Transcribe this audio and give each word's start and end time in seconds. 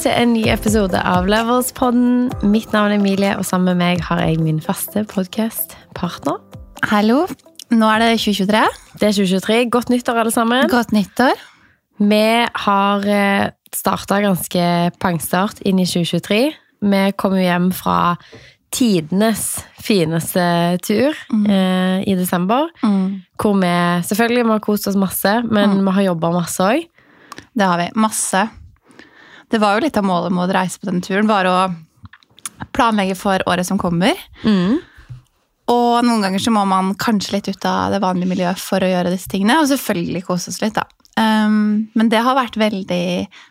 til 0.00 0.12
en 0.16 0.30
ny 0.32 0.46
episode 0.48 0.96
av 1.04 1.26
Levelspodden. 1.28 2.30
Mitt 2.48 2.70
navn 2.72 2.94
er 2.94 2.96
Emilie, 2.96 3.34
og 3.36 3.44
sammen 3.44 3.74
med 3.74 3.80
meg 3.82 4.04
har 4.06 4.22
jeg 4.22 4.38
min 4.40 4.60
faste 4.64 5.02
podkastpartner. 5.10 6.38
Hallo. 6.88 7.26
Nå 7.68 7.88
er 7.92 8.00
det 8.00 8.14
2023. 8.22 8.62
Det 8.96 9.08
er 9.10 9.16
2023. 9.18 9.58
Godt 9.74 9.92
nyttår, 9.92 10.20
alle 10.22 10.32
sammen. 10.32 10.70
Godt 10.72 10.94
nyttår. 10.96 11.42
Vi 12.00 12.22
har 12.64 13.04
starta 13.76 14.22
ganske 14.24 14.62
pangstart 15.02 15.60
inn 15.68 15.82
i 15.82 15.88
2023. 15.90 16.40
Vi 16.80 17.02
kom 17.20 17.36
jo 17.36 17.44
hjem 17.44 17.68
fra 17.76 17.98
tidenes 18.72 19.44
fineste 19.84 20.46
tur 20.86 21.12
eh, 21.44 22.00
i 22.08 22.16
desember. 22.16 22.72
Hvor 23.36 23.60
vi 23.60 23.74
selvfølgelig 24.08 24.48
vi 24.48 24.56
har 24.56 24.64
kost 24.64 24.88
oss 24.88 24.96
masse, 24.96 25.42
men 25.44 25.76
vi 25.84 25.96
har 25.98 26.08
jobba 26.08 26.32
masse 26.40 26.72
òg. 26.72 26.88
Det 27.52 27.68
har 27.68 27.76
vi. 27.84 27.90
Masse. 28.00 28.48
Det 29.50 29.58
var 29.58 29.76
jo 29.76 29.84
litt 29.84 29.98
av 29.98 30.06
målet 30.06 30.34
med 30.34 30.46
å 30.46 30.54
reise 30.54 30.78
på 30.78 30.88
denne 30.90 31.02
turen, 31.04 31.28
var 31.30 31.48
å 31.50 31.58
planlegge 32.76 33.16
for 33.18 33.42
året 33.50 33.66
som 33.66 33.80
kommer. 33.80 34.18
Og 35.70 36.02
noen 36.06 36.24
ganger 36.24 36.42
så 36.42 36.52
må 36.54 36.64
man 36.66 36.94
kanskje 36.98 37.36
litt 37.36 37.50
ut 37.50 37.66
av 37.68 37.94
det 37.94 38.02
vanlige 38.02 38.30
miljøet 38.30 38.62
for 38.62 38.82
å 38.82 38.90
gjøre 38.90 39.12
disse 39.12 39.30
tingene, 39.30 39.60
og 39.60 39.70
selvfølgelig 39.70 40.26
kose 40.26 40.50
oss 40.50 40.60
litt, 40.62 40.78
da. 40.78 40.86
Um, 41.20 41.90
men 41.98 42.10
det 42.10 42.22
har 42.24 42.38
vært 42.38 42.58
veldig 42.58 43.06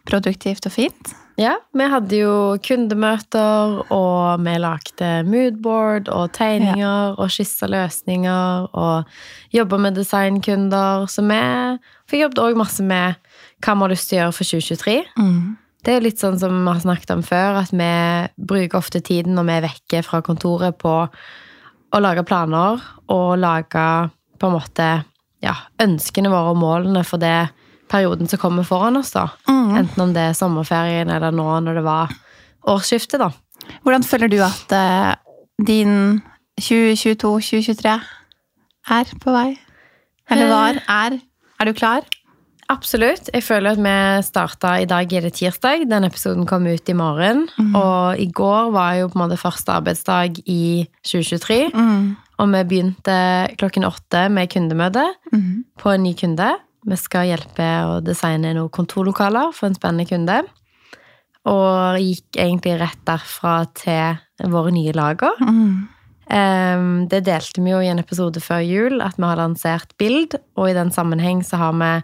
produktivt 0.09 0.67
og 0.67 0.73
fint. 0.73 1.12
Ja, 1.40 1.54
vi 1.71 1.85
hadde 1.88 2.18
jo 2.20 2.34
kundemøter, 2.65 3.77
og 3.96 4.41
vi 4.43 4.55
lagde 4.59 5.12
moodboard 5.24 6.09
og 6.12 6.34
tegninger 6.35 7.15
og 7.15 7.31
skissa 7.31 7.70
løsninger 7.71 8.68
og 8.76 9.55
jobba 9.55 9.79
med 9.79 9.96
designkunder. 9.96 11.07
Så 11.07 11.24
vi 11.24 11.40
fikk 12.12 12.26
jobbet 12.26 12.43
òg 12.43 12.59
masse 12.59 12.84
med 12.84 13.15
hva 13.63 13.77
vi 13.77 13.85
har 13.85 13.93
lyst 13.93 14.12
til 14.12 14.20
å 14.20 14.21
gjøre 14.24 14.35
for 14.35 14.52
2023. 14.52 14.98
Det 15.85 15.96
er 15.96 16.04
litt 16.04 16.20
sånn 16.20 16.40
som 16.40 16.52
vi 16.52 16.68
har 16.68 16.82
snakket 16.84 17.13
om 17.16 17.22
før, 17.24 17.62
at 17.62 17.72
vi 17.72 17.91
bruker 18.49 18.82
ofte 18.82 18.99
tiden 19.05 19.38
når 19.38 19.48
vi 19.48 19.55
er 19.55 19.68
vekke 19.70 20.02
fra 20.04 20.20
kontoret 20.26 20.76
på 20.80 20.96
å 21.90 22.02
lage 22.04 22.26
planer 22.27 22.82
og 23.10 23.30
lage 23.40 23.86
på 24.40 24.49
en 24.49 24.55
måte 24.55 24.90
ja, 25.44 25.55
ønskene 25.82 26.32
våre 26.32 26.54
og 26.54 26.60
målene 26.60 27.04
for 27.08 27.21
det 27.21 27.49
perioden 27.90 28.30
som 28.30 28.41
kommer 28.41 28.68
foran 28.68 28.99
oss. 28.99 29.13
da. 29.16 29.30
Enten 29.49 30.04
om 30.04 30.13
det 30.13 30.30
er 30.30 30.38
sommerferien 30.38 31.10
eller 31.10 31.34
nå 31.34 31.48
når 31.66 31.80
det 31.80 31.86
var 31.88 32.14
årsskiftet. 32.70 33.20
da. 33.24 33.32
Hvordan 33.84 34.04
føler 34.04 34.32
du 34.32 34.40
at 34.43 34.76
uh, 34.76 35.16
din 35.66 36.21
2022-2023 36.62 37.96
er 38.99 39.18
på 39.24 39.34
vei? 39.34 39.49
Eller 40.30 40.52
var? 40.52 40.84
Er? 40.88 41.20
Er 41.60 41.66
du 41.66 41.74
klar? 41.74 42.05
Absolutt. 42.70 43.31
Jeg 43.34 43.41
føler 43.41 43.73
at 43.73 43.79
vi 43.81 43.93
starta 44.27 44.75
I 44.77 44.85
dag 44.85 45.09
er 45.13 45.21
det 45.25 45.34
tirsdag. 45.39 45.87
Den 45.89 46.05
episoden 46.05 46.45
kom 46.45 46.67
ut 46.70 46.89
i 46.89 46.93
morgen. 46.93 47.48
Og 47.75 48.20
i 48.21 48.27
går 48.29 48.70
var 48.75 48.93
jo 48.99 49.07
på 49.09 49.17
en 49.17 49.23
måte 49.25 49.39
første 49.41 49.73
arbeidsdag 49.73 50.37
i 50.45 50.85
2023. 51.01 51.71
Og 52.40 52.47
vi 52.53 52.63
begynte 52.70 53.17
klokken 53.57 53.84
åtte 53.90 54.29
med 54.31 54.49
kundemøte 54.53 55.03
på 55.81 55.90
en 55.95 56.03
ny 56.03 56.13
kunde. 56.13 56.51
Vi 56.85 56.95
skal 56.95 57.27
hjelpe 57.27 57.65
å 57.90 57.99
designe 58.05 58.53
noen 58.55 58.70
kontorlokaler 58.70 59.51
for 59.51 59.67
en 59.67 59.75
spennende 59.75 60.05
kunde. 60.07 60.43
Og 61.49 61.97
gikk 61.99 62.37
egentlig 62.37 62.77
rett 62.79 63.01
derfra 63.05 63.65
til 63.73 64.19
våre 64.51 64.72
nye 64.72 64.94
lager. 64.94 65.31
Em, 66.31 67.08
Det 67.09 67.24
delte 67.25 67.63
vi 67.63 67.72
jo 67.72 67.79
i 67.81 67.88
en 67.90 67.97
episode 68.00 68.40
før 68.40 68.62
jul, 68.62 69.02
at 69.02 69.16
vi 69.18 69.24
har 69.24 69.38
lansert 69.38 69.97
Bild. 69.97 70.35
Og 70.56 70.69
i 70.69 70.74
den 70.74 70.91
sammenheng 70.91 71.41
så 71.44 71.58
har 71.58 71.74
vi 71.74 72.03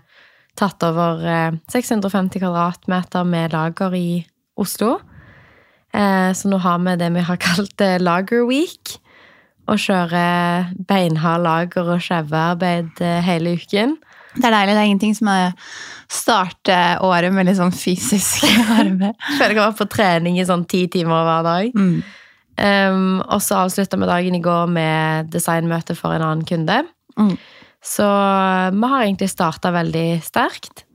tatt 0.56 0.84
over 0.88 1.24
eh, 1.26 1.52
650 1.72 2.40
kvadratmeter 2.44 3.26
med 3.28 3.54
lager 3.56 3.96
i 3.98 4.26
Oslo. 4.58 4.96
Eh, 5.94 6.32
Så 6.36 6.50
nå 6.52 6.58
har 6.64 6.80
vi 6.80 6.96
det 7.00 7.12
vi 7.16 7.24
har 7.28 7.38
kalt 7.48 7.82
eh, 7.82 7.98
Lager 8.00 8.46
Week. 8.48 8.98
Og 9.68 9.80
kjører 9.82 10.68
beinhard 10.88 11.42
lager- 11.42 11.88
og 11.96 12.02
skjævearbeid 12.06 13.02
eh, 13.02 13.22
hele 13.26 13.56
uken. 13.58 13.96
Det 14.36 14.44
er 14.46 14.52
deilig. 14.52 14.74
Det 14.76 14.82
er 14.82 14.90
ingenting 14.90 15.16
som 15.16 15.28
er 15.32 15.54
starte 16.12 16.76
året 17.02 17.34
med 17.34 17.48
litt 17.48 17.58
sånn 17.58 17.74
fysisk 17.74 18.44
arbeid. 18.80 19.16
Føler 19.40 19.56
jeg 19.56 19.62
var 19.64 19.74
på 19.80 19.88
trening 19.90 20.38
i 20.38 20.46
sånn 20.46 20.68
ti 20.70 20.84
timer 20.92 21.24
hver 21.26 21.48
dag. 21.48 21.72
Mm. 21.76 21.96
Um, 22.56 23.22
og 23.26 23.42
så 23.44 23.58
avslutta 23.66 23.98
vi 24.00 24.08
dagen 24.08 24.36
i 24.38 24.44
går 24.44 24.70
med 24.72 25.32
designmøte 25.34 25.96
for 25.98 26.14
en 26.16 26.24
annen 26.24 26.46
kunde. 26.48 26.84
Mm. 27.18 27.34
Så 27.86 28.06
vi 28.74 28.90
har 28.92 29.04
egentlig 29.04 29.30
starta 29.30 29.72
veldig 29.76 30.08
sterkt. 30.26 30.86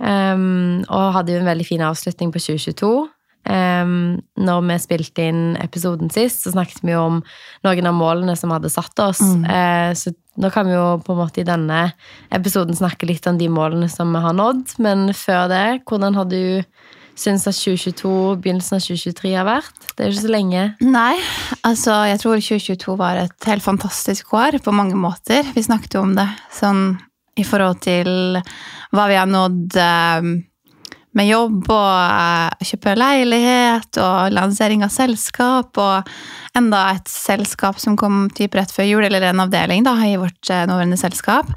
Um, 0.00 0.82
og 0.90 1.12
hadde 1.14 1.34
jo 1.34 1.42
en 1.42 1.50
veldig 1.50 1.66
fin 1.68 1.84
avslutning 1.84 2.32
på 2.34 2.42
2022. 2.42 2.94
Um, 3.44 4.22
når 4.40 4.62
vi 4.64 4.76
spilte 4.80 5.26
inn 5.28 5.42
episoden 5.60 6.08
sist, 6.12 6.42
så 6.42 6.54
snakket 6.54 6.80
vi 6.82 6.94
jo 6.94 7.02
om 7.10 7.18
noen 7.66 7.90
av 7.90 7.96
målene 7.96 8.36
som 8.40 8.54
hadde 8.54 8.72
satt 8.72 9.04
oss. 9.04 9.20
Eh, 9.20 9.92
så 9.98 10.14
nå 10.40 10.50
kan 10.50 10.66
vi 10.66 10.74
jo 10.74 10.86
på 11.04 11.12
en 11.12 11.20
måte 11.20 11.42
i 11.42 11.46
denne 11.46 11.82
episoden 12.34 12.76
snakke 12.76 13.06
litt 13.06 13.26
om 13.28 13.38
de 13.38 13.50
målene 13.52 13.90
som 13.92 14.10
vi 14.16 14.24
har 14.24 14.34
nådd. 14.34 14.78
Men 14.82 15.10
før 15.14 15.52
det, 15.52 15.66
hvordan 15.84 16.16
har 16.18 16.30
du 16.32 16.40
syntes 17.18 17.46
at 17.48 17.56
2022, 17.56 18.12
begynnelsen 18.42 18.76
av 18.76 18.84
2023 18.84 19.32
har 19.38 19.46
vært? 19.48 19.88
Det 19.94 20.02
er 20.02 20.10
jo 20.10 20.16
ikke 20.16 20.26
så 20.26 20.32
lenge. 20.34 20.64
Nei, 20.82 21.14
altså 21.66 21.98
jeg 22.10 22.20
tror 22.22 22.42
2022 22.42 22.96
var 23.00 23.20
et 23.22 23.50
helt 23.50 23.64
fantastisk 23.64 24.34
år 24.36 24.58
på 24.64 24.74
mange 24.74 24.98
måter. 24.98 25.46
Vi 25.54 25.64
snakket 25.64 25.98
jo 25.98 26.04
om 26.04 26.16
det 26.18 26.26
sånn 26.54 26.86
i 27.38 27.44
forhold 27.46 27.80
til 27.84 28.10
hva 28.94 29.06
vi 29.10 29.16
har 29.18 29.30
nådd 29.30 29.78
eh, 29.80 30.28
med 31.14 31.28
jobb 31.28 31.70
og 31.70 31.94
eh, 31.94 32.66
kjøpe 32.70 32.94
leilighet 32.98 33.98
og 34.02 34.34
lansering 34.34 34.84
av 34.86 34.92
selskap 34.94 35.80
og 35.82 36.14
enda 36.58 36.84
et 36.94 37.10
selskap 37.10 37.80
som 37.82 37.98
kom 37.98 38.28
typ 38.34 38.54
rett 38.58 38.70
før 38.74 38.86
jul, 38.86 39.02
eller 39.06 39.30
en 39.30 39.42
avdeling 39.46 39.86
da, 39.86 39.96
i 40.06 40.14
vårt 40.20 40.50
eh, 40.50 40.66
nåværende 40.70 41.00
selskap, 41.00 41.50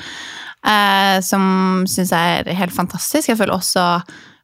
som 1.24 1.85
syns 1.88 2.09
er 2.12 2.50
helt 2.57 2.74
fantastisk. 2.75 3.29
Jeg 3.29 3.38
føler 3.39 3.56
også 3.56 3.84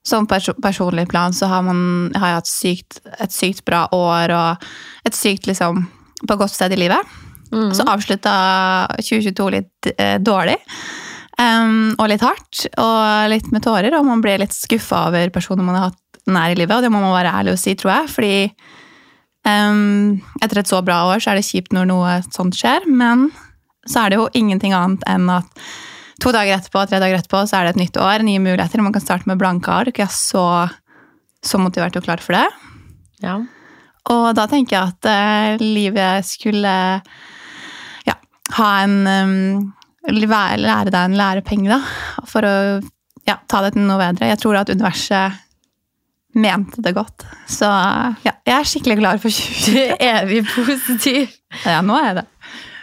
som 0.04 0.28
perso 0.28 0.54
personlig 0.62 1.08
plan 1.12 1.34
så 1.34 1.48
har, 1.48 1.64
man, 1.64 2.12
har 2.16 2.34
jeg 2.34 2.40
hatt 2.42 2.52
sykt, 2.52 3.02
et 3.24 3.34
sykt 3.34 3.64
bra 3.68 3.86
år 3.96 4.34
og 4.36 4.66
et 5.08 5.16
sykt 5.16 5.48
liksom 5.48 5.86
på 6.28 6.40
godt 6.40 6.54
sted 6.54 6.76
i 6.76 6.82
livet. 6.84 7.14
Så 7.74 7.86
avslutta 7.86 8.34
2022 8.98 9.50
litt 9.54 9.90
eh, 9.98 10.18
dårlig. 10.20 10.58
Um, 11.38 11.94
og 11.98 12.08
litt 12.12 12.22
hardt, 12.22 12.68
og 12.78 13.30
litt 13.32 13.48
med 13.54 13.64
tårer, 13.66 13.94
og 13.98 14.06
man 14.06 14.22
blir 14.22 14.38
litt 14.42 14.54
skuffa 14.54 15.08
over 15.10 15.32
personer 15.34 15.66
man 15.66 15.80
har 15.80 15.88
hatt 15.90 16.20
nær 16.30 16.54
i 16.54 16.58
livet, 16.60 16.76
og 16.76 16.86
det 16.86 16.92
må 16.94 17.02
man 17.02 17.16
være 17.16 17.34
ærlig 17.40 17.56
og 17.56 17.62
si, 17.62 17.74
tror 17.78 17.92
jeg, 17.96 18.12
fordi 18.14 18.36
um, 19.50 20.22
etter 20.46 20.62
et 20.62 20.70
så 20.70 20.84
bra 20.86 21.02
år 21.10 21.24
så 21.24 21.34
er 21.34 21.42
det 21.42 21.48
kjipt 21.48 21.74
når 21.74 21.90
noe 21.90 22.20
sånt 22.30 22.58
skjer, 22.58 22.86
men 22.86 23.32
så 23.90 24.04
er 24.04 24.14
det 24.14 24.22
jo 24.22 24.30
ingenting 24.38 24.76
annet 24.78 25.04
enn 25.10 25.26
at 25.34 25.66
to 26.24 26.32
dager 26.32 26.56
etterpå, 26.58 26.86
tre 26.88 27.02
dager 27.04 27.20
etterpå, 27.20 27.44
så 27.50 27.60
er 27.60 27.68
det 27.68 27.76
et 27.76 27.84
nytt 27.84 28.00
år, 28.00 28.24
nye 28.26 28.42
muligheter, 28.44 28.84
man 28.84 28.96
kan 28.96 29.04
starte 29.04 29.30
med 29.30 29.42
blanke 29.42 29.72
ark. 29.74 30.00
Jeg 30.00 30.08
er 30.08 30.16
så, 30.16 30.46
så 31.44 31.60
motivert 31.62 31.98
og 32.00 32.06
klar 32.06 32.24
for 32.24 32.38
det. 32.38 32.46
Ja. 33.24 33.38
Og 34.14 34.26
da 34.38 34.48
tenker 34.52 34.78
jeg 34.78 34.94
at 34.94 35.10
eh, 35.12 35.64
livet 35.64 36.28
skulle 36.28 36.74
ja, 38.08 38.18
ha 38.58 38.72
en 38.84 38.98
um, 39.08 39.72
lære, 40.12 40.92
deg 40.92 41.00
en 41.00 41.20
lærepenge, 41.20 41.72
da. 41.72 41.80
For 42.28 42.48
å 42.48 42.56
ja, 43.28 43.38
ta 43.48 43.64
det 43.64 43.76
til 43.76 43.88
noe 43.88 44.02
bedre. 44.02 44.28
Jeg 44.32 44.42
tror 44.42 44.60
at 44.60 44.72
universet 44.72 45.40
mente 46.34 46.82
det 46.84 46.96
godt. 46.98 47.24
Så 47.48 47.68
ja, 48.26 48.34
jeg 48.44 48.56
er 48.58 48.68
skikkelig 48.68 49.00
klar 49.00 49.22
for 49.24 49.32
2020. 49.32 49.74
Du 49.74 49.80
er 49.80 50.24
evig 50.24 50.44
positiv. 50.50 51.36
Ja, 51.64 51.80
nå 51.86 51.96
er 52.00 52.10
jeg 52.10 52.20
det. 52.22 52.28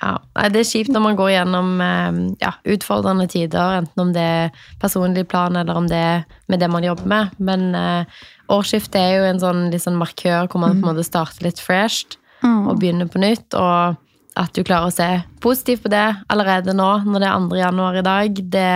Ja, 0.00 0.14
nei, 0.36 0.48
Det 0.48 0.62
er 0.62 0.68
kjipt 0.70 0.92
når 0.94 1.02
man 1.04 1.16
går 1.18 1.32
gjennom 1.34 1.72
eh, 1.84 2.20
ja, 2.40 2.54
utfordrende 2.72 3.26
tider, 3.28 3.80
enten 3.82 4.04
om 4.06 4.12
det 4.16 4.22
er 4.24 4.54
personlig 4.80 5.26
plan 5.28 5.56
eller 5.60 5.76
om 5.76 5.88
det 5.90 5.98
er 6.00 6.22
med 6.48 6.62
det 6.62 6.70
man 6.72 6.86
jobber 6.86 7.10
med. 7.10 7.34
Men 7.38 7.74
eh, 7.76 8.22
årsskiftet 8.48 8.96
er 9.00 9.18
jo 9.18 9.26
en 9.28 9.42
sånn, 9.42 9.66
sånn 9.76 9.98
markør 10.00 10.48
hvor 10.48 10.64
man 10.64 10.78
på 10.78 10.86
en 10.86 10.94
måte 10.94 11.04
starter 11.06 11.44
litt 11.46 11.60
fresht 11.60 12.16
og 12.40 12.78
begynner 12.80 13.10
på 13.12 13.20
nytt. 13.20 13.52
Og 13.52 13.98
at 14.40 14.54
du 14.56 14.62
klarer 14.64 14.88
å 14.88 14.94
se 14.94 15.08
positivt 15.44 15.84
på 15.84 15.92
det 15.92 16.06
allerede 16.32 16.72
nå, 16.76 16.88
når 17.04 17.20
det 17.20 17.28
er 17.28 17.46
2. 17.50 17.60
januar 17.60 18.00
i 18.00 18.06
dag, 18.06 18.42
det 18.56 18.72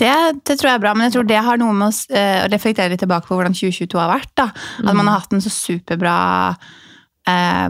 Det, 0.00 0.10
det 0.46 0.54
tror 0.56 0.68
jeg 0.70 0.78
er 0.78 0.82
bra, 0.82 0.92
men 0.94 1.08
jeg 1.08 1.12
tror 1.12 1.26
det 1.28 1.40
har 1.44 1.58
noe 1.60 1.74
med 1.76 1.90
å 1.90 2.14
eh, 2.16 2.44
å 2.46 2.48
reflektere 2.48 2.88
litt 2.92 3.02
tilbake 3.02 3.26
på 3.26 3.36
hvordan 3.36 3.52
2022 3.52 3.98
har 3.98 4.08
vært. 4.08 4.30
da. 4.38 4.46
At 4.86 4.94
man 4.96 5.06
har 5.10 5.18
hatt 5.18 5.34
en 5.34 5.42
så 5.44 5.50
superbra 5.52 6.14
eh, 7.28 7.68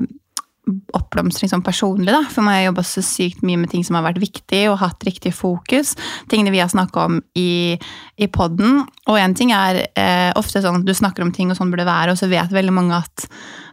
oppblomstring 0.69 1.51
sånn 1.51 1.65
personlig. 1.65 2.12
da, 2.12 2.23
For 2.31 2.45
meg 2.47 2.61
har 2.61 2.69
jobba 2.69 2.85
så 2.87 3.03
sykt 3.05 3.45
mye 3.47 3.59
med 3.61 3.71
ting 3.73 3.85
som 3.87 3.97
har 3.99 4.05
vært 4.07 4.21
viktig, 4.23 4.62
og 4.71 4.81
hatt 4.83 5.07
riktig 5.07 5.33
fokus. 5.35 5.95
Tingene 6.31 6.53
vi 6.55 6.61
har 6.62 6.71
snakka 6.71 7.07
om 7.09 7.21
i, 7.39 7.79
i 8.21 8.29
poden. 8.31 8.83
Og 9.09 9.19
én 9.19 9.35
ting 9.37 9.55
er 9.57 9.83
eh, 9.89 10.31
ofte 10.39 10.62
sånn 10.62 10.83
at 10.83 10.87
du 10.87 10.95
snakker 10.97 11.25
om 11.25 11.33
ting, 11.35 11.51
og 11.51 11.59
sånn 11.59 11.73
burde 11.73 11.87
det 11.87 11.91
være, 11.91 12.15
og 12.15 12.21
så 12.21 12.31
vet 12.31 12.53
veldig 12.55 12.77
mange 12.77 13.01
at 13.01 13.27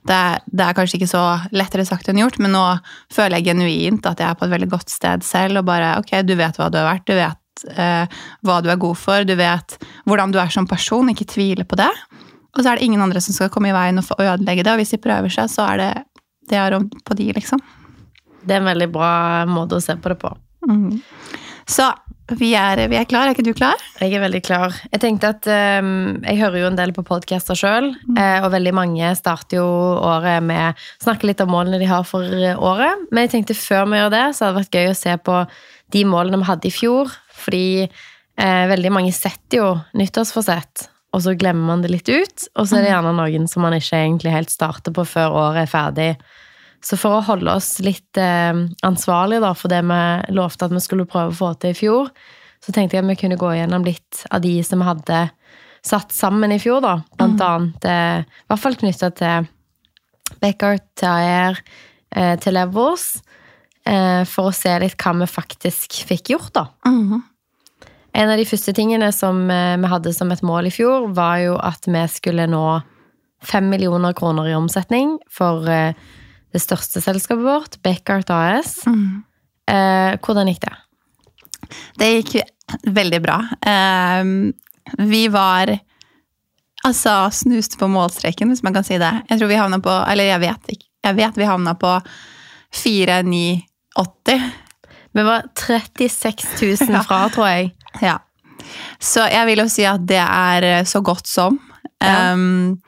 det, 0.07 0.21
det 0.47 0.63
er 0.63 0.77
kanskje 0.77 1.01
ikke 1.01 1.11
så 1.11 1.25
lettere 1.51 1.85
sagt 1.87 2.07
enn 2.07 2.21
gjort, 2.21 2.39
men 2.39 2.55
nå 2.55 2.63
føler 3.13 3.39
jeg 3.39 3.49
genuint 3.51 4.07
at 4.07 4.21
jeg 4.23 4.29
er 4.29 4.39
på 4.39 4.47
et 4.47 4.53
veldig 4.55 4.69
godt 4.71 4.93
sted 4.93 5.25
selv, 5.27 5.61
og 5.61 5.67
bare 5.67 5.97
ok, 5.99 6.21
du 6.23 6.37
vet 6.39 6.57
hva 6.59 6.69
du 6.71 6.79
har 6.79 6.87
vært, 6.87 7.07
du 7.09 7.17
vet 7.17 7.65
eh, 7.75 8.21
hva 8.47 8.61
du 8.63 8.71
er 8.71 8.79
god 8.79 8.99
for, 8.99 9.27
du 9.27 9.35
vet 9.35 9.77
hvordan 10.07 10.31
du 10.31 10.39
er 10.39 10.53
som 10.53 10.69
person, 10.69 11.11
ikke 11.11 11.27
tvile 11.35 11.67
på 11.67 11.79
det. 11.79 11.91
Og 12.55 12.63
så 12.63 12.71
er 12.71 12.79
det 12.79 12.87
ingen 12.87 13.03
andre 13.03 13.21
som 13.21 13.35
skal 13.35 13.51
komme 13.53 13.69
i 13.69 13.75
veien 13.75 13.99
og 13.99 14.13
ødelegge 14.15 14.63
det, 14.63 14.73
og 14.73 14.81
hvis 14.81 14.95
de 14.95 15.01
prøver 15.03 15.33
seg, 15.33 15.51
så 15.51 15.67
er 15.73 15.83
det 15.83 15.91
det 16.49 16.57
er 16.57 16.77
om- 16.77 16.89
på 17.05 17.15
de, 17.15 17.31
liksom. 17.33 17.61
Det 18.47 18.55
er 18.55 18.61
en 18.61 18.69
veldig 18.71 18.91
bra 18.91 19.45
måte 19.49 19.75
å 19.77 19.83
se 19.83 19.95
på 19.95 20.09
det 20.13 20.19
på. 20.21 20.31
Mm. 20.67 21.01
Så 21.67 21.87
vi 22.39 22.53
er, 22.55 22.79
vi 22.91 22.95
er 22.99 23.05
klar, 23.07 23.27
er 23.27 23.33
ikke 23.35 23.43
du 23.43 23.53
klar? 23.55 23.75
Jeg 23.99 24.13
er 24.15 24.19
veldig 24.23 24.41
klar. 24.43 24.73
Jeg 24.91 24.99
tenkte 24.99 25.29
at 25.31 25.47
um, 25.83 26.19
Jeg 26.23 26.39
hører 26.41 26.59
jo 26.59 26.67
en 26.67 26.75
del 26.79 26.91
på 26.95 27.03
podcaster 27.07 27.55
sjøl, 27.55 27.89
og 28.17 28.51
veldig 28.51 28.73
mange 28.75 29.11
starter 29.15 29.59
jo 29.61 29.67
året 30.03 30.43
med 30.43 30.75
å 30.75 31.03
snakke 31.03 31.27
litt 31.27 31.43
om 31.43 31.51
målene 31.51 31.79
de 31.79 31.87
har 31.87 32.03
for 32.07 32.23
året. 32.23 33.07
Men 33.11 33.27
jeg 33.27 33.31
tenkte 33.35 33.55
før 33.55 33.87
vi 33.91 33.99
gjør 34.01 34.11
det, 34.15 34.25
så 34.35 34.45
hadde 34.45 34.57
det 34.57 34.63
vært 34.65 34.79
gøy 34.79 34.91
å 34.91 34.99
se 34.99 35.15
på 35.23 35.39
de 35.95 36.03
målene 36.07 36.39
vi 36.43 36.49
hadde 36.51 36.67
i 36.67 36.75
fjor. 36.75 37.15
Fordi 37.37 37.65
eh, 37.87 38.65
veldig 38.71 38.91
mange 38.91 39.13
setter 39.15 39.59
jo 39.61 39.69
nyttårsforsett, 39.95 40.87
og 41.17 41.23
så 41.25 41.33
glemmer 41.33 41.71
man 41.71 41.81
det 41.81 41.89
litt 41.89 42.09
ut. 42.11 42.43
Og 42.59 42.67
så 42.69 42.77
er 42.77 42.85
det 42.85 42.91
gjerne 42.91 43.15
noen 43.17 43.47
som 43.49 43.63
man 43.65 43.73
ikke 43.73 43.97
egentlig 43.97 44.33
helt 44.35 44.53
starter 44.53 44.93
på 44.93 45.05
før 45.09 45.33
året 45.33 45.63
er 45.63 45.71
ferdig. 45.71 46.09
Så 46.85 46.99
for 47.01 47.17
å 47.17 47.23
holde 47.25 47.55
oss 47.57 47.79
litt 47.81 48.19
eh, 48.21 48.53
ansvarlige 48.85 49.41
da, 49.41 49.55
for 49.57 49.73
det 49.73 49.81
vi 49.89 50.01
lovte 50.37 50.67
at 50.67 50.75
vi 50.75 50.83
skulle 50.83 51.07
prøve 51.09 51.33
å 51.33 51.39
få 51.39 51.55
til 51.57 51.73
i 51.73 51.77
fjor, 51.77 52.11
så 52.61 52.73
tenkte 52.73 52.97
jeg 52.97 53.05
at 53.05 53.09
vi 53.09 53.17
kunne 53.17 53.39
gå 53.41 53.49
gjennom 53.57 53.85
litt 53.85 54.21
av 54.29 54.43
de 54.45 54.53
som 54.65 54.83
vi 54.83 54.89
hadde 54.91 55.23
satt 55.87 56.13
sammen 56.13 56.53
i 56.53 56.59
fjor. 56.61 56.83
da. 56.85 56.99
Blant 57.17 57.41
annet 57.41 57.89
eh, 57.89 58.21
i 58.21 58.51
hvert 58.51 58.61
fall 58.61 58.77
knytta 58.77 59.09
til 59.17 59.49
Beckart, 60.43 60.85
til 60.99 61.09
AR, 61.09 61.57
eh, 62.13 62.35
til 62.43 62.57
Levels. 62.59 63.09
Eh, 63.87 64.21
for 64.27 64.51
å 64.51 64.55
se 64.55 64.73
litt 64.83 64.99
hva 65.01 65.15
vi 65.21 65.29
faktisk 65.31 66.01
fikk 66.09 66.33
gjort, 66.35 66.53
da. 66.53 66.67
Mhm. 66.85 67.25
En 68.17 68.31
av 68.33 68.39
de 68.39 68.45
første 68.49 68.73
tingene 68.73 69.11
som 69.13 69.43
eh, 69.53 69.75
vi 69.77 69.89
hadde 69.91 70.13
som 70.15 70.31
et 70.33 70.41
mål 70.45 70.69
i 70.69 70.73
fjor, 70.73 71.11
var 71.13 71.37
jo 71.43 71.57
at 71.61 71.85
vi 71.85 72.01
skulle 72.09 72.47
nå 72.49 72.65
fem 73.45 73.67
millioner 73.69 74.15
kroner 74.17 74.49
i 74.49 74.55
omsetning 74.57 75.17
for 75.29 75.67
eh, 75.69 75.93
det 76.53 76.61
største 76.63 77.03
selskapet 77.03 77.45
vårt, 77.45 77.77
Beckart 77.85 78.31
AS. 78.33 78.79
Mhm. 78.89 79.23
Eh, 79.67 80.13
hvordan 80.23 80.47
gikk 80.47 80.61
det? 80.63 80.75
Det 81.99 82.07
gikk 82.07 82.37
veldig 82.87 83.19
bra. 83.21 83.41
Ehm, 83.67 84.53
vi 84.97 85.27
var 85.27 85.73
altså 86.87 87.15
snuste 87.35 87.75
på 87.77 87.89
målstreken, 87.91 88.47
hvis 88.47 88.63
man 88.63 88.73
kan 88.77 88.85
si 88.87 88.97
det. 89.01 89.11
Jeg 89.27 89.39
tror 89.39 89.51
vi 89.51 89.59
havna 89.59 89.81
på 89.83 89.91
Eller 90.07 90.31
jeg 90.31 90.39
vet 90.45 90.71
ikke. 90.71 90.87
Jeg 91.03 91.15
vet 91.19 91.37
vi 91.37 91.49
havna 91.49 91.73
på 91.75 91.91
4980. 92.71 94.47
Vi 95.11 95.23
var 95.23 95.43
36 95.55 96.47
000 96.87 97.03
fra, 97.07 97.27
tror 97.33 97.47
jeg. 97.51 97.73
Ja. 98.03 98.17
Så 98.99 99.25
jeg 99.29 99.47
vil 99.49 99.61
jo 99.63 99.67
si 99.71 99.85
at 99.87 100.03
det 100.09 100.21
er 100.21 100.85
så 100.89 101.01
godt 101.05 101.29
som. 101.29 101.59
Ja. 102.03 102.33
Um, 102.33 102.79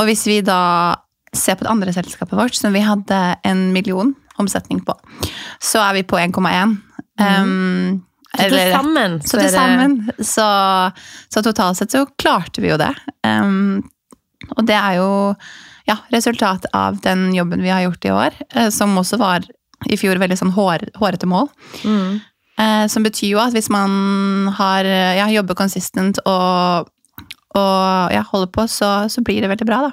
og 0.00 0.08
hvis 0.08 0.24
vi 0.26 0.40
da 0.44 0.96
ser 1.32 1.56
på 1.56 1.64
det 1.64 1.72
andre 1.72 1.92
selskapet 1.94 2.36
vårt, 2.36 2.56
som 2.56 2.74
vi 2.74 2.82
hadde 2.84 3.20
en 3.48 3.70
million 3.72 4.14
omsetning 4.40 4.82
på, 4.84 4.96
så 5.62 5.82
er 5.86 6.00
vi 6.00 6.06
på 6.08 6.18
1,1. 6.20 6.76
Ehm, 7.20 8.02
Så 8.32 8.48
til 8.48 8.72
sammen 8.72 9.20
Så 9.20 9.38
til 9.38 9.50
sammen. 9.52 9.96
Så, 10.18 10.46
så 11.28 11.42
totalt 11.44 11.76
sett 11.76 11.92
så 11.92 12.06
klarte 12.16 12.64
vi 12.64 12.70
jo 12.72 12.78
det. 12.80 12.92
Um, 13.28 13.82
og 14.56 14.64
det 14.66 14.76
er 14.76 14.96
jo 14.98 15.10
ja, 15.88 15.98
resultat 16.14 16.66
av 16.72 17.00
den 17.04 17.30
jobben 17.36 17.62
vi 17.62 17.72
har 17.72 17.84
gjort 17.84 18.04
i 18.08 18.14
år, 18.14 18.38
eh, 18.54 18.70
som 18.74 18.96
også 18.98 19.18
var 19.20 19.46
i 19.90 19.98
fjor 19.98 20.20
veldig 20.22 20.38
sånn 20.38 20.54
hår, 20.54 20.86
hårete 20.98 21.28
mål. 21.28 21.48
Mm. 21.84 22.20
Eh, 22.60 22.86
som 22.92 23.04
betyr 23.04 23.32
jo 23.32 23.40
at 23.40 23.54
hvis 23.56 23.70
man 23.72 24.48
har, 24.58 24.84
eh, 24.84 25.16
ja, 25.16 25.28
jobber 25.32 25.56
consistent 25.56 26.20
og, 26.28 26.90
og 27.56 28.12
ja, 28.12 28.22
holder 28.28 28.50
på, 28.52 28.66
så, 28.68 29.08
så 29.08 29.24
blir 29.24 29.40
det 29.40 29.48
veldig 29.52 29.68
bra, 29.68 29.80
da. 29.88 29.92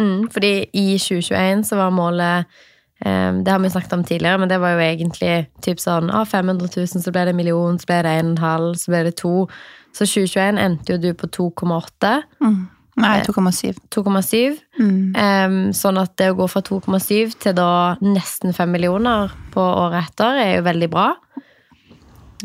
Mm, 0.00 0.30
fordi 0.32 0.52
i 0.72 0.98
2021 0.98 1.64
så 1.66 1.76
var 1.76 1.90
målet 1.92 2.46
um, 3.04 3.42
Det 3.44 3.52
har 3.52 3.58
vi 3.58 3.68
snakket 3.68 3.92
om 3.92 4.04
tidligere, 4.04 4.38
men 4.38 4.48
det 4.48 4.60
var 4.60 4.70
jo 4.70 4.84
egentlig 4.86 5.50
typ 5.62 5.80
sånn 5.82 6.08
ah, 6.14 6.24
500 6.24 6.70
000, 6.76 7.02
så 7.02 7.12
ble 7.12 7.26
det 7.26 7.34
en 7.34 7.36
million, 7.36 7.78
så 7.78 7.90
ble 7.90 7.98
det 8.06 8.14
1,5, 8.22 8.68
så 8.80 8.94
ble 8.94 9.02
det 9.08 9.14
2. 9.20 9.32
Så 9.90 10.06
2021 10.06 10.60
endte 10.62 10.94
jo 10.94 11.00
du 11.02 11.10
på 11.18 11.28
2,8. 11.34 12.12
Nei, 13.00 13.16
2,7. 13.26 13.74
2,7. 13.94 14.58
Mm. 14.80 15.12
Um, 15.14 15.58
sånn 15.76 15.98
at 16.00 16.14
det 16.20 16.30
å 16.32 16.36
gå 16.38 16.46
fra 16.50 16.62
2,7 16.66 17.36
til 17.42 17.56
da 17.56 17.96
nesten 18.02 18.54
5 18.56 18.72
millioner 18.72 19.32
på 19.54 19.62
året 19.62 20.10
etter 20.10 20.40
er 20.42 20.52
jo 20.58 20.66
veldig 20.68 20.90
bra. 20.92 21.08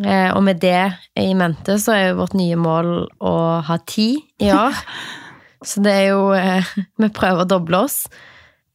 Eh, 0.04 0.30
og 0.36 0.42
med 0.44 0.60
det 0.64 0.82
i 1.20 1.30
mente 1.38 1.78
så 1.80 1.94
er 1.96 2.08
jo 2.10 2.20
vårt 2.24 2.36
nye 2.36 2.58
mål 2.60 2.90
å 3.24 3.36
ha 3.66 3.78
ti 3.88 4.10
i 4.44 4.52
år. 4.52 4.76
så 5.70 5.84
det 5.86 5.94
er 6.02 6.08
jo 6.10 6.34
eh, 6.36 6.74
Vi 7.02 7.12
prøver 7.16 7.46
å 7.46 7.50
doble 7.50 7.86
oss. 7.88 8.04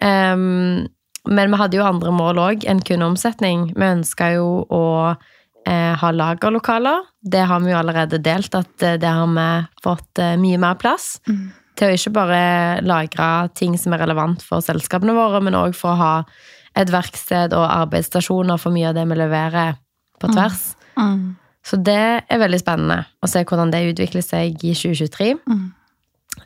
Men 0.01 1.53
vi 1.53 1.59
hadde 1.61 1.77
jo 1.77 1.85
andre 1.85 2.13
mål 2.17 2.39
òg 2.41 2.63
enn 2.65 2.81
kun 2.81 3.05
omsetning. 3.05 3.67
Vi 3.77 3.85
ønska 3.85 4.31
jo 4.39 4.63
å 4.73 4.85
eh, 5.13 5.93
ha 6.01 6.13
lagerlokaler. 6.17 7.05
Det 7.21 7.43
har 7.51 7.61
vi 7.61 7.75
jo 7.75 7.77
allerede 7.83 8.23
delt, 8.25 8.57
at 8.57 8.73
det 8.81 9.05
har 9.05 9.29
vi 9.29 9.49
fått 9.85 10.23
mye 10.41 10.61
mer 10.63 10.81
plass 10.81 11.19
til 11.77 11.89
å 11.91 11.97
ikke 11.97 12.15
bare 12.17 12.41
lagre 12.85 13.29
ting 13.57 13.77
som 13.81 13.93
er 13.93 14.03
relevant 14.07 14.41
for 14.45 14.65
selskapene 14.65 15.13
våre, 15.17 15.41
men 15.45 15.57
òg 15.59 15.77
for 15.77 15.93
å 15.93 16.01
ha 16.01 16.15
et 16.81 16.91
verksted 16.93 17.53
og 17.57 17.69
arbeidsstasjoner 17.69 18.61
for 18.61 18.73
mye 18.73 18.89
av 18.91 18.97
det 18.97 19.07
vi 19.11 19.21
leverer 19.21 19.77
på 20.21 20.33
tvers. 20.33 20.71
Mm. 20.73 20.80
Så 21.65 21.77
det 21.77 22.25
er 22.25 22.41
veldig 22.41 22.61
spennende 22.63 23.05
å 23.21 23.29
se 23.29 23.43
hvordan 23.45 23.71
det 23.71 23.83
utvikler 23.93 24.25
seg 24.25 24.63
i 24.65 24.73
2023. 24.75 25.35
Mm. 25.47 25.67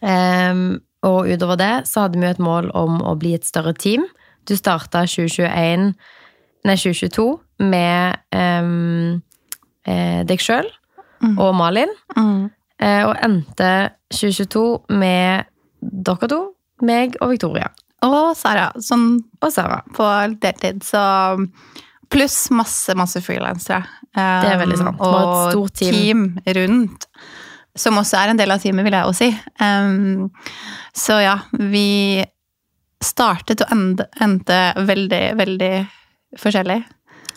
Um, 0.02 0.64
og 1.06 1.28
utover 1.30 1.56
det 1.60 1.72
så 1.86 2.06
hadde 2.06 2.18
vi 2.18 2.26
et 2.26 2.42
mål 2.42 2.70
om 2.74 2.98
å 3.04 3.14
bli 3.20 3.34
et 3.36 3.46
større 3.46 3.74
team. 3.78 4.06
Du 4.48 4.56
starta 4.56 5.04
2021, 5.06 5.92
nei 6.64 6.76
2022 6.80 7.28
med 7.62 8.18
um, 8.34 9.22
eh, 9.86 10.24
deg 10.26 10.42
sjøl 10.42 10.66
Mm. 11.24 11.38
og 11.40 11.54
Malin. 11.56 11.92
Mm. 12.18 12.50
Eh, 12.82 13.02
og 13.06 13.14
endte 13.24 13.70
2022 14.12 14.84
med 14.92 15.46
dere 15.80 16.28
to, 16.28 16.40
meg 16.84 17.16
og 17.22 17.30
Victoria. 17.34 17.70
Og 18.04 18.34
Sara, 18.36 18.66
sånn 18.76 19.22
Og 19.40 19.52
Sara. 19.52 19.82
på 19.94 20.04
deltid, 20.40 20.82
så 20.84 21.38
Pluss 22.10 22.50
masse, 22.50 22.92
masse 22.94 23.20
frilansere. 23.24 23.86
Det 24.14 24.52
er 24.52 24.60
veldig 24.60 24.78
sant. 24.80 25.00
Vi 25.00 25.08
et 25.20 25.54
stort 25.54 25.80
team. 25.80 25.96
team 25.96 26.54
rundt, 26.58 27.08
som 27.76 27.98
også 27.98 28.20
er 28.20 28.32
en 28.32 28.38
del 28.38 28.54
av 28.54 28.62
teamet, 28.62 28.86
vil 28.86 28.94
jeg 28.94 29.10
også 29.10 29.26
si. 29.26 29.30
Um, 29.58 30.30
så 30.94 31.18
ja, 31.24 31.38
vi 31.58 32.22
startet 33.04 33.64
og 33.64 33.72
endte, 34.22 34.60
veldig, 34.86 35.24
veldig 35.40 35.72
forskjellig. 36.40 36.82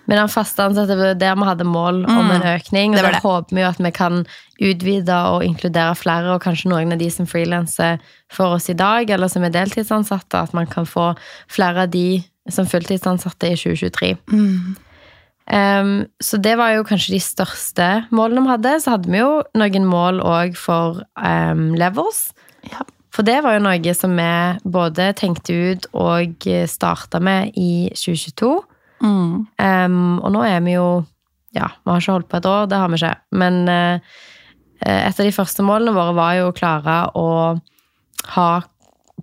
Men 0.08 0.22
den 0.22 0.32
faste 0.32 0.64
ansatte 0.64 0.96
var 0.96 1.18
der 1.20 1.36
vi 1.36 1.48
hadde 1.50 1.68
mål 1.68 2.06
om 2.08 2.30
en 2.32 2.46
økning. 2.56 2.94
Og 2.94 2.98
Mm. 2.98 3.04
Det 3.04 3.12
der 3.12 3.20
håper 3.20 3.56
vi 3.56 3.62
jo 3.62 3.68
at 3.68 3.80
vi 3.84 3.92
kan 3.92 4.26
utvide 4.62 5.18
og 5.34 5.44
inkludere 5.44 5.96
flere, 5.96 6.34
og 6.34 6.42
kanskje 6.42 6.70
noen 6.70 6.94
av 6.94 6.98
de 6.98 7.10
som 7.12 7.28
frilanser 7.28 8.00
for 8.32 8.56
oss 8.56 8.70
i 8.70 8.74
dag, 8.74 9.10
eller 9.10 9.28
som 9.28 9.44
er 9.44 9.50
deltidsansatte, 9.50 10.38
at 10.38 10.54
man 10.54 10.66
kan 10.66 10.86
få 10.86 11.16
flere 11.50 11.82
av 11.82 11.90
de 11.90 12.24
som 12.50 12.66
fulltidsansatte 12.66 13.52
i 13.52 13.58
2023. 13.58 14.16
Mm. 14.32 14.76
Um, 15.48 16.10
så 16.20 16.38
det 16.44 16.58
var 16.60 16.74
jo 16.76 16.84
kanskje 16.88 17.16
de 17.16 17.22
største 17.24 17.88
målene 18.12 18.44
vi 18.44 18.52
hadde. 18.52 18.76
Så 18.84 18.96
hadde 18.96 19.12
vi 19.12 19.22
jo 19.22 19.42
noen 19.58 19.88
mål 19.88 20.22
òg 20.26 20.58
for 20.60 21.02
um, 21.16 21.70
levels. 21.80 22.28
Ja. 22.68 22.84
For 23.16 23.26
det 23.26 23.40
var 23.42 23.56
jo 23.56 23.64
noe 23.66 23.94
som 23.98 24.14
vi 24.14 24.32
både 24.70 25.10
tenkte 25.18 25.56
ut 25.56 25.88
og 25.98 26.48
starta 26.70 27.22
med 27.24 27.56
i 27.58 27.88
2022. 27.96 28.52
Mm. 29.02 29.48
Um, 29.58 30.18
og 30.22 30.34
nå 30.34 30.42
er 30.46 30.60
vi 30.66 30.78
jo 30.78 30.88
Ja, 31.56 31.70
vi 31.82 31.90
har 31.90 32.02
ikke 32.02 32.14
holdt 32.14 32.28
på 32.30 32.38
et 32.38 32.46
år, 32.46 32.66
det 32.70 32.78
har 32.78 32.90
vi 32.92 32.98
ikke. 33.00 33.14
Men 33.40 33.56
uh, 33.72 34.18
et 34.84 35.20
av 35.20 35.26
de 35.26 35.34
første 35.34 35.64
målene 35.66 35.96
våre 35.96 36.14
var 36.14 36.36
jo 36.38 36.50
å 36.52 36.54
klare 36.54 36.98
å 37.18 37.30
ha 38.36 38.50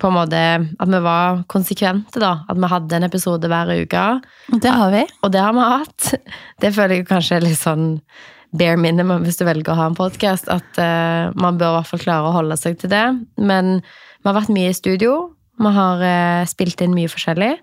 på 0.00 0.10
en 0.10 0.16
måte 0.16 0.38
At 0.82 0.90
vi 0.90 1.00
var 1.04 1.42
konsekvente, 1.50 2.20
da. 2.22 2.40
At 2.50 2.58
vi 2.58 2.70
hadde 2.70 2.96
en 2.96 3.06
episode 3.06 3.50
hver 3.50 3.70
uke. 3.78 4.04
Og 4.52 4.62
det 4.62 4.72
har 4.74 4.94
vi. 4.94 5.02
Og 5.22 5.34
det 5.34 5.42
har 5.42 5.54
vi 5.54 5.66
hatt. 5.74 6.14
Det 6.60 6.72
føler 6.74 6.98
jeg 6.98 7.10
kanskje 7.10 7.38
er 7.38 7.46
litt 7.46 7.60
sånn 7.60 7.92
bare 8.54 8.78
minimum 8.78 9.24
hvis 9.26 9.38
du 9.40 9.44
velger 9.46 9.74
å 9.74 9.78
ha 9.78 9.86
en 9.90 9.98
podkast. 9.98 10.50
At 10.52 10.80
uh, 10.80 11.30
man 11.38 11.58
bør 11.60 11.72
i 11.72 11.78
hvert 11.78 11.92
fall 11.92 12.02
klare 12.02 12.30
å 12.30 12.34
holde 12.36 12.58
seg 12.58 12.78
til 12.82 12.92
det. 12.92 13.06
Men 13.38 13.78
vi 13.84 14.28
har 14.28 14.36
vært 14.38 14.54
mye 14.54 14.72
i 14.72 14.76
studio. 14.76 15.14
Vi 15.62 15.74
har 15.78 16.02
uh, 16.02 16.48
spilt 16.50 16.82
inn 16.82 16.96
mye 16.96 17.10
forskjellig. 17.10 17.54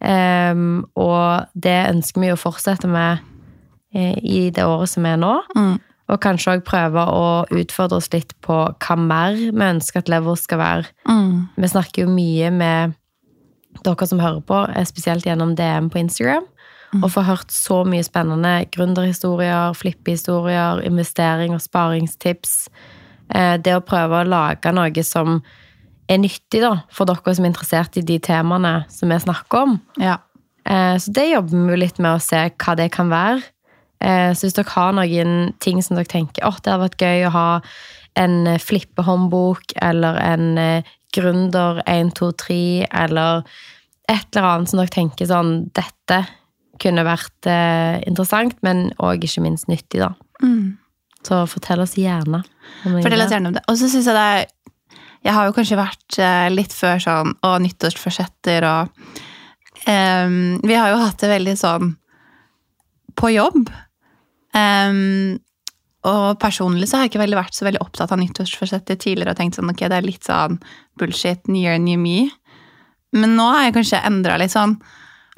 Um, 0.00 0.86
og 0.96 1.50
det 1.52 1.76
ønsker 1.90 2.24
vi 2.24 2.32
å 2.32 2.40
fortsette 2.40 2.88
med 2.88 3.20
uh, 3.96 4.16
i 4.16 4.48
det 4.54 4.64
året 4.64 4.92
som 4.92 5.08
er 5.08 5.20
nå. 5.20 5.34
Mm. 5.56 5.76
Og 6.10 6.18
kanskje 6.22 6.56
òg 6.56 6.64
prøve 6.66 7.02
å 7.06 7.26
utfordre 7.54 8.00
oss 8.00 8.10
litt 8.12 8.34
på 8.42 8.56
hva 8.74 8.96
mer 8.98 9.36
vi 9.38 9.66
ønsker 9.66 10.02
at 10.02 10.10
Lever 10.10 10.38
skal 10.40 10.58
være. 10.58 10.88
Mm. 11.06 11.34
Vi 11.56 11.70
snakker 11.70 12.04
jo 12.04 12.14
mye 12.14 12.50
med 12.54 12.96
dere 13.86 14.06
som 14.10 14.18
hører 14.18 14.40
på, 14.42 14.64
eh, 14.74 14.84
spesielt 14.84 15.24
gjennom 15.24 15.54
DM 15.56 15.90
på 15.90 16.02
Instagram. 16.02 16.46
og 17.04 17.10
får 17.10 17.22
hørt 17.22 17.52
så 17.54 17.84
mye 17.86 18.02
spennende 18.02 18.66
gründerhistorier, 18.74 19.76
flippehistorier, 19.78 20.80
investering 20.82 21.54
og 21.54 21.60
sparingstips. 21.62 22.68
Eh, 23.32 23.56
det 23.58 23.76
å 23.76 23.84
prøve 23.86 24.24
å 24.24 24.26
lage 24.26 24.72
noe 24.74 25.04
som 25.04 25.40
er 26.08 26.18
nyttig 26.18 26.64
da, 26.64 26.82
for 26.90 27.06
dere 27.06 27.36
som 27.36 27.44
er 27.44 27.52
interessert 27.52 27.96
i 27.96 28.02
de 28.02 28.18
temaene 28.18 28.84
som 28.90 29.08
vi 29.08 29.20
snakker 29.22 29.62
om. 29.62 29.80
Ja. 30.00 30.18
Eh, 30.66 30.96
Så 30.98 31.12
det 31.12 31.30
jobber 31.30 31.70
vi 31.70 31.76
litt 31.76 31.98
med 32.00 32.18
å 32.18 32.20
se 32.20 32.50
hva 32.50 32.76
det 32.76 32.90
kan 32.90 33.08
være. 33.08 33.42
Eh, 34.00 34.32
Så 34.34 34.46
hvis 34.46 34.56
dere 34.56 34.72
har 34.74 34.92
noen 34.96 35.52
ting 35.60 35.82
som 35.82 35.96
dere 35.96 36.08
tenker 36.08 36.46
åh, 36.46 36.56
det 36.62 36.72
hadde 36.72 36.86
vært 36.88 37.02
gøy 37.04 37.26
å 37.28 37.34
ha 37.34 37.48
en 38.20 38.46
eh, 38.46 38.58
flippehåndbok 38.58 39.74
eller 39.76 40.16
en 40.22 40.58
eh, 40.58 40.82
gründer 41.14 41.82
1, 41.86 42.14
2, 42.16 42.30
3 42.38 42.60
eller 43.04 43.42
et 44.10 44.36
eller 44.36 44.46
annet 44.48 44.70
som 44.70 44.80
dere 44.80 44.94
tenker 44.94 45.28
sånn 45.30 45.70
Dette 45.76 46.24
kunne 46.80 47.04
vært 47.04 47.46
eh, 47.50 48.00
interessant, 48.08 48.56
men 48.64 48.88
òg 49.04 49.26
ikke 49.26 49.42
minst 49.44 49.68
nyttig, 49.68 50.00
da. 50.00 50.14
Mm. 50.40 50.78
Så 51.26 51.42
fortell 51.52 51.82
oss 51.84 51.98
gjerne. 52.00 52.40
Fortell 52.86 53.20
oss 53.20 53.34
gjerne 53.34 53.50
om 53.50 53.56
det. 53.58 53.62
Og 53.68 53.76
så 53.76 53.90
syns 53.92 54.08
jeg 54.08 54.16
det 54.16 54.24
er 54.24 54.46
Jeg 55.20 55.34
har 55.36 55.44
jo 55.44 55.52
kanskje 55.52 55.76
vært 55.76 56.16
eh, 56.24 56.46
litt 56.48 56.72
før 56.72 57.02
sånn 57.04 57.34
og 57.44 57.58
nyttårsforsetter 57.66 58.64
og 58.64 59.10
em, 59.84 60.56
Vi 60.64 60.78
har 60.78 60.88
jo 60.94 61.02
hatt 61.02 61.20
det 61.20 61.28
veldig 61.34 61.56
sånn 61.60 61.92
på 63.20 63.34
jobb. 63.34 63.68
Em, 64.56 65.38
og 66.08 66.38
personlig 66.40 66.88
så 66.88 66.96
har 66.96 67.04
jeg 67.04 67.12
ikke 67.12 67.24
veldig 67.26 67.38
vært 67.38 67.56
så 67.56 67.66
veldig 67.66 67.82
opptatt 67.84 68.12
av 68.14 68.20
nyttårsforsettet 68.22 69.02
tidligere 69.02 69.34
og 69.34 69.40
tenkt 69.40 69.58
sånn 69.58 69.72
ok, 69.72 69.84
det 69.84 69.98
er 69.98 70.06
litt 70.06 70.24
sånn 70.24 70.56
bullshit, 71.00 71.44
new 71.50 71.60
year, 71.60 71.76
new 71.80 72.00
me. 72.00 72.30
Men 73.12 73.36
nå 73.36 73.50
har 73.50 73.66
jeg 73.66 73.76
kanskje 73.76 74.02
endra 74.08 74.38
litt 74.40 74.54
sånn 74.54 74.78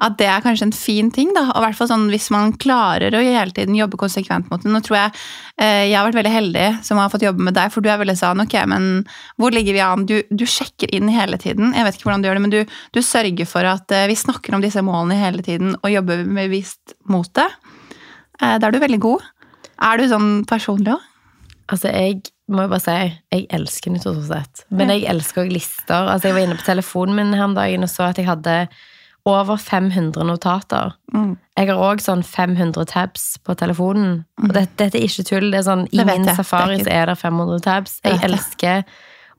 at 0.02 0.16
det 0.18 0.26
er 0.26 0.42
kanskje 0.42 0.66
en 0.66 0.74
fin 0.74 1.10
ting. 1.14 1.30
da, 1.34 1.44
og 1.52 1.62
hvert 1.62 1.76
fall 1.78 1.90
sånn 1.90 2.08
Hvis 2.10 2.30
man 2.34 2.54
klarer 2.60 3.14
å 3.14 3.22
hele 3.22 3.54
tiden 3.54 3.76
jobbe 3.76 4.00
konsekvent 4.00 4.48
mot 4.50 4.62
det. 4.62 4.70
Nå 4.72 4.80
tror 4.84 4.98
jeg 4.98 5.12
eh, 5.62 5.90
jeg 5.90 5.96
har 5.96 6.06
vært 6.08 6.18
veldig 6.18 6.32
heldig 6.32 6.68
som 6.86 6.98
har 6.98 7.12
fått 7.12 7.26
jobbe 7.26 7.44
med 7.46 7.56
deg, 7.58 7.70
for 7.74 7.84
du 7.84 7.90
er 7.92 8.00
veldig 8.00 8.16
sånn 8.18 8.42
ok, 8.44 8.56
men 8.72 8.88
hvor 9.40 9.54
ligger 9.54 9.76
vi 9.76 9.84
an? 9.84 10.06
Du, 10.08 10.16
du 10.30 10.46
sjekker 10.48 10.90
inn 10.94 11.10
hele 11.12 11.38
tiden. 11.42 11.74
Jeg 11.76 11.86
vet 11.86 11.98
ikke 11.98 12.08
hvordan 12.08 12.24
du 12.24 12.30
gjør 12.30 12.40
det, 12.40 12.46
men 12.46 12.54
du, 12.54 12.60
du 12.96 13.02
sørger 13.04 13.48
for 13.48 13.68
at 13.68 13.94
eh, 13.94 14.08
vi 14.10 14.18
snakker 14.18 14.56
om 14.56 14.64
disse 14.64 14.82
målene 14.84 15.20
hele 15.20 15.44
tiden 15.46 15.76
og 15.82 15.92
jobber 15.92 16.24
bevisst 16.40 16.96
mot 17.12 17.30
det. 17.38 17.50
Eh, 18.42 18.58
da 18.58 18.68
er 18.68 18.74
du 18.74 18.80
veldig 18.82 19.00
god. 19.02 19.24
Er 19.82 19.98
du 19.98 20.06
sånn 20.10 20.30
personlig 20.50 20.94
òg? 20.96 21.08
Altså, 21.72 21.88
jeg 21.94 22.18
må 22.52 22.66
jo 22.66 22.72
bare 22.72 22.82
si 22.84 22.94
jeg 23.32 23.46
elsker 23.54 23.94
nyttårsforsett. 23.94 24.64
Men 24.74 24.90
jeg 24.92 25.06
elsker 25.08 25.46
òg 25.46 25.52
lister. 25.54 26.08
Altså, 26.10 26.28
jeg 26.28 26.36
var 26.36 26.46
inne 26.48 26.58
på 26.58 26.66
telefonen 26.66 27.16
min 27.16 27.36
her 27.38 27.46
om 27.46 27.54
dagen 27.56 27.86
og 27.86 27.90
så 27.92 28.10
at 28.10 28.18
jeg 28.20 28.28
hadde 28.28 28.56
over 29.28 29.56
500 29.56 30.26
notater. 30.26 30.96
Mm. 31.14 31.36
Jeg 31.56 31.68
har 31.70 31.80
òg 31.86 32.02
sånn 32.02 32.24
500 32.26 32.88
tabs 32.90 33.26
på 33.46 33.54
telefonen. 33.58 34.24
Og 34.42 34.50
dette, 34.50 34.74
dette 34.82 34.98
er 34.98 35.06
ikke 35.06 35.24
tull. 35.28 35.50
Det 35.54 35.60
er 35.60 35.66
sånn, 35.68 35.86
I 35.94 36.02
min 36.02 36.26
jeg. 36.26 36.36
safari 36.40 36.80
Det 36.80 36.88
er 36.88 36.88
så 36.88 36.94
er 36.98 37.12
det 37.12 37.18
500 37.20 37.62
tabs. 37.62 38.00
Jeg 38.02 38.12
Jeg 38.12 38.18
vet 38.18 38.22
det. 38.22 38.30
elsker 38.32 38.84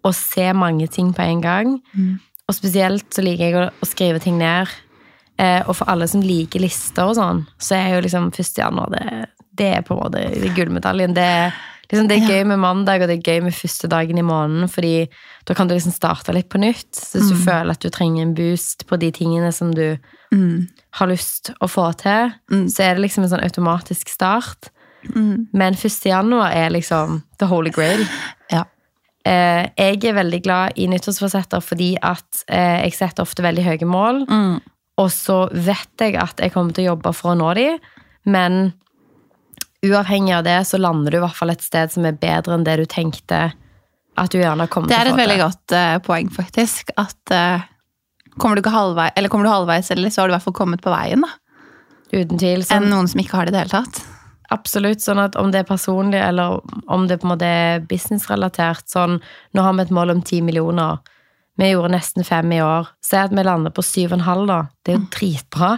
å 0.04 0.14
se 0.16 0.48
mange 0.54 0.88
ting 0.88 1.12
på 1.14 1.26
en 1.28 1.42
gang. 1.44 1.76
Mm. 1.94 2.16
Og 2.48 2.56
spesielt 2.56 3.08
så 3.14 3.24
liker 3.24 3.44
jeg 3.44 3.56
å, 3.60 3.68
å 3.70 3.86
skrive 3.88 4.20
ting 4.24 4.40
ned. 4.40 4.72
Eh, 5.44 5.62
og 5.68 5.76
for 5.76 5.90
alle 5.92 6.08
som 6.08 6.24
liker 6.24 6.64
lister 6.64 7.10
og 7.10 7.18
sånn, 7.20 7.44
så 7.60 7.76
er 7.76 7.96
jo 7.98 8.02
liksom 8.06 8.32
1. 8.32 8.58
januar 8.62 8.92
det, 8.96 9.06
det 9.60 9.70
er 9.78 9.86
på 9.86 9.96
en 9.98 10.04
måte 10.06 10.24
det 10.40 10.54
gullmedaljen. 10.56 11.14
Det 11.18 11.28
liksom, 11.92 12.08
det 12.10 12.18
er 12.22 12.30
gøy 12.32 12.46
med 12.54 12.60
mandag, 12.64 13.02
og 13.04 13.10
det 13.12 13.18
er 13.20 13.28
gøy 13.34 13.44
med 13.50 13.54
første 13.58 13.90
dagen 13.92 14.18
i 14.18 14.26
måneden, 14.26 14.70
fordi 14.72 14.94
da 15.46 15.54
kan 15.58 15.68
du 15.68 15.76
liksom 15.76 15.94
starte 15.94 16.34
litt 16.34 16.48
på 16.50 16.62
nytt. 16.64 16.90
Så 16.96 17.20
hvis 17.20 17.34
du 17.34 17.42
føler 17.44 17.76
at 17.76 17.84
du 17.84 17.90
trenger 17.94 18.24
en 18.24 18.34
boost 18.38 18.88
på 18.90 18.98
de 19.02 19.12
tingene 19.12 19.52
som 19.54 19.74
du 19.76 19.98
Mm. 20.34 20.68
har 20.98 21.08
lyst 21.08 21.52
å 21.62 21.68
få 21.70 21.92
til, 21.98 22.32
Mm. 22.50 22.66
så 22.68 22.82
er 22.84 22.96
det 22.96 23.04
liksom 23.04 23.24
en 23.24 23.30
sånn 23.30 23.44
automatisk 23.46 24.10
start. 24.10 24.70
Mm. 25.16 25.48
Men 25.54 25.74
1. 25.76 26.06
januar 26.10 26.52
er 26.56 26.70
liksom 26.72 27.22
the 27.38 27.46
holy 27.46 27.70
grail. 27.70 28.08
Ja. 28.50 28.64
Eh, 29.26 29.70
jeg 29.78 30.04
er 30.06 30.14
veldig 30.18 30.42
glad 30.44 30.74
i 30.76 30.88
nyttårsforsetter 30.88 31.62
fordi 31.62 31.98
at 32.02 32.44
eh, 32.48 32.82
jeg 32.84 32.94
setter 32.94 33.22
ofte 33.24 33.44
veldig 33.44 33.64
høye 33.64 33.86
mål. 33.86 34.26
Mm. 34.28 34.62
Og 35.02 35.10
så 35.12 35.48
vet 35.52 36.04
jeg 36.04 36.18
at 36.22 36.40
jeg 36.42 36.54
kommer 36.54 36.76
til 36.76 36.86
å 36.86 36.94
jobbe 36.94 37.14
for 37.18 37.34
å 37.34 37.38
nå 37.40 37.50
de, 37.58 37.68
men 38.30 38.74
uavhengig 39.84 40.36
av 40.38 40.46
det 40.46 40.60
så 40.70 40.80
lander 40.80 41.12
du 41.12 41.18
i 41.18 41.24
hvert 41.24 41.38
fall 41.38 41.52
et 41.52 41.64
sted 41.66 41.92
som 41.92 42.06
er 42.08 42.16
bedre 42.20 42.56
enn 42.56 42.66
det 42.68 42.78
du 42.80 42.86
tenkte 42.90 43.50
at 44.14 44.32
du 44.32 44.40
gjerne 44.40 44.68
kommer 44.72 44.92
Det 44.92 44.96
til 44.96 45.08
er 45.08 45.12
et 45.12 45.20
veldig 45.20 45.40
godt 45.42 45.76
uh, 45.76 45.96
poeng, 46.06 46.30
faktisk. 46.32 46.94
At 47.02 47.34
uh, 47.34 47.64
kommer, 48.38 48.60
du 48.62 48.70
eller 48.70 49.30
kommer 49.30 49.48
du 49.48 49.52
halvveis, 49.52 49.90
eller 49.92 50.14
så 50.14 50.22
har 50.22 50.30
du 50.30 50.34
i 50.34 50.38
hvert 50.38 50.46
fall 50.46 50.60
kommet 50.62 50.84
på 50.84 50.94
veien. 50.94 51.26
da. 51.26 51.32
Uten 52.14 52.38
tvil. 52.38 52.62
Enn 52.62 52.70
Sånn, 52.70 52.92
noen 52.92 53.10
som 53.10 53.24
ikke 53.24 53.40
har 53.40 53.50
det 53.50 53.54
i 53.54 53.58
det 53.58 53.64
hele 53.66 53.82
tatt. 53.82 54.04
absolutt. 54.54 55.02
Sånn 55.02 55.22
at 55.24 55.36
om 55.40 55.50
det 55.52 55.64
er 55.64 55.70
personlig, 55.70 56.22
eller 56.22 56.62
om 56.94 57.08
det 57.10 57.18
på 57.20 57.28
en 57.28 57.34
måte 57.34 57.50
er 57.50 57.84
businessrelatert 57.90 58.86
sånn, 58.92 59.18
Nå 59.54 59.66
har 59.66 59.74
vi 59.74 59.88
et 59.88 59.96
mål 59.98 60.14
om 60.14 60.22
ti 60.22 60.42
millioner. 60.46 61.02
Vi 61.60 61.70
gjorde 61.70 61.94
nesten 61.94 62.26
fem 62.26 62.52
i 62.56 62.62
år. 62.66 62.88
Se 63.06 63.20
at 63.22 63.34
vi 63.34 63.44
lander 63.46 63.74
på 63.74 63.84
syv 63.86 64.12
og 64.12 64.18
en 64.18 64.26
halv, 64.26 64.46
da. 64.50 64.60
Det 64.82 64.94
er 64.94 64.98
jo 64.98 65.10
dritbra. 65.14 65.74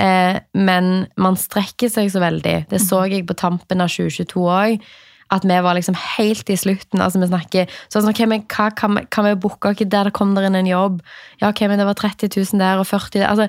Eh, 0.00 0.40
men 0.60 0.90
man 1.20 1.38
strekker 1.40 1.88
seg 1.92 2.10
så 2.12 2.20
veldig. 2.20 2.56
Det 2.68 2.82
så 2.84 3.06
jeg 3.08 3.24
på 3.28 3.38
tampen 3.38 3.80
av 3.80 3.88
2022 3.92 4.44
òg. 4.44 4.84
At 5.30 5.46
vi 5.46 5.56
var 5.62 5.78
liksom 5.78 5.96
helt 6.18 6.50
i 6.50 6.58
slutten. 6.58 7.00
altså 7.00 7.20
vi 7.22 7.30
snakker 7.30 7.80
sånn, 7.88 8.08
ok, 8.10 8.24
men 8.26 8.44
hva 8.50 8.68
Kan 8.74 8.96
vi, 8.98 9.04
kan 9.08 9.24
vi 9.24 9.34
booke 9.38 9.72
ikke 9.72 9.88
der 9.88 10.10
det 10.10 10.12
kom 10.18 10.34
der 10.34 10.48
inn 10.48 10.58
en 10.58 10.66
jobb? 10.66 11.00
Ja, 11.40 11.48
ok, 11.48 11.62
men 11.70 11.78
det 11.78 11.86
var 11.86 11.94
30 11.94 12.28
000 12.36 12.60
der 12.60 12.82
og 12.82 12.86
40 12.86 13.20
der. 13.20 13.28
altså 13.30 13.48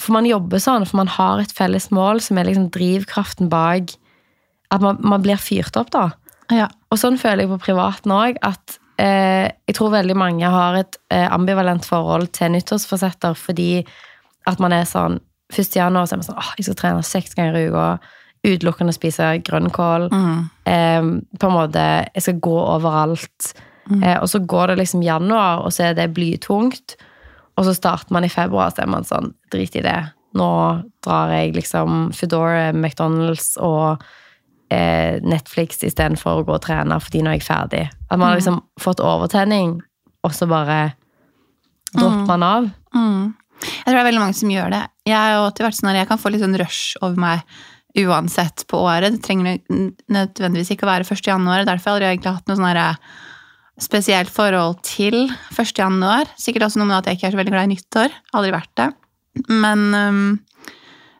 For 0.00 0.16
man 0.16 0.26
jobber 0.26 0.58
sånn, 0.58 0.86
for 0.86 0.96
man 0.96 1.12
har 1.12 1.40
et 1.40 1.52
felles 1.52 1.90
mål 1.90 2.20
som 2.24 2.38
er 2.38 2.48
liksom 2.48 2.70
drivkraften 2.70 3.48
bak 3.52 3.94
at 4.70 4.80
man, 4.80 4.98
man 5.00 5.22
blir 5.22 5.38
fyrt 5.40 5.76
opp, 5.76 5.90
da. 5.94 6.10
Ja. 6.52 6.68
Og 6.92 7.00
sånn 7.00 7.18
føler 7.20 7.44
jeg 7.44 7.52
på 7.52 7.60
privaten 7.68 8.12
òg, 8.12 8.36
at 8.44 8.78
eh, 9.00 9.46
jeg 9.68 9.78
tror 9.78 9.94
veldig 9.94 10.16
mange 10.18 10.50
har 10.52 10.78
et 10.80 10.98
eh, 11.14 11.26
ambivalent 11.32 11.86
forhold 11.86 12.30
til 12.36 12.52
nyttårsforsetter 12.54 13.36
fordi 13.38 13.72
at 14.48 14.62
man 14.62 14.74
er 14.74 14.88
sånn 14.88 15.18
1. 15.54 15.76
januar 15.76 16.06
så 16.06 16.14
er 16.14 16.20
man 16.20 16.28
sånn 16.28 16.40
åh, 16.40 16.52
jeg 16.58 16.68
skal 16.68 16.78
trene 16.82 17.06
seks 17.06 17.36
ganger 17.36 17.56
i 17.56 17.68
uka, 17.72 17.88
utelukkende 18.46 18.94
spise 18.94 19.30
grønnkål. 19.46 20.10
Mm. 20.12 20.36
Eh, 20.68 21.08
på 21.40 21.48
en 21.48 21.56
måte, 21.56 21.86
jeg 22.14 22.26
skal 22.26 22.44
gå 22.44 22.58
overalt. 22.60 23.52
Eh, 23.88 24.18
og 24.20 24.28
så 24.28 24.38
går 24.44 24.72
det 24.72 24.78
liksom 24.82 25.02
januar, 25.02 25.64
og 25.64 25.72
så 25.72 25.88
er 25.88 25.96
det 25.96 26.12
blytungt. 26.14 26.98
Og 27.58 27.66
så 27.66 27.74
starter 27.74 28.12
man 28.14 28.26
i 28.26 28.32
februar, 28.32 28.70
så 28.70 28.84
er 28.84 28.92
man 28.92 29.06
sånn, 29.08 29.32
drit 29.52 29.76
i 29.78 29.84
det. 29.84 29.98
Nå 30.38 30.50
drar 31.04 31.32
jeg 31.32 31.56
liksom 31.56 32.10
Foodora, 32.14 32.68
McDonald's 32.74 33.54
og 33.64 34.04
eh, 34.70 35.18
Netflix 35.24 35.82
istedenfor 35.82 36.42
å 36.42 36.46
gå 36.46 36.58
og 36.58 36.64
trene 36.66 37.00
fordi 37.02 37.24
nå 37.24 37.32
er 37.32 37.40
jeg 37.40 37.48
ferdig. 37.48 37.84
At 38.08 38.16
man 38.16 38.30
har 38.30 38.38
liksom 38.40 38.62
fått 38.80 39.02
overtenning, 39.04 39.78
og 40.24 40.34
så 40.34 40.48
bare 40.48 40.94
dropper 41.92 42.26
man 42.28 42.46
av. 42.46 42.68
Mm. 42.96 43.34
Jeg 43.58 43.84
tror 43.84 43.96
det 43.96 44.02
er 44.02 44.08
veldig 44.08 44.22
mange 44.22 44.38
som 44.38 44.52
gjør 44.52 44.72
det. 44.74 44.84
Jeg 45.08 45.18
har 45.18 45.40
alltid 45.40 45.66
vært 45.66 45.78
sånn 45.78 45.90
at 45.92 45.98
jeg 45.98 46.08
kan 46.10 46.20
få 46.20 46.32
litt 46.32 46.44
sånn 46.44 46.58
rush 46.60 46.98
over 47.02 47.18
meg 47.20 47.58
uansett 47.98 48.64
på 48.70 48.80
året. 48.84 49.16
Det 49.16 49.24
trenger 49.24 49.58
nødvendigvis 50.12 50.72
ikke 50.74 50.86
å 50.86 50.92
være 50.92 51.08
1. 51.08 51.24
januar. 51.26 51.64
Derfor 51.66 51.90
har 51.90 51.96
jeg 51.96 51.96
aldri 51.96 52.10
egentlig 52.12 52.34
hatt 52.36 52.50
noe 52.50 52.60
sånn 52.60 53.02
spesielt 53.78 54.30
forhold 54.34 54.80
til 54.86 55.28
1. 55.54 55.72
januar. 55.78 56.30
Sikkert 56.38 56.68
også 56.68 56.80
noe 56.80 56.90
med 56.90 57.00
at 57.00 57.10
jeg 57.10 57.18
ikke 57.18 57.30
er 57.30 57.36
så 57.36 57.40
veldig 57.40 57.54
glad 57.54 57.68
i 57.68 57.72
nyttår. 57.74 58.16
Aldri 58.38 58.54
vært 58.54 58.74
det. 58.80 58.88
Men, 59.48 59.84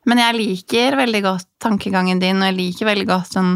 men 0.09 0.23
jeg 0.23 0.39
liker 0.39 0.99
veldig 0.99 1.23
godt 1.27 1.49
tankegangen 1.63 2.23
din, 2.23 2.43
og 2.43 2.51
jeg 2.51 2.59
liker 2.59 2.91
veldig 2.91 3.09
godt 3.09 3.39
sånn 3.39 3.53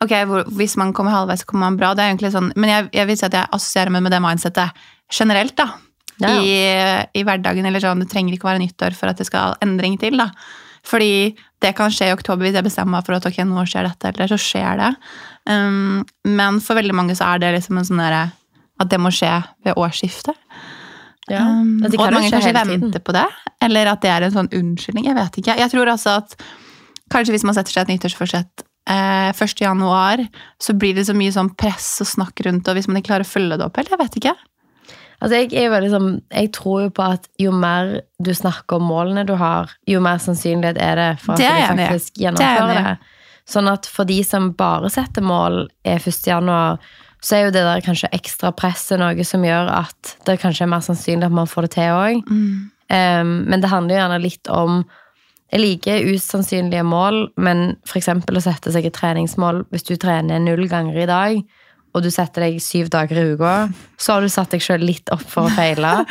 Ok, 0.00 0.14
hvor, 0.30 0.46
hvis 0.56 0.78
man 0.80 0.94
kommer 0.96 1.12
halvveis, 1.12 1.42
så 1.42 1.50
kommer 1.50 1.68
man 1.68 1.76
bra. 1.76 1.92
Det 1.92 2.04
er 2.04 2.14
egentlig 2.14 2.32
sånn, 2.32 2.48
men 2.56 2.72
jeg, 2.72 2.88
jeg 2.96 3.08
vil 3.10 3.18
si 3.20 3.26
at 3.26 3.36
jeg 3.36 3.52
assosierer 3.52 3.92
meg 3.92 4.06
med 4.06 4.14
det 4.14 4.22
mindsettet 4.24 4.82
generelt, 5.12 5.56
da. 5.58 5.68
Ja. 6.20 6.32
I, 6.40 7.20
I 7.20 7.24
hverdagen, 7.24 7.68
eller 7.68 7.82
sånn. 7.82 8.02
Det 8.04 8.10
trenger 8.12 8.36
ikke 8.36 8.48
være 8.48 8.62
nyttår 8.62 8.96
for 8.96 9.12
at 9.12 9.20
det 9.20 9.28
skal 9.28 9.56
endring 9.64 9.98
til, 10.00 10.16
da. 10.20 10.30
Fordi 10.88 11.36
det 11.60 11.74
kan 11.76 11.92
skje 11.92 12.08
i 12.08 12.14
oktober 12.14 12.46
hvis 12.46 12.56
jeg 12.56 12.64
bestemmer 12.64 12.96
meg 12.96 13.06
for 13.06 13.18
at 13.18 13.26
ok, 13.28 13.42
nå 13.44 13.64
skjer 13.68 13.88
dette, 13.88 14.12
eller 14.14 14.32
så 14.32 14.38
skjer 14.40 14.80
det. 14.80 14.90
Um, 15.44 16.00
men 16.28 16.60
for 16.64 16.80
veldig 16.80 16.96
mange 16.96 17.16
så 17.18 17.34
er 17.34 17.42
det 17.42 17.52
liksom 17.58 17.80
en 17.80 17.88
sånn 17.88 18.00
derre 18.00 18.22
at 18.80 18.88
det 18.88 19.00
må 19.02 19.12
skje 19.12 19.34
ved 19.66 19.76
årsskiftet. 19.76 20.38
Ja. 21.28 21.44
Um, 21.44 21.82
det 21.84 22.00
og 22.00 22.08
mange 22.08 22.30
skje 22.30 22.38
kanskje 22.38 22.56
venter 22.72 23.04
på 23.04 23.14
det. 23.16 23.26
Eller 23.60 23.92
at 23.92 24.00
det 24.00 24.14
er 24.14 24.24
en 24.24 24.36
sånn 24.38 24.50
unnskyldning. 24.56 25.10
Jeg 25.10 25.18
vet 25.20 25.38
ikke. 25.42 25.60
Jeg 25.60 25.72
tror 25.74 25.92
altså 25.92 26.16
at 26.22 26.34
kanskje 27.12 27.36
hvis 27.36 27.44
man 27.44 27.56
setter 27.58 27.76
seg 27.76 27.84
et 27.84 27.92
nyttårsforsett 27.92 28.64
eh, 28.88 29.30
1. 29.30 29.60
januar, 29.60 30.22
så 30.60 30.74
blir 30.76 30.96
det 30.96 31.06
så 31.08 31.16
mye 31.16 31.34
sånn 31.34 31.52
press 31.58 31.98
og 32.04 32.08
snakk 32.08 32.44
rundt 32.46 32.64
det, 32.64 32.72
og 32.72 32.78
hvis 32.78 32.88
man 32.90 33.00
ikke 33.00 33.12
klarer 33.12 33.28
å 33.28 33.32
følge 33.32 33.60
det 33.60 33.66
opp 33.66 33.80
helt, 33.80 33.92
jeg 33.92 34.00
vet 34.00 34.20
ikke. 34.22 34.36
Altså 35.20 35.36
jeg, 35.42 35.50
er 35.52 35.68
veldig 35.68 35.90
sånn, 35.92 36.12
jeg 36.32 36.48
tror 36.56 36.86
jo 36.86 36.92
på 36.96 37.06
at 37.16 37.26
jo 37.40 37.52
mer 37.52 37.98
du 38.24 38.30
snakker 38.36 38.78
om 38.78 38.88
målene 38.88 39.26
du 39.28 39.34
har, 39.36 39.72
jo 39.88 40.00
mer 40.04 40.20
sannsynlighet 40.22 40.80
er 40.80 40.96
det 40.96 41.10
for 41.20 41.36
at 41.36 41.42
Det 41.42 41.50
du 41.50 41.82
faktisk 41.82 42.14
Det 42.14 42.22
er 42.22 42.24
jeg 42.24 42.24
gjennomfører 42.24 42.72
enig 42.72 42.86
det. 42.86 43.16
Sånn 43.50 43.68
at 43.68 43.88
for 43.90 44.08
de 44.08 44.16
som 44.24 44.50
bare 44.56 44.88
setter 44.92 45.24
mål 45.26 45.64
er 45.84 46.00
1. 46.00 46.20
januar, 46.30 46.80
så 47.20 47.36
er 47.36 47.46
jo 47.46 47.52
det 47.52 47.64
der 47.66 47.84
kanskje 47.84 48.08
ekstra 48.16 48.52
presset 48.56 49.00
noe 49.00 49.26
som 49.28 49.44
gjør 49.44 49.68
at 49.74 50.14
det 50.24 50.38
kanskje 50.40 50.64
er 50.64 50.72
mer 50.72 50.84
sannsynlig 50.84 51.28
at 51.28 51.36
man 51.36 51.50
får 51.50 51.66
det 51.66 51.72
til 51.76 51.96
òg. 51.98 52.22
Mm. 52.30 52.70
Um, 52.90 53.34
men 53.50 53.62
det 53.62 53.70
handler 53.70 53.94
jo 53.94 54.00
gjerne 54.00 54.22
litt 54.22 54.50
om 54.50 54.80
Jeg 55.50 55.62
liker 55.64 56.06
usannsynlige 56.12 56.84
mål, 56.86 57.24
men 57.42 57.74
f.eks. 57.88 58.12
å 58.12 58.42
sette 58.44 58.70
seg 58.70 58.86
et 58.86 58.94
treningsmål 58.94 59.64
hvis 59.72 59.88
du 59.88 59.96
trener 59.98 60.42
null 60.42 60.68
ganger 60.70 61.02
i 61.02 61.08
dag, 61.10 61.40
og 61.90 62.04
du 62.04 62.10
setter 62.14 62.46
deg 62.46 62.60
syv 62.62 62.90
dager 62.92 63.18
i 63.18 63.32
uka, 63.34 63.54
så 63.98 64.14
har 64.14 64.22
du 64.22 64.30
satt 64.30 64.52
deg 64.54 64.62
sjøl 64.62 64.84
litt 64.86 65.10
opp 65.10 65.26
for 65.26 65.48
å 65.48 65.54
feile. 65.56 66.00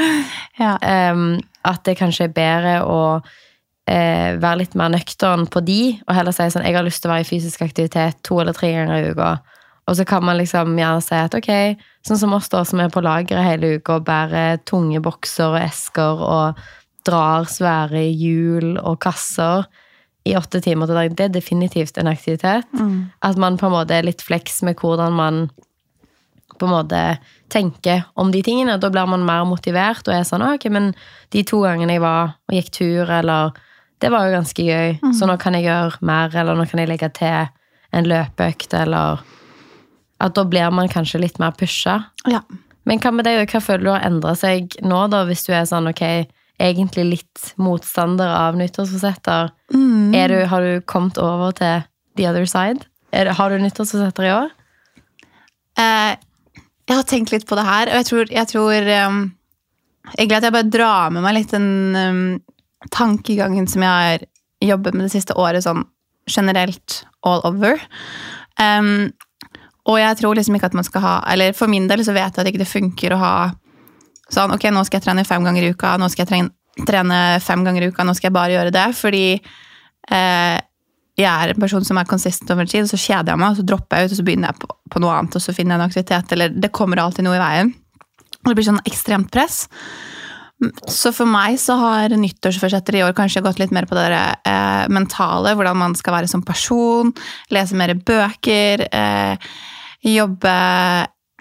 Ja. 0.59 0.73
um, 1.15 1.37
at 1.63 1.85
det 1.87 1.93
kanskje 1.95 2.25
er 2.27 2.33
bedre 2.35 2.71
å 2.83 3.03
uh, 3.23 4.31
være 4.43 4.57
litt 4.59 4.73
mer 4.75 4.89
nøktern 4.91 5.45
på 5.47 5.61
de, 5.63 5.93
og 6.03 6.11
heller 6.17 6.35
si 6.35 6.49
sånn 6.51 6.65
Jeg 6.67 6.75
har 6.75 6.83
lyst 6.83 6.99
til 6.99 7.07
å 7.07 7.13
være 7.13 7.23
i 7.23 7.29
fysisk 7.29 7.63
aktivitet 7.63 8.19
to 8.27 8.41
eller 8.41 8.57
tre 8.57 8.73
ganger 8.75 9.05
i 9.05 9.13
uka. 9.13 9.29
Og 9.87 9.95
så 9.95 10.03
kan 10.05 10.25
man 10.27 10.35
liksom 10.35 10.75
gjerne 10.75 11.01
si 11.01 11.15
at 11.15 11.37
ok, 11.37 11.49
sånn 12.05 12.19
som 12.19 12.35
oss 12.35 12.51
da, 12.51 12.65
som 12.67 12.81
er 12.83 12.91
på 12.91 13.01
lageret 13.01 13.47
hele 13.47 13.71
uka 13.79 14.01
og 14.01 14.05
bærer 14.09 14.59
tunge 14.67 14.99
bokser 15.05 15.55
og 15.55 15.61
esker 15.63 16.27
og 16.27 16.59
drar 17.09 17.49
svære 17.49 18.05
hjul 18.13 18.77
og 18.79 18.99
kasser 19.03 19.65
i 20.27 20.35
åtte 20.37 20.59
timer 20.61 20.85
til 20.89 20.97
dag, 20.99 21.13
det 21.17 21.25
er 21.29 21.33
definitivt 21.39 21.97
en 21.97 22.09
aktivitet. 22.11 22.67
At 23.25 23.37
man 23.39 23.57
på 23.57 23.65
en 23.69 23.73
måte 23.73 23.95
er 23.97 24.05
litt 24.05 24.21
fleks 24.21 24.61
med 24.67 24.77
hvordan 24.77 25.15
man 25.17 25.47
på 26.59 26.67
en 26.67 26.73
måte 26.73 26.99
tenker 27.49 28.01
om 28.19 28.33
de 28.33 28.41
tingene. 28.43 28.75
Da 28.83 28.89
blir 28.91 29.07
man 29.07 29.23
mer 29.25 29.45
motivert 29.47 30.03
og 30.09 30.13
er 30.13 30.25
sånn 30.27 30.43
«Ah, 30.43 30.57
ok, 30.57 30.67
men 30.75 30.91
de 31.31 31.43
to 31.47 31.61
gangene 31.63 31.95
jeg 31.95 32.03
var 32.03 32.33
og 32.49 32.55
gikk 32.57 32.71
tur, 32.75 33.09
eller 33.19 33.53
Det 33.99 34.07
var 34.11 34.27
jo 34.27 34.35
ganske 34.37 34.63
gøy, 34.63 34.99
så 35.15 35.27
nå 35.27 35.33
kan 35.39 35.53
jeg 35.57 35.65
gjøre 35.65 35.97
mer, 36.07 36.31
eller 36.35 36.55
nå 36.55 36.63
kan 36.69 36.79
jeg 36.79 36.87
legge 36.87 37.09
til 37.17 37.47
en 37.91 38.05
løpeøkt, 38.07 38.73
eller 38.73 39.19
At 40.19 40.35
da 40.35 40.43
blir 40.43 40.71
man 40.71 40.87
kanskje 40.91 41.19
litt 41.19 41.39
mer 41.39 41.51
pusha. 41.51 42.05
ja. 42.27 42.41
Men 42.85 42.99
hva 42.99 43.11
med 43.11 43.25
deg, 43.25 43.47
hva 43.51 43.59
føler 43.61 43.83
du 43.83 43.89
har 43.91 44.05
endra 44.07 44.35
seg 44.35 44.75
nå, 44.81 45.07
da, 45.11 45.23
hvis 45.25 45.43
du 45.45 45.51
er 45.53 45.65
sånn 45.67 45.87
ok, 45.91 46.27
egentlig 46.59 47.05
litt 47.07 47.51
motstander 47.61 48.29
av 48.29 48.57
nyttårsforsetter? 48.59 49.51
Er 50.15 50.31
du, 50.31 50.39
har 50.51 50.65
du 50.65 50.85
kommet 50.87 51.19
over 51.21 51.53
til 51.55 51.85
the 52.19 52.27
other 52.29 52.47
side? 52.49 52.85
Det, 53.11 53.35
har 53.37 53.49
du 53.49 53.61
nyttårsforsetter 53.63 54.27
i 54.27 54.33
år? 54.35 54.49
Eh, 55.79 56.15
jeg 56.89 56.97
har 56.97 57.05
tenkt 57.07 57.33
litt 57.33 57.47
på 57.47 57.57
det 57.57 57.67
her, 57.67 57.91
og 57.91 58.01
jeg 58.01 58.09
tror, 58.09 58.31
jeg 58.33 58.49
tror 58.49 58.89
um, 59.05 59.21
egentlig 60.15 60.39
at 60.39 60.47
jeg 60.47 60.55
bare 60.55 60.73
drar 60.73 61.13
med 61.13 61.25
meg 61.25 61.37
litt 61.37 61.53
den 61.53 61.69
um, 61.95 62.23
tankegangen 62.89 63.69
som 63.69 63.85
jeg 63.85 64.09
har 64.09 64.25
jobbet 64.65 64.97
med 64.97 65.05
det 65.05 65.13
siste 65.13 65.37
året, 65.37 65.63
sånn 65.63 65.85
generelt 66.29 67.03
all 67.25 67.43
over. 67.47 67.77
Um, 68.57 69.11
og 69.89 69.99
jeg 70.01 70.17
tror 70.19 70.37
liksom 70.37 70.57
ikke 70.57 70.69
at 70.69 70.75
man 70.75 70.85
skal 70.85 71.01
ha 71.01 71.11
Eller 71.31 71.53
for 71.55 71.71
min 71.71 71.87
del 71.87 72.01
så 72.03 72.11
vet 72.11 72.35
jeg 72.35 72.43
at 72.43 72.49
ikke 72.49 72.59
det 72.61 72.67
funker 72.67 73.13
å 73.15 73.21
ha 73.21 73.33
sånn 74.33 74.55
Ok, 74.55 74.69
nå 74.73 74.85
skal 74.87 74.99
jeg 74.99 75.07
trene 75.07 75.27
fem 75.27 75.45
ganger 75.45 75.65
i 75.65 75.73
uka, 75.73 75.95
nå 75.99 76.09
skal 76.11 76.25
jeg 76.25 76.31
trene, 76.31 76.85
trene 76.87 77.19
fem 77.43 77.65
ganger 77.65 77.85
i 77.85 77.91
uka, 77.91 78.05
nå 78.05 78.15
skal 78.17 78.29
jeg 78.29 78.37
bare 78.37 78.55
gjøre 78.55 78.73
det. 78.75 78.87
Fordi 78.99 79.23
eh, 79.35 80.57
jeg 81.19 81.29
er 81.29 81.51
en 81.51 81.61
person 81.61 81.85
som 81.85 81.99
er 81.99 82.09
consistent 82.09 82.51
over 82.55 82.69
tid, 82.69 82.85
og 82.85 82.93
så 82.93 83.01
kjeder 83.01 83.33
jeg 83.33 83.41
meg, 83.41 83.51
og 83.51 83.59
så 83.59 83.67
dropper 83.67 83.99
jeg 83.99 84.09
ut, 84.09 84.13
og 84.13 84.19
så 84.21 84.27
begynner 84.27 84.53
jeg 84.53 84.61
på, 84.61 84.71
på 84.93 85.03
noe 85.03 85.17
annet, 85.17 85.35
og 85.35 85.43
så 85.43 85.55
finner 85.55 85.75
jeg 85.75 85.81
en 85.81 85.89
aktivitet, 85.89 86.35
eller 86.35 86.53
det 86.55 86.75
kommer 86.75 87.01
alltid 87.03 87.27
noe 87.27 87.39
i 87.39 87.43
veien. 87.43 87.73
Og 88.39 88.51
det 88.51 88.55
blir 88.59 88.69
sånn 88.69 88.85
ekstremt 88.87 89.31
press. 89.33 89.65
Så 90.91 91.13
for 91.15 91.29
meg 91.29 91.55
så 91.59 91.77
har 91.79 92.15
nyttårsforsetter 92.19 92.97
i 92.97 93.03
år 93.05 93.13
kanskje 93.15 93.43
gått 93.45 93.61
litt 93.61 93.71
mer 93.75 93.87
på 93.87 93.95
det 93.95 94.07
eh, 94.11 94.85
mentale, 94.91 95.53
hvordan 95.55 95.79
man 95.79 95.95
skal 95.95 96.17
være 96.17 96.31
som 96.31 96.43
person, 96.43 97.13
lese 97.53 97.77
mer 97.79 97.93
bøker, 97.95 98.83
eh, 98.91 99.51
jobbe, 100.03 100.57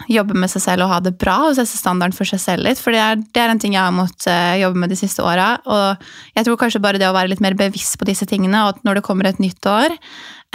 jobbe 0.07 0.37
med 0.39 0.51
seg 0.53 0.63
selv 0.63 0.87
og 0.87 0.93
ha 0.93 0.99
det 1.03 1.17
bra, 1.19 1.37
og 1.49 1.57
sette 1.59 1.79
standarden 1.79 2.15
for 2.17 2.29
seg 2.29 2.41
selv 2.43 2.67
litt, 2.69 2.81
for 2.83 2.95
det 2.95 3.03
er, 3.03 3.19
det 3.19 3.43
er 3.43 3.53
en 3.53 3.63
ting 3.63 3.75
jeg 3.75 3.83
har 3.83 3.95
måttet 3.95 4.29
eh, 4.31 4.61
jobbe 4.63 4.85
med 4.85 4.93
de 4.93 4.99
siste 5.01 5.25
åra, 5.27 5.57
og 5.67 6.11
jeg 6.37 6.47
tror 6.47 6.61
kanskje 6.61 6.83
bare 6.85 7.01
det 7.03 7.09
å 7.09 7.17
være 7.17 7.33
litt 7.33 7.43
mer 7.45 7.59
bevisst 7.59 7.99
på 7.99 8.07
disse 8.09 8.29
tingene, 8.31 8.63
og 8.65 8.77
at 8.77 8.85
når 8.87 9.01
det 9.01 9.07
kommer 9.09 9.29
et 9.29 9.43
nytt 9.43 9.67
år, 9.69 9.97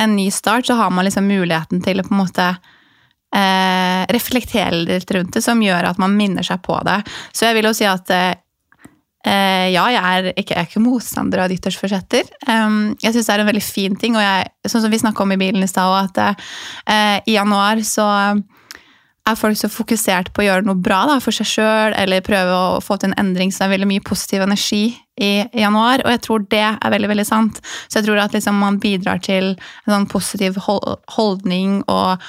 en 0.01 0.15
ny 0.15 0.29
start, 0.33 0.69
så 0.69 0.77
har 0.79 0.93
man 0.93 1.05
liksom 1.05 1.27
muligheten 1.29 1.83
til 1.83 2.01
å 2.01 2.07
på 2.07 2.15
en 2.15 2.21
måte 2.23 2.47
eh, 3.35 4.05
reflektere 4.13 4.85
litt 4.85 5.11
rundt 5.11 5.35
det, 5.35 5.43
som 5.45 5.61
gjør 5.61 5.91
at 5.91 5.99
man 6.01 6.15
minner 6.17 6.45
seg 6.45 6.63
på 6.65 6.79
det. 6.87 7.01
Så 7.33 7.47
jeg 7.47 7.59
vil 7.59 7.69
jo 7.69 7.75
si 7.77 7.85
at 7.89 8.09
eh, 8.13 8.31
eh, 9.27 9.67
ja, 9.73 9.85
jeg 9.93 10.01
er, 10.01 10.31
ikke, 10.33 10.55
jeg 10.55 10.61
er 10.61 10.69
ikke 10.69 10.83
motstander 10.83 11.43
av 11.43 11.53
nyttårsforsetter. 11.53 12.33
Um, 12.47 12.95
jeg 13.03 13.15
syns 13.15 13.29
det 13.29 13.35
er 13.35 13.45
en 13.45 13.51
veldig 13.51 13.65
fin 13.65 13.99
ting, 13.99 14.17
og 14.17 14.25
jeg, 14.25 14.51
sånn 14.67 14.85
som 14.85 14.93
vi 14.93 15.01
snakka 15.03 15.25
om 15.25 15.35
i 15.35 15.39
bilen 15.41 15.65
i 15.65 15.69
stad, 15.69 16.09
at 16.09 16.43
eh, 16.89 17.17
i 17.29 17.37
januar 17.37 17.83
så 17.87 18.07
er 19.23 19.37
folk 19.39 19.55
så 19.55 19.69
fokusert 19.71 20.33
på 20.35 20.43
å 20.43 20.45
gjøre 20.47 20.67
noe 20.67 20.79
bra 20.83 21.03
da, 21.07 21.19
for 21.23 21.35
seg 21.35 21.47
sjøl, 21.47 21.93
eller 21.95 22.23
prøve 22.25 22.55
å 22.55 22.81
få 22.83 22.97
til 22.99 23.11
en 23.11 23.19
endring, 23.21 23.53
så 23.53 23.63
det 23.63 23.69
er 23.69 23.73
veldig 23.77 23.89
mye 23.93 24.03
positiv 24.03 24.43
energi 24.43 24.83
i 25.21 25.31
januar, 25.55 26.03
og 26.03 26.11
jeg 26.11 26.23
tror 26.25 26.43
det 26.51 26.65
er 26.65 26.91
veldig 26.91 27.11
veldig 27.11 27.27
sant. 27.27 27.61
Så 27.87 27.99
jeg 27.99 28.07
tror 28.07 28.19
at 28.23 28.35
liksom 28.35 28.59
man 28.59 28.81
bidrar 28.83 29.21
til 29.23 29.53
en 29.53 29.93
sånn 29.93 30.09
positiv 30.11 30.57
holdning 30.65 31.79
og 31.91 32.25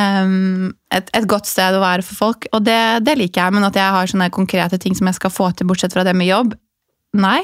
um, 0.00 0.72
et, 0.90 1.12
et 1.14 1.28
godt 1.30 1.46
sted 1.50 1.76
å 1.76 1.84
være 1.84 2.06
for 2.06 2.24
folk, 2.24 2.48
og 2.50 2.66
det, 2.66 2.80
det 3.06 3.14
liker 3.20 3.44
jeg, 3.44 3.54
men 3.54 3.68
at 3.68 3.78
jeg 3.78 3.98
har 3.98 4.10
sånne 4.10 4.32
konkrete 4.34 4.80
ting 4.82 4.98
som 4.98 5.10
jeg 5.10 5.20
skal 5.20 5.34
få 5.34 5.52
til, 5.54 5.70
bortsett 5.70 5.94
fra 5.94 6.06
det 6.06 6.16
med 6.18 6.30
jobb, 6.30 6.58
nei. 7.20 7.42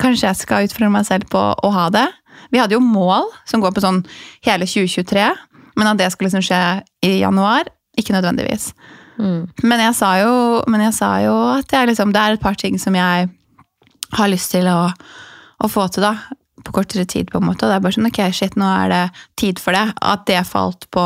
Kanskje 0.00 0.30
jeg 0.30 0.40
skal 0.40 0.64
utfordre 0.64 0.88
meg 0.94 1.04
selv 1.04 1.28
på 1.28 1.40
å 1.52 1.70
ha 1.74 1.90
det. 1.92 2.06
Vi 2.48 2.56
hadde 2.56 2.78
jo 2.78 2.80
mål 2.80 3.28
som 3.44 3.60
går 3.60 3.74
på 3.76 3.82
sånn 3.84 4.00
hele 4.46 4.64
2023, 4.64 5.28
men 5.76 5.90
at 5.90 6.00
det 6.00 6.08
skulle 6.12 6.30
liksom 6.30 6.44
skje 6.46 6.62
i 7.04 7.18
januar, 7.20 7.68
ikke 7.98 8.14
nødvendigvis. 8.16 8.72
Mm. 9.18 9.48
Men 9.62 9.84
jeg 9.86 9.96
sa 9.98 10.12
jo, 10.22 10.34
men 10.72 10.84
jeg 10.86 10.96
sa 10.96 11.10
jo 11.24 11.34
at 11.58 11.72
jeg 11.72 11.90
liksom, 11.90 12.14
det 12.14 12.22
er 12.22 12.36
et 12.36 12.44
par 12.44 12.56
ting 12.58 12.78
som 12.80 12.96
jeg 12.96 13.28
har 14.16 14.30
lyst 14.30 14.52
til 14.54 14.68
å, 14.70 14.90
å 15.62 15.70
få 15.70 15.88
til, 15.92 16.06
da. 16.06 16.16
På 16.62 16.74
kortere 16.76 17.04
tid, 17.08 17.30
på 17.32 17.40
en 17.40 17.48
måte. 17.48 17.66
Og 17.66 17.72
det 17.72 17.78
er 17.78 17.84
bare 17.84 17.96
sånn, 17.96 18.06
ok, 18.06 18.20
shit, 18.36 18.54
nå 18.60 18.68
er 18.68 18.92
det 18.92 19.02
tid 19.40 19.60
for 19.62 19.74
det. 19.74 19.86
At 20.04 20.28
det 20.28 20.44
falt 20.46 20.86
på 20.94 21.04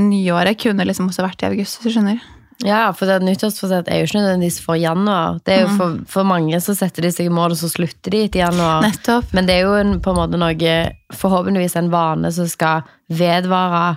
nyåret, 0.00 0.58
kunne 0.62 0.86
liksom 0.88 1.10
også 1.10 1.26
vært 1.26 1.44
i 1.44 1.50
august, 1.50 1.78
hvis 1.78 1.92
du 1.92 1.98
skjønner. 1.98 2.22
Ja, 2.64 2.86
for 2.94 3.10
det 3.10 3.18
nyttårsforsett 3.26 3.88
er 3.90 4.00
jo 4.00 4.06
ikke 4.06 4.20
nødvendigvis 4.20 4.60
for 4.62 4.78
januar. 4.78 5.40
Det 5.44 5.56
er 5.56 5.64
jo 5.64 5.72
for, 5.74 5.98
for 6.08 6.28
mange 6.28 6.60
så 6.62 6.72
setter 6.78 7.04
de 7.04 7.10
seg 7.12 7.32
mål, 7.34 7.56
og 7.56 7.60
så 7.60 7.70
slutter 7.72 8.14
de 8.14 8.22
etter 8.28 8.44
januar. 8.44 8.84
Nettopp. 8.86 9.34
Men 9.36 9.48
det 9.48 9.58
er 9.58 9.66
jo 9.66 9.74
en, 9.80 9.96
på 10.02 10.14
en 10.14 10.20
måte 10.20 10.40
noe, 10.40 10.76
forhåpentligvis 11.18 11.76
en 11.80 11.90
vane 11.92 12.30
som 12.34 12.48
skal 12.50 12.86
vedvare 13.12 13.96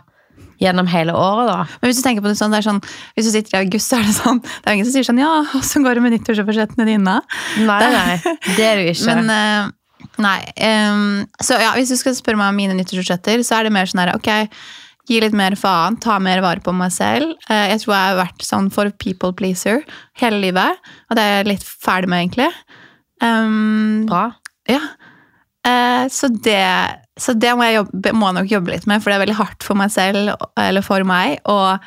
gjennom 0.62 0.89
hele 0.89 1.13
året, 1.17 1.50
da. 1.50 1.58
Men 1.82 1.91
hvis 1.91 2.00
du 2.00 2.06
tenker 2.06 2.26
på 2.26 2.32
det 2.32 2.39
sånn, 2.39 2.54
det 2.54 2.63
sånn, 2.65 2.82
hvis 3.17 3.30
du 3.30 3.34
sitter 3.34 3.58
i 3.58 3.60
august, 3.65 3.91
så 3.91 4.00
er 4.00 4.08
det 4.08 4.15
sånn 4.17 4.41
Det 4.41 4.65
er 4.65 4.78
ingen 4.78 4.88
som 4.88 4.96
sier 4.96 5.08
sånn 5.08 5.22
Ja, 5.22 5.32
åssen 5.58 5.86
går 5.86 5.98
det 5.98 6.06
med 6.06 6.15
nyttårsforsettene 6.15 6.88
dine? 6.89 7.20
Nei, 7.67 7.80
nei, 7.93 8.17
det 8.58 8.65
er 8.65 8.82
det 8.82 8.96
ikke. 8.96 9.13
Men 9.13 9.32
eh, 9.34 10.10
nei. 10.24 10.39
Um, 10.58 11.06
så 11.43 11.60
ja, 11.62 11.72
hvis 11.78 11.93
du 11.93 12.00
skal 12.00 12.17
spørre 12.17 12.39
meg 12.41 12.52
om 12.54 12.60
mine 12.63 12.78
nyttårsforsetter, 12.80 13.46
så 13.48 13.60
er 13.60 13.67
det 13.67 13.76
mer 13.78 13.89
sånn 13.89 14.04
her 14.06 14.15
Ok, 14.17 14.32
gi 15.08 15.22
litt 15.24 15.36
mer 15.38 15.56
faen, 15.60 15.96
ta 16.04 16.17
mer 16.20 16.41
vare 16.43 16.63
på 16.63 16.74
meg 16.76 16.91
selv. 16.96 17.38
Eh, 17.48 17.67
jeg 17.74 17.84
tror 17.84 17.96
jeg 17.96 18.12
har 18.12 18.22
vært 18.24 18.48
sånn 18.48 18.72
for 18.74 18.91
people 19.04 19.32
pleaser 19.38 19.86
hele 20.20 20.41
livet, 20.43 20.89
og 21.08 21.20
det 21.20 21.24
er 21.24 21.38
jeg 21.39 21.52
litt 21.54 21.67
ferdig 21.67 22.12
med, 22.12 22.26
egentlig. 22.26 22.50
Um, 23.24 24.06
Bra. 24.10 24.30
ja. 24.70 24.82
Eh, 25.67 26.03
så, 26.13 26.30
det, 26.43 26.62
så 27.19 27.36
det 27.36 27.53
må 27.58 27.67
jeg 27.67 27.82
jobbe, 27.82 28.13
må 28.15 28.32
nok 28.36 28.51
jobbe 28.51 28.73
litt 28.73 28.88
med, 28.89 29.03
for 29.03 29.12
det 29.12 29.17
er 29.17 29.25
veldig 29.25 29.39
hardt 29.41 29.65
for 29.65 29.80
meg 29.80 29.91
selv, 29.93 30.32
eller 30.62 30.86
for 30.86 31.03
meg, 31.08 31.41
å 31.49 31.77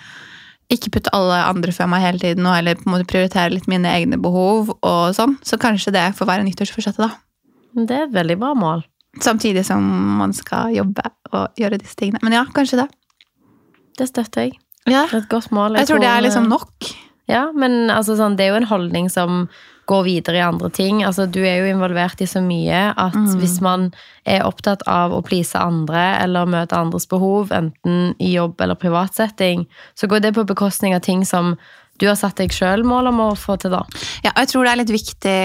ikke 0.71 0.93
putte 0.95 1.13
alle 1.17 1.41
andre 1.49 1.73
før 1.75 1.89
meg 1.91 2.05
hele 2.05 2.23
tiden, 2.23 2.47
og 2.47 2.55
heller 2.55 2.79
på 2.79 2.87
en 2.87 2.95
måte 2.95 3.09
prioritere 3.11 3.51
litt 3.57 3.67
mine 3.71 3.91
egne 3.91 4.21
behov 4.23 4.71
og 4.77 5.03
sånn. 5.17 5.35
Så 5.47 5.59
kanskje 5.61 5.95
det 5.97 6.05
får 6.19 6.29
være 6.31 6.47
nyttårsforsettet, 6.47 7.03
da. 7.03 7.11
Det 7.75 7.97
er 7.97 8.07
et 8.07 8.15
veldig 8.15 8.37
bra 8.39 8.53
mål. 8.59 8.85
Samtidig 9.23 9.65
som 9.67 9.83
man 10.21 10.35
skal 10.37 10.71
jobbe 10.75 11.03
og 11.35 11.59
gjøre 11.59 11.81
disse 11.81 11.99
tingene. 11.99 12.21
Men 12.23 12.37
ja, 12.39 12.45
kanskje 12.55 12.85
det. 12.85 12.89
Det 13.99 14.07
støtter 14.11 14.47
jeg. 14.47 14.59
Ja. 14.87 15.05
Det 15.11 15.17
er 15.17 15.23
et 15.25 15.33
godt 15.33 15.51
mål. 15.55 15.79
Jeg 15.81 15.91
tror 15.91 16.03
det 16.03 16.11
er 16.11 16.23
liksom 16.25 16.47
nok. 16.51 16.91
Ja, 17.31 17.49
men 17.55 17.91
altså, 17.93 18.17
sånn, 18.19 18.37
det 18.39 18.47
er 18.47 18.55
jo 18.55 18.61
en 18.63 18.71
holdning 18.71 19.11
som 19.13 19.45
går 19.91 20.07
videre 20.07 20.39
i 20.39 20.45
andre 20.45 20.71
ting. 20.75 21.03
Altså, 21.07 21.27
du 21.27 21.41
er 21.43 21.61
jo 21.61 21.73
involvert 21.73 22.23
i 22.23 22.29
så 22.31 22.43
mye 22.45 22.91
at 22.95 23.19
hvis 23.41 23.59
man 23.65 23.91
er 24.29 24.47
opptatt 24.47 24.85
av 24.91 25.15
å 25.17 25.23
please 25.27 25.59
andre 25.59 26.15
eller 26.23 26.51
møte 26.51 26.79
andres 26.79 27.09
behov, 27.11 27.51
enten 27.55 28.15
i 28.23 28.35
jobb 28.37 28.61
eller 28.63 28.79
privatsetting, 28.79 29.67
så 29.99 30.11
går 30.11 30.25
det 30.25 30.35
på 30.39 30.47
bekostning 30.49 30.95
av 30.97 31.05
ting 31.07 31.27
som 31.29 31.57
du 32.01 32.09
har 32.09 32.19
satt 32.19 32.39
deg 32.41 32.55
sjøl 32.55 32.85
mål 32.89 33.11
om 33.13 33.25
å 33.27 33.31
få 33.37 33.59
til, 33.61 33.75
da. 33.75 33.85
Ja, 34.25 34.33
jeg 34.33 34.51
tror 34.53 34.65
det 34.65 34.73
er 34.73 34.81
litt 34.81 34.93
viktig 34.95 35.41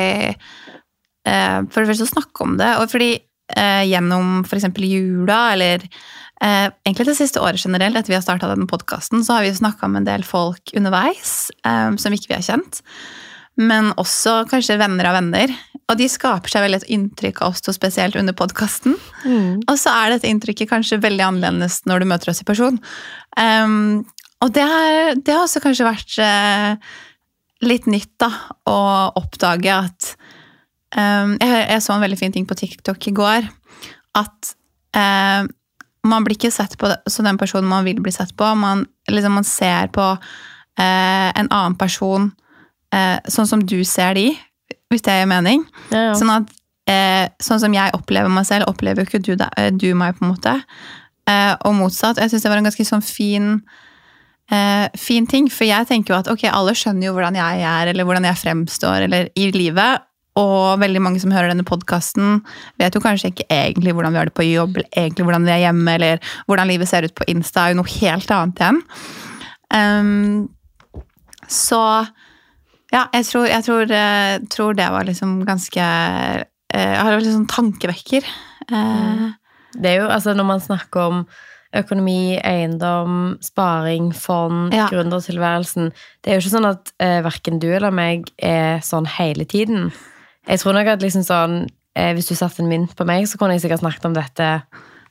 uh, 1.27 1.59
for 1.67 1.81
det 1.81 1.89
første 1.91 2.07
å 2.07 2.13
snakke 2.13 2.45
om 2.45 2.55
det. 2.61 2.71
Og 2.79 2.91
fordi 2.93 3.11
uh, 3.57 3.83
gjennom 3.83 4.45
f.eks. 4.45 4.69
jula, 4.79 5.41
eller 5.57 5.83
uh, 5.83 6.69
egentlig 6.87 7.09
det 7.11 7.17
siste 7.19 7.43
året 7.43 7.59
generelt, 7.59 7.99
etter 7.99 8.13
vi 8.13 8.19
har 8.19 8.23
starta 8.23 8.51
denne 8.51 8.69
podkasten, 8.71 9.25
så 9.25 9.39
har 9.39 9.47
vi 9.47 9.55
snakka 9.57 9.91
med 9.91 10.03
en 10.03 10.09
del 10.13 10.27
folk 10.27 10.75
underveis 10.77 11.49
um, 11.67 11.99
som 11.99 12.15
ikke 12.15 12.31
vi 12.31 12.39
har 12.39 12.47
kjent. 12.53 12.83
Men 13.55 13.93
også 13.99 14.43
kanskje 14.51 14.79
venner 14.81 15.07
av 15.09 15.17
venner. 15.19 15.53
Og 15.85 15.99
de 15.99 16.07
skaper 16.09 16.49
seg 16.51 16.65
veldig 16.65 16.81
et 16.81 16.91
inntrykk 16.95 17.43
av 17.45 17.53
oss 17.53 17.63
to, 17.63 17.73
spesielt 17.75 18.17
under 18.19 18.35
podkasten. 18.37 18.95
Og 19.69 19.75
så 19.79 19.93
er 19.93 20.15
dette 20.15 20.29
inntrykket 20.29 20.71
kanskje 20.71 21.01
veldig 21.03 21.27
annerledes 21.27 21.83
når 21.85 22.01
du 22.01 22.09
møter 22.09 22.31
oss 22.33 22.41
i 22.41 22.47
person. 22.47 22.79
Um, 23.37 24.05
og 24.43 24.53
det 24.55 24.65
har, 24.65 25.13
det 25.15 25.33
har 25.33 25.43
også 25.45 25.61
kanskje 25.63 25.87
vært 25.87 26.15
uh, 26.19 26.95
litt 27.65 27.85
nytt, 27.89 28.11
da, 28.21 28.31
å 28.67 28.79
oppdage 29.21 29.71
at 29.71 30.09
um, 30.97 31.35
jeg, 31.37 31.61
jeg 31.69 31.83
så 31.85 31.95
en 31.95 32.03
veldig 32.03 32.19
fin 32.19 32.33
ting 32.33 32.47
på 32.49 32.57
TikTok 32.59 33.07
i 33.11 33.13
går. 33.15 33.47
At 34.17 34.55
uh, 34.97 35.45
man 36.05 36.25
blir 36.25 36.37
ikke 36.37 36.53
sett 36.53 36.75
på 36.81 36.91
som 37.09 37.29
den 37.29 37.39
personen 37.41 37.69
man 37.69 37.85
vil 37.87 38.01
bli 38.03 38.13
sett 38.13 38.33
på. 38.37 38.49
Man, 38.57 38.87
liksom, 39.09 39.37
man 39.37 39.47
ser 39.47 39.93
på 39.93 40.09
uh, 40.17 40.81
en 40.81 41.45
annen 41.45 41.77
person 41.77 42.31
eh, 42.93 43.17
sånn 43.31 43.47
som 43.49 43.63
du 43.65 43.79
ser 43.87 44.13
de, 44.19 44.27
hvis 44.91 45.01
det 45.05 45.15
gir 45.21 45.29
mening. 45.31 45.63
Ja, 45.91 46.09
ja. 46.11 46.13
Sånn 46.19 46.29
at 46.33 46.51
eh, 46.91 47.25
sånn 47.41 47.59
som 47.63 47.73
jeg 47.73 47.93
opplever 47.97 48.29
meg 48.29 48.45
selv, 48.45 48.67
opplever 48.69 49.01
jo 49.03 49.09
ikke 49.09 49.23
du, 49.25 49.33
deg- 49.39 49.57
eh, 49.57 49.71
du 49.73 49.89
meg, 49.97 50.17
på 50.19 50.25
en 50.25 50.33
måte. 50.35 50.55
Eh, 51.25 51.55
og 51.65 51.73
motsatt. 51.79 52.17
Jeg 52.21 52.29
syns 52.29 52.43
det 52.45 52.51
var 52.53 52.61
en 52.61 52.67
ganske 52.69 52.85
sånn 52.85 53.01
fin 53.05 53.47
eh, 54.51 54.87
fin 54.99 55.25
ting, 55.25 55.47
for 55.49 55.65
jeg 55.65 55.87
tenker 55.89 56.13
jo 56.13 56.19
at 56.19 56.27
ok, 56.29 56.43
alle 56.53 56.75
skjønner 56.77 57.07
jo 57.09 57.15
hvordan 57.15 57.39
jeg 57.39 57.63
er, 57.65 57.89
eller 57.93 58.05
hvordan 58.05 58.27
jeg 58.29 58.37
fremstår 58.43 59.07
eller 59.07 59.31
i 59.35 59.47
livet. 59.55 60.03
Og 60.37 60.77
veldig 60.81 60.99
mange 60.99 61.21
som 61.23 61.31
hører 61.31 61.47
denne 61.53 61.63
podkasten, 61.63 62.41
vet 62.77 62.93
jo 62.93 62.99
kanskje 63.01 63.29
ikke 63.31 63.45
egentlig 63.55 63.93
hvordan 63.95 64.11
vi 64.11 64.19
har 64.19 64.27
det 64.27 64.35
på 64.35 64.43
jobb, 64.49 64.75
eller 64.77 64.89
egentlig 64.99 65.23
hvordan 65.29 65.45
vi 65.47 65.53
er 65.55 65.61
hjemme, 65.63 65.93
eller 65.95 66.19
hvordan 66.45 66.67
livet 66.67 66.89
ser 66.91 67.07
ut 67.07 67.15
på 67.15 67.23
Insta, 67.31 67.63
er 67.63 67.71
jo 67.73 67.77
noe 67.79 67.93
helt 67.93 68.33
annet 68.35 68.59
igjen. 68.59 68.81
Um, 69.71 70.49
så 71.47 71.79
ja, 72.95 73.05
jeg 73.11 73.25
tror, 73.27 73.47
jeg 73.51 73.65
tror, 73.67 73.91
eh, 73.91 74.35
tror 74.51 74.77
det 74.77 74.87
var 74.93 75.07
liksom 75.07 75.41
ganske 75.47 75.83
eh, 75.83 76.45
Jeg 76.71 77.01
har 77.03 77.17
litt 77.19 77.33
sånn 77.33 77.49
tankevekker. 77.51 78.27
Mm. 78.71 79.35
Det 79.75 79.91
er 79.91 79.99
jo, 79.99 80.07
altså 80.09 80.33
Når 80.33 80.47
man 80.47 80.63
snakker 80.63 81.11
om 81.11 81.25
økonomi, 81.75 82.39
eiendom, 82.39 83.35
sparing, 83.43 84.13
fond, 84.15 84.73
Ja. 84.73 84.87
gründertilværelsen 84.87 85.91
Det 86.23 86.31
er 86.31 86.37
jo 86.37 86.43
ikke 86.45 86.55
sånn 86.55 86.69
at 86.71 86.93
eh, 87.03 87.21
verken 87.21 87.59
du 87.59 87.67
eller 87.67 87.91
meg 87.91 88.31
er 88.39 88.79
sånn 88.79 89.05
hele 89.05 89.45
tiden. 89.45 89.91
Jeg 90.47 90.61
tror 90.61 90.73
nok 90.77 90.87
at 90.87 91.03
liksom 91.03 91.25
sånn 91.27 91.67
eh, 91.95 92.13
Hvis 92.13 92.29
du 92.31 92.35
satte 92.35 92.63
en 92.63 92.69
mynt 92.69 92.95
på 92.95 93.05
meg, 93.05 93.27
så 93.27 93.37
kunne 93.37 93.57
jeg 93.57 93.65
sikkert 93.65 93.83
snakket 93.83 94.05
om 94.05 94.15
dette 94.15 94.61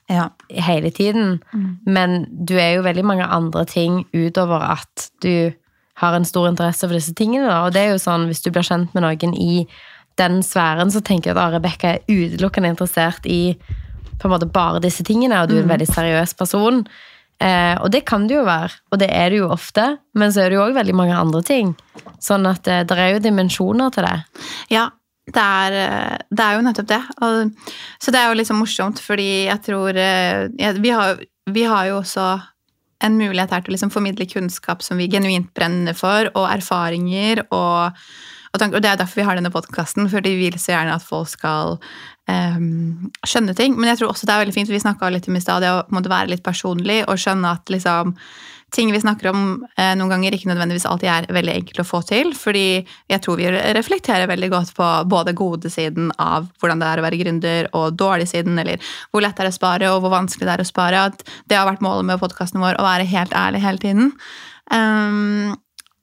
ja. 0.09 0.29
hele 0.49 0.91
tiden. 0.91 1.43
Men 1.87 2.27
du 2.29 2.57
er 2.59 2.77
jo 2.77 2.83
veldig 2.85 3.05
mange 3.05 3.25
andre 3.25 3.65
ting 3.65 4.05
utover 4.13 4.61
at 4.61 5.11
du 5.25 5.53
har 6.01 6.17
en 6.17 6.27
stor 6.27 6.49
interesse 6.49 6.87
for 6.87 6.97
disse 6.97 7.15
tingene. 7.17 7.49
Da. 7.49 7.63
Og 7.67 7.75
det 7.75 7.85
er 7.85 7.95
jo 7.95 8.03
sånn, 8.03 8.29
hvis 8.31 8.43
du 8.45 8.51
blir 8.51 8.67
kjent 8.67 8.95
med 8.97 9.05
noen 9.07 9.35
i 9.39 9.65
den 10.19 10.43
sfæren, 10.47 10.93
så 10.95 11.03
tenker 11.03 11.31
jeg 11.31 11.37
at 11.37 11.43
ah, 11.43 11.55
Rebekka 11.55 11.95
er 11.95 12.05
utelukkende 12.11 12.71
interessert 12.75 13.27
i 13.27 13.57
på 14.21 14.29
en 14.29 14.35
måte 14.35 14.47
bare 14.51 14.83
disse 14.83 15.03
tingene, 15.07 15.41
og 15.43 15.51
du 15.51 15.57
er 15.57 15.65
en 15.65 15.73
veldig 15.73 15.89
seriøs 15.91 16.37
person. 16.39 16.85
Eh, 17.43 17.75
og 17.83 17.91
det 17.91 18.05
kan 18.07 18.29
det 18.31 18.37
jo 18.37 18.45
være, 18.47 18.71
og 18.95 19.01
det 19.03 19.09
er 19.11 19.33
det 19.33 19.41
jo 19.41 19.49
ofte, 19.51 19.89
men 20.15 20.31
så 20.33 20.45
er 20.45 20.53
det 20.53 20.59
jo 20.59 20.67
òg 20.69 20.77
veldig 20.77 20.95
mange 20.95 21.17
andre 21.19 21.43
ting. 21.47 21.73
Sånn 22.23 22.47
at 22.47 22.71
eh, 22.71 22.85
det 22.87 22.99
er 22.99 23.17
jo 23.17 23.25
dimensjoner 23.25 23.91
til 23.95 24.07
det. 24.07 24.45
Ja, 24.71 24.87
det 25.35 25.43
er, 25.43 25.77
eh, 25.83 26.17
det 26.31 26.47
er 26.47 26.57
jo 26.57 26.65
nettopp 26.69 26.91
det. 26.93 27.03
Og, 27.27 27.75
så 27.99 28.15
det 28.15 28.21
er 28.21 28.31
jo 28.31 28.39
litt 28.39 28.51
så 28.51 28.57
morsomt, 28.57 29.03
fordi 29.03 29.29
jeg 29.49 29.61
tror 29.67 29.99
eh, 29.99 30.47
jeg, 30.61 30.81
vi, 30.85 30.95
har, 30.95 31.23
vi 31.51 31.67
har 31.69 31.91
jo 31.91 32.01
også 32.03 32.29
en 33.05 33.19
mulighet 33.21 33.53
her 33.53 33.65
til 33.65 33.73
å 33.73 33.77
liksom 33.77 33.93
formidle 33.95 34.27
kunnskap 34.31 34.85
som 34.85 35.01
vi 35.01 35.11
genuint 35.13 35.51
brenner 35.57 35.97
for, 35.99 36.31
og 36.33 36.49
erfaringer. 36.49 37.45
Og, 37.51 38.01
og, 38.51 38.59
tanker, 38.61 38.79
og 38.79 38.85
det 38.85 38.93
er 38.93 39.01
derfor 39.01 39.21
vi 39.21 39.29
har 39.29 39.39
denne 39.39 39.53
podkasten, 39.55 40.09
fordi 40.13 40.35
vi 40.39 40.49
vil 40.49 40.59
så 40.61 40.75
gjerne 40.75 40.97
at 40.97 41.07
folk 41.07 41.31
skal 41.33 41.77
um, 42.31 43.13
skjønne 43.27 43.57
ting. 43.59 43.77
Men 43.79 43.93
jeg 43.93 44.03
tror 44.03 44.15
også 44.15 44.29
det 44.29 44.35
er 44.35 44.45
veldig 44.45 44.57
fint, 44.57 44.73
vi 44.73 44.83
snakka 44.83 45.13
litt 45.13 45.29
om 45.31 45.39
i 45.39 45.45
stad, 45.45 45.65
det 45.65 45.75
å 45.75 45.85
måtte 45.95 46.13
være 46.13 46.33
litt 46.35 46.45
personlig 46.47 47.03
og 47.05 47.21
skjønne 47.21 47.55
at 47.59 47.73
liksom 47.73 48.17
ting 48.75 48.91
vi 48.93 49.01
snakker 49.01 49.31
om 49.31 49.43
eh, 49.79 49.93
noen 49.99 50.11
ganger 50.11 50.35
ikke 50.35 50.51
nødvendigvis 50.51 50.87
alltid 50.91 51.11
er 51.13 51.29
veldig 51.35 51.55
enkelt 51.61 51.81
å 51.83 51.87
få 51.87 52.01
til, 52.09 52.33
fordi 52.37 52.67
jeg 52.83 53.23
tror 53.25 53.39
vi 53.39 53.51
reflekterer 53.77 54.31
veldig 54.31 54.51
godt 54.53 54.75
på 54.77 54.91
både 55.11 55.37
godesiden 55.39 56.11
av 56.21 56.49
hvordan 56.61 56.83
det 56.83 56.91
er 56.91 57.03
å 57.03 57.07
være 57.07 57.21
gründer, 57.23 57.71
og 57.79 57.99
dårligsiden, 58.01 58.59
eller 58.61 58.95
hvor 59.11 59.25
lett 59.25 59.39
det 59.39 59.47
er 59.47 59.53
å 59.53 59.59
spare, 59.59 59.93
og 59.93 60.03
hvor 60.05 60.15
vanskelig 60.17 60.49
det 60.49 60.57
er 60.57 60.65
å 60.65 60.69
spare. 60.69 61.05
At 61.13 61.27
det 61.51 61.59
har 61.59 61.69
vært 61.71 61.85
målet 61.85 62.11
med 62.11 62.23
podkasten 62.23 62.63
vår, 62.63 62.81
å 62.81 62.87
være 62.87 63.09
helt 63.15 63.37
ærlig 63.39 63.63
hele 63.65 63.85
tiden. 63.85 64.15
Um, 64.73 65.55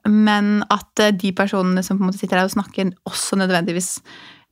men 0.09 0.61
at 0.73 1.01
eh, 1.01 1.13
de 1.13 1.33
personene 1.37 1.83
som 1.85 1.99
på 1.99 2.05
en 2.05 2.09
måte 2.09 2.21
sitter 2.21 2.39
her 2.39 2.49
og 2.49 2.55
snakker, 2.55 2.93
også 3.05 3.37
nødvendigvis 3.37 3.97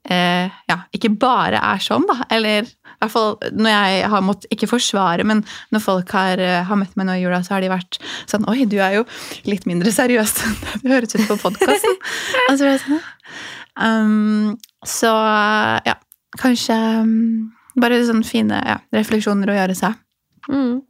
eh, 0.09 0.51
ja, 0.69 0.77
ikke 0.95 1.11
bare 1.19 1.61
er 1.71 1.81
sånn, 1.83 2.05
da. 2.09 2.21
Eller 2.31 2.69
hvert 3.03 3.13
fall 3.13 3.37
når 3.55 3.71
jeg 3.71 4.09
har 4.13 4.25
måttet 4.25 4.55
ikke 4.55 4.69
forsvare, 4.71 5.25
men 5.27 5.43
når 5.73 5.83
folk 5.83 6.11
har, 6.15 6.41
eh, 6.43 6.63
har 6.67 6.79
møtt 6.79 6.97
meg 6.99 7.07
nå 7.07 7.15
i 7.17 7.23
jula, 7.23 7.41
så 7.45 7.55
har 7.55 7.63
de 7.63 7.71
vært 7.71 7.99
sånn 8.29 8.47
Oi, 8.51 8.65
du 8.69 8.77
er 8.83 8.99
jo 8.99 9.05
litt 9.47 9.67
mindre 9.69 9.93
seriøs 9.95 10.35
enn 10.45 10.57
det 10.65 10.75
du 10.83 10.91
høres 10.91 11.15
ut 11.15 11.27
på 11.29 11.39
podkasten. 11.45 11.95
altså, 12.49 12.75
sånn, 12.83 13.01
um, 13.79 14.57
så 14.87 15.13
ja, 15.87 15.95
kanskje 16.39 16.77
um, 17.05 17.49
bare 17.79 18.01
sånne 18.07 18.27
fine 18.27 18.59
ja, 18.65 18.79
refleksjoner 18.95 19.51
å 19.51 19.57
gjøre 19.61 19.77
seg. 19.77 19.95
Mm. 20.49 20.81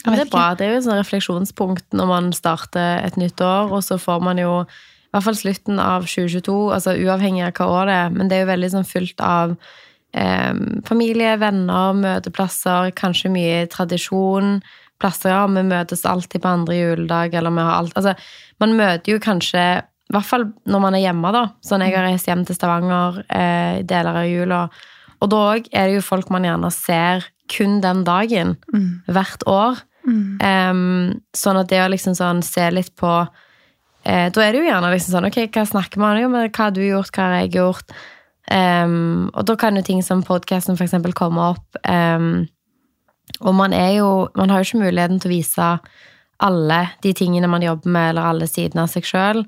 Det 0.00 0.22
er 0.22 0.30
bra. 0.32 0.46
Det 0.56 0.64
er 0.64 0.72
jo 0.72 0.80
et 0.80 0.94
refleksjonspunkt 1.02 1.92
når 1.96 2.08
man 2.08 2.32
starter 2.32 3.02
et 3.04 3.18
nytt 3.20 3.40
år, 3.44 3.68
og 3.68 3.84
så 3.84 4.00
får 4.00 4.24
man 4.24 4.40
jo 4.40 4.62
i 5.10 5.12
hvert 5.16 5.26
fall 5.26 5.36
slutten 5.36 5.80
av 5.82 6.06
2022, 6.06 6.56
altså 6.72 6.94
uavhengig 6.94 7.42
av 7.48 7.56
hva 7.58 7.66
år 7.80 7.88
det 7.90 7.96
er, 7.98 8.12
men 8.14 8.30
det 8.30 8.36
er 8.36 8.44
jo 8.44 8.50
veldig 8.52 8.70
sånn 8.76 8.86
fullt 8.86 9.24
av 9.26 9.56
familie, 10.12 11.36
venner, 11.38 11.92
møteplasser, 11.94 12.90
kanskje 12.98 13.30
mye 13.32 13.66
tradisjon. 13.70 14.60
Plasser, 15.00 15.30
ja, 15.32 15.44
vi 15.46 15.62
møtes 15.64 16.02
alltid 16.04 16.42
på 16.42 16.48
andre 16.50 16.74
juledag, 16.76 17.34
eller 17.34 17.50
vi 17.56 17.62
har 17.64 17.78
alt 17.78 17.96
Altså, 17.96 18.14
man 18.60 18.74
møter 18.76 19.14
jo 19.14 19.18
kanskje 19.22 19.62
i 19.80 20.12
hvert 20.12 20.26
fall 20.26 20.48
når 20.66 20.80
man 20.82 20.94
er 20.98 21.04
hjemme, 21.06 21.30
da. 21.32 21.44
Sånn 21.62 21.84
jeg 21.86 21.94
har 21.94 22.02
reist 22.08 22.26
hjem 22.26 22.42
til 22.44 22.56
Stavanger 22.58 23.20
eh, 23.30 23.82
deler 23.86 24.18
av 24.24 24.26
jula. 24.26 24.64
Og 25.22 25.30
da 25.30 25.36
òg 25.54 25.68
er 25.72 25.86
det 25.86 25.94
jo 26.00 26.02
folk 26.02 26.30
man 26.34 26.42
gjerne 26.48 26.70
ser 26.74 27.24
kun 27.50 27.80
den 27.80 28.02
dagen, 28.04 28.56
Mm. 28.74 29.02
hvert 29.06 29.42
år. 29.46 29.78
Em, 30.40 31.20
sånn 31.36 31.58
at 31.60 31.68
det 31.68 31.78
å 31.84 31.88
liksom 31.92 32.14
sånn 32.16 32.42
se 32.42 32.70
litt 32.72 32.94
på 32.96 33.28
eh, 34.06 34.30
Da 34.32 34.40
er 34.40 34.52
det 34.52 34.62
jo 34.62 34.64
gjerne 34.70 34.88
liksom 34.94 35.12
sånn 35.12 35.26
Ok, 35.28 35.36
hva 35.52 35.66
snakker 35.68 36.00
man 36.00 36.16
om? 36.24 36.32
Hva 36.48 36.48
har 36.56 36.70
du 36.72 36.80
gjort? 36.80 37.10
Hva 37.12 37.26
har 37.28 37.34
jeg 37.42 37.52
gjort? 37.58 37.92
Em, 38.50 39.28
og 39.30 39.46
da 39.46 39.56
kan 39.58 39.78
jo 39.78 39.84
ting 39.86 40.02
som 40.02 40.24
podkasten 40.26 40.78
eksempel 40.78 41.14
komme 41.16 41.52
opp. 41.52 41.80
Um, 41.86 42.48
og 43.40 43.54
man 43.54 43.72
er 43.72 43.92
jo 44.00 44.28
Man 44.34 44.50
har 44.50 44.58
jo 44.58 44.66
ikke 44.66 44.84
muligheten 44.84 45.20
til 45.22 45.30
å 45.30 45.36
vise 45.36 45.68
alle 46.40 46.80
de 47.04 47.12
tingene 47.14 47.48
man 47.48 47.62
jobber 47.62 47.90
med, 47.90 48.08
eller 48.10 48.32
alle 48.32 48.48
sidene 48.50 48.82
av 48.82 48.90
seg 48.90 49.04
sjøl. 49.04 49.44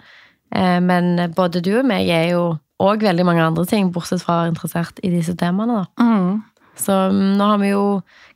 Men 0.53 1.17
både 1.33 1.63
du 1.65 1.71
og 1.81 1.87
meg 1.89 2.11
er 2.13 2.27
jo 2.35 2.43
òg 2.85 3.05
veldig 3.07 3.25
mange 3.25 3.45
andre 3.45 3.65
ting, 3.69 3.89
bortsett 3.95 4.21
fra 4.21 4.35
å 4.35 4.41
være 4.43 4.53
interessert 4.53 5.01
i 5.01 5.11
disse 5.13 5.33
temaene. 5.41 5.83
da. 5.83 6.05
Mm. 6.05 6.43
Så 6.79 6.95
mm, 7.13 7.35
nå 7.39 7.49
har 7.51 7.61
vi 7.61 7.73
jo 7.73 7.85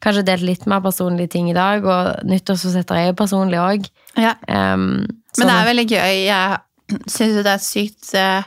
kanskje 0.04 0.26
delt 0.28 0.44
litt 0.46 0.66
mer 0.70 0.82
personlige 0.84 1.32
ting 1.36 1.50
i 1.50 1.56
dag, 1.56 1.84
og 1.84 2.28
nyttårsforsetter 2.28 3.00
er 3.00 3.08
jo 3.10 3.18
personlig 3.18 3.60
òg. 3.60 3.88
Ja. 4.20 4.36
Um, 4.48 5.06
Men 5.36 5.50
det 5.50 5.56
er 5.56 5.70
veldig 5.70 5.86
gøy. 5.90 6.20
Jeg 6.26 7.02
syns 7.10 7.40
det 7.42 7.52
er 7.52 7.62
sykt 7.64 8.12
eh, 8.16 8.46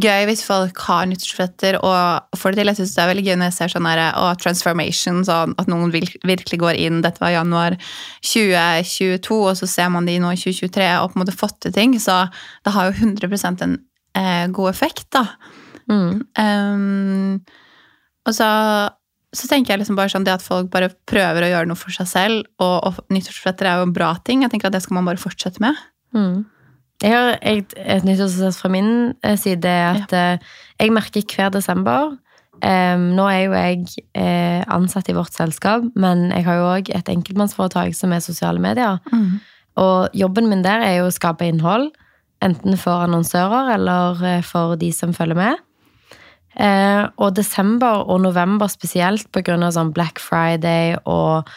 gøy 0.00 0.26
hvis 0.28 0.42
folk 0.46 0.78
har 0.86 1.06
nyttårsforsetter 1.08 1.78
og 1.80 2.38
får 2.38 2.54
det 2.54 2.60
til. 2.60 2.70
Jeg 2.70 2.78
synes 2.80 2.94
det 2.94 3.02
er 3.02 3.10
veldig 3.10 3.24
gøy 3.26 3.36
når 3.38 3.50
jeg 3.50 3.56
ser 3.58 3.72
sånn 3.74 3.88
her, 3.88 4.02
og 4.20 4.40
transformation, 4.42 5.20
sånn 5.26 5.54
at 5.60 5.70
noen 5.70 5.92
virkelig 5.94 6.60
går 6.62 6.80
inn. 6.80 7.02
Dette 7.04 7.22
var 7.22 7.34
januar 7.34 7.76
2022, 8.24 9.38
og 9.38 9.58
så 9.60 9.68
ser 9.70 9.92
man 9.94 10.08
de 10.08 10.16
nå 10.22 10.32
i 10.34 10.40
2023 10.40 10.88
og 11.02 11.12
på 11.12 11.18
en 11.18 11.24
måte 11.24 11.36
fått 11.36 11.60
til 11.64 11.76
ting. 11.76 11.96
Så 12.02 12.16
det 12.64 12.74
har 12.74 12.90
jo 12.90 12.96
100 12.96 13.30
en 13.64 13.78
eh, 14.18 14.46
god 14.54 14.72
effekt, 14.72 15.08
da. 15.14 15.26
mm, 15.90 16.22
Um, 16.40 17.40
og 18.24 18.32
så, 18.32 18.46
så 19.36 19.48
tenker 19.50 19.74
jeg 19.74 19.82
liksom 19.82 19.98
bare 19.98 20.08
sånn 20.12 20.24
det 20.24 20.32
at 20.32 20.44
folk 20.44 20.70
bare 20.72 20.88
prøver 21.10 21.44
å 21.44 21.50
gjøre 21.50 21.68
noe 21.68 21.78
for 21.78 21.92
seg 21.92 22.08
selv, 22.08 22.48
og, 22.62 22.78
og 22.88 23.12
nyttårsforsetter 23.12 23.68
er 23.68 23.80
jo 23.82 23.90
en 23.90 23.96
bra 23.96 24.14
ting. 24.24 24.42
Jeg 24.44 24.54
tenker 24.54 24.70
at 24.70 24.78
det 24.78 24.84
skal 24.86 24.98
man 24.98 25.10
bare 25.10 25.20
fortsette 25.20 25.62
med. 25.64 25.78
mm. 26.16 26.42
Jeg 27.04 27.12
har 27.12 27.34
et, 27.44 27.74
et 27.76 28.04
nyttårsforsett 28.06 28.60
fra 28.62 28.70
min 28.72 28.92
eh, 29.24 29.36
side 29.36 29.68
at 29.68 30.12
ja. 30.14 30.36
jeg 30.80 30.92
merker 30.94 31.26
hver 31.28 31.50
desember 31.52 32.14
um, 32.14 33.02
Nå 33.18 33.26
er 33.28 33.40
jo 33.42 33.56
jeg 33.58 34.04
eh, 34.16 34.62
ansatt 34.72 35.10
i 35.12 35.16
vårt 35.16 35.36
selskap, 35.36 35.84
men 36.00 36.30
jeg 36.32 36.46
har 36.46 36.60
jo 36.60 36.70
òg 36.70 36.88
et 36.96 37.10
enkeltmannsforetak 37.12 37.92
som 37.98 38.14
er 38.14 38.24
sosiale 38.24 38.62
medier. 38.62 39.02
Og 39.80 40.08
jobben 40.16 40.48
min 40.48 40.64
der 40.64 40.84
er 40.86 40.96
jo 41.00 41.10
å 41.10 41.14
skape 41.14 41.46
innhold, 41.50 41.90
enten 42.44 42.78
for 42.80 43.04
annonsører 43.04 43.74
eller 43.76 44.24
eh, 44.24 44.42
for 44.46 44.78
de 44.80 44.90
som 44.94 45.14
følger 45.16 45.38
med. 45.38 45.62
Eh, 46.54 47.04
og 47.18 47.34
desember 47.34 48.04
og 48.06 48.22
november 48.22 48.70
spesielt 48.70 49.26
av 49.34 49.72
sånn 49.74 49.92
Black 49.92 50.22
Friday 50.22 50.94
og 51.04 51.50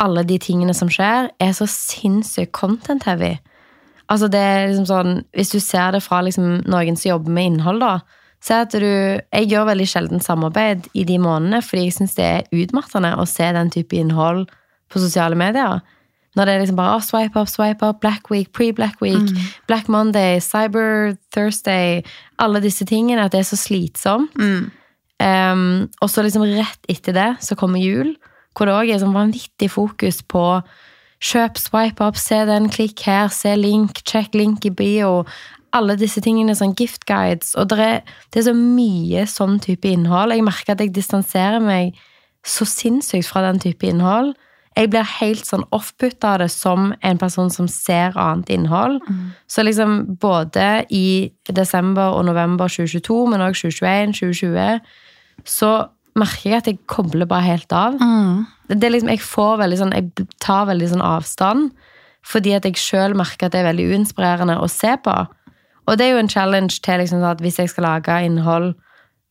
alle 0.00 0.24
de 0.24 0.38
tingene 0.40 0.74
som 0.76 0.90
skjer, 0.92 1.30
er 1.40 1.52
så 1.56 1.66
sinnssykt 1.68 2.52
content-heavy. 2.56 3.36
Altså 4.12 4.28
det 4.28 4.40
er 4.40 4.66
liksom 4.68 4.88
sånn, 4.88 5.22
Hvis 5.32 5.54
du 5.54 5.60
ser 5.62 5.94
det 5.94 6.02
fra 6.04 6.20
liksom 6.24 6.66
noen 6.68 6.98
som 7.00 7.14
jobber 7.14 7.32
med 7.32 7.52
innhold, 7.52 7.80
da 7.80 7.94
Se 8.42 8.58
at 8.58 8.74
du 8.74 8.84
Jeg 8.84 9.48
gjør 9.50 9.70
veldig 9.70 9.88
sjelden 9.88 10.22
samarbeid 10.22 10.88
i 10.98 11.06
de 11.08 11.18
månedene, 11.22 11.62
fordi 11.62 11.86
jeg 11.86 11.96
syns 12.00 12.16
det 12.18 12.26
er 12.26 12.48
utmattende 12.64 13.14
å 13.16 13.26
se 13.28 13.46
den 13.54 13.70
type 13.70 13.96
innhold 13.96 14.48
på 14.92 15.00
sosiale 15.00 15.38
medier. 15.38 15.78
Når 16.34 16.48
det 16.48 16.54
er 16.54 16.62
liksom 16.62 16.78
bare 16.80 16.96
oh, 16.96 17.04
swipe 17.04 17.38
up, 17.38 17.48
swipe 17.48 17.86
up, 17.86 18.00
Black 18.02 18.30
Week, 18.32 18.50
pre-Black 18.56 19.00
Week, 19.04 19.30
Black 19.68 19.88
Monday, 19.88 20.40
Cyber 20.40 21.14
Thursday 21.30 22.02
Alle 22.42 22.62
disse 22.64 22.86
tingene. 22.88 23.28
At 23.28 23.36
det 23.36 23.44
er 23.44 23.50
så 23.52 23.60
slitsomt. 23.60 24.34
Um, 25.22 25.90
og 26.02 26.10
så 26.10 26.24
liksom 26.24 26.42
rett 26.48 26.88
etter 26.90 27.14
det 27.14 27.28
så 27.46 27.54
kommer 27.54 27.78
jul, 27.78 28.16
hvor 28.56 28.66
det 28.66 28.74
òg 28.74 28.90
er 28.90 28.98
sånn 28.98 29.14
vanvittig 29.14 29.68
fokus 29.70 30.18
på 30.26 30.42
kjøp, 31.22 31.58
swipe 31.60 32.04
up, 32.04 32.18
se 32.18 32.42
den, 32.48 32.68
klikk 32.72 33.04
her, 33.06 33.30
se 33.32 33.54
link, 33.58 34.02
check 34.08 34.34
link 34.34 34.66
i 34.66 34.72
bio. 34.74 35.22
Alle 35.72 35.96
disse 35.96 36.20
tingene, 36.24 36.56
sånn 36.58 36.74
gift 36.76 37.06
guides. 37.08 37.54
Og 37.56 37.70
det 37.70 37.78
er, 37.80 38.00
det 38.32 38.42
er 38.42 38.48
så 38.50 38.56
mye 38.58 39.26
sånn 39.30 39.60
type 39.62 39.88
innhold. 39.88 40.34
Jeg 40.34 40.44
merker 40.46 40.74
at 40.74 40.82
jeg 40.84 40.94
distanserer 40.94 41.62
meg 41.62 41.94
så 42.44 42.66
sinnssykt 42.66 43.28
fra 43.30 43.44
den 43.46 43.62
type 43.62 43.86
innhold. 43.86 44.34
Jeg 44.76 44.88
blir 44.88 45.04
helt 45.20 45.44
sånn 45.44 45.66
off-put 45.76 46.24
av 46.24 46.38
det 46.40 46.48
som 46.50 46.94
en 47.04 47.18
person 47.20 47.50
som 47.52 47.68
ser 47.68 48.16
annet 48.18 48.50
innhold. 48.54 49.00
Så 49.46 49.62
liksom 49.62 50.16
både 50.20 50.86
i 50.90 51.30
desember 51.48 52.16
og 52.16 52.24
november 52.24 52.72
2022, 52.72 53.18
men 53.28 53.44
også 53.44 53.68
2021, 53.68 54.14
2020, 54.16 54.80
så 55.44 55.72
merker 56.18 56.50
jeg 56.50 56.56
at 56.56 56.70
jeg 56.70 56.80
kobler 56.88 57.28
bare 57.28 57.46
helt 57.46 57.72
av. 57.72 58.00
Det 58.68 58.84
er 58.86 58.94
liksom, 58.94 59.10
jeg 59.12 59.24
får 59.24 59.56
veldig 59.60 59.78
sånn, 59.80 59.94
jeg 59.96 60.28
tar 60.42 60.68
veldig 60.70 60.90
sånn 60.92 61.04
avstand, 61.04 61.72
fordi 62.26 62.54
at 62.56 62.66
jeg 62.68 62.78
sjøl 62.78 63.16
merker 63.18 63.48
at 63.48 63.54
det 63.54 63.62
er 63.62 63.70
veldig 63.70 63.88
uinspirerende 63.90 64.60
å 64.62 64.68
se 64.70 64.94
på. 65.02 65.14
Og 65.90 65.98
det 65.98 66.06
er 66.06 66.14
jo 66.14 66.22
en 66.22 66.30
challenge 66.30 66.78
til 66.84 67.02
liksom, 67.02 67.24
at 67.26 67.42
hvis 67.42 67.58
jeg 67.58 67.72
skal 67.72 67.88
lage 67.88 68.20
innhold 68.26 68.72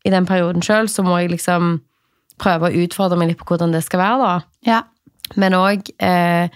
i 0.05 0.11
den 0.11 0.27
perioden 0.27 0.63
sjøl, 0.65 0.89
så 0.91 1.05
må 1.05 1.15
jeg 1.21 1.31
liksom 1.31 1.77
prøve 2.41 2.67
å 2.67 2.83
utfordre 2.83 3.19
meg 3.19 3.31
litt 3.31 3.39
på 3.39 3.47
hvordan 3.51 3.73
det 3.75 3.83
skal 3.85 4.01
være, 4.01 4.19
da. 4.25 4.67
Ja. 4.67 4.81
Men 5.39 5.55
òg 5.55 5.87
eh, 6.03 6.51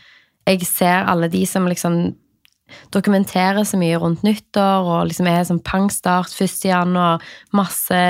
Jeg 0.45 0.65
ser 0.67 1.07
alle 1.09 1.29
de 1.31 1.45
som 1.47 1.65
liksom 1.65 2.15
dokumenterer 2.93 3.63
så 3.65 3.77
mye 3.77 3.97
rundt 4.01 4.23
nyttår, 4.25 4.85
og 4.85 5.07
liksom 5.09 5.29
er 5.29 5.45
sånn 5.47 5.61
pangstart 5.65 6.33
1. 6.33 6.65
januar, 6.67 7.23
masse 7.53 8.01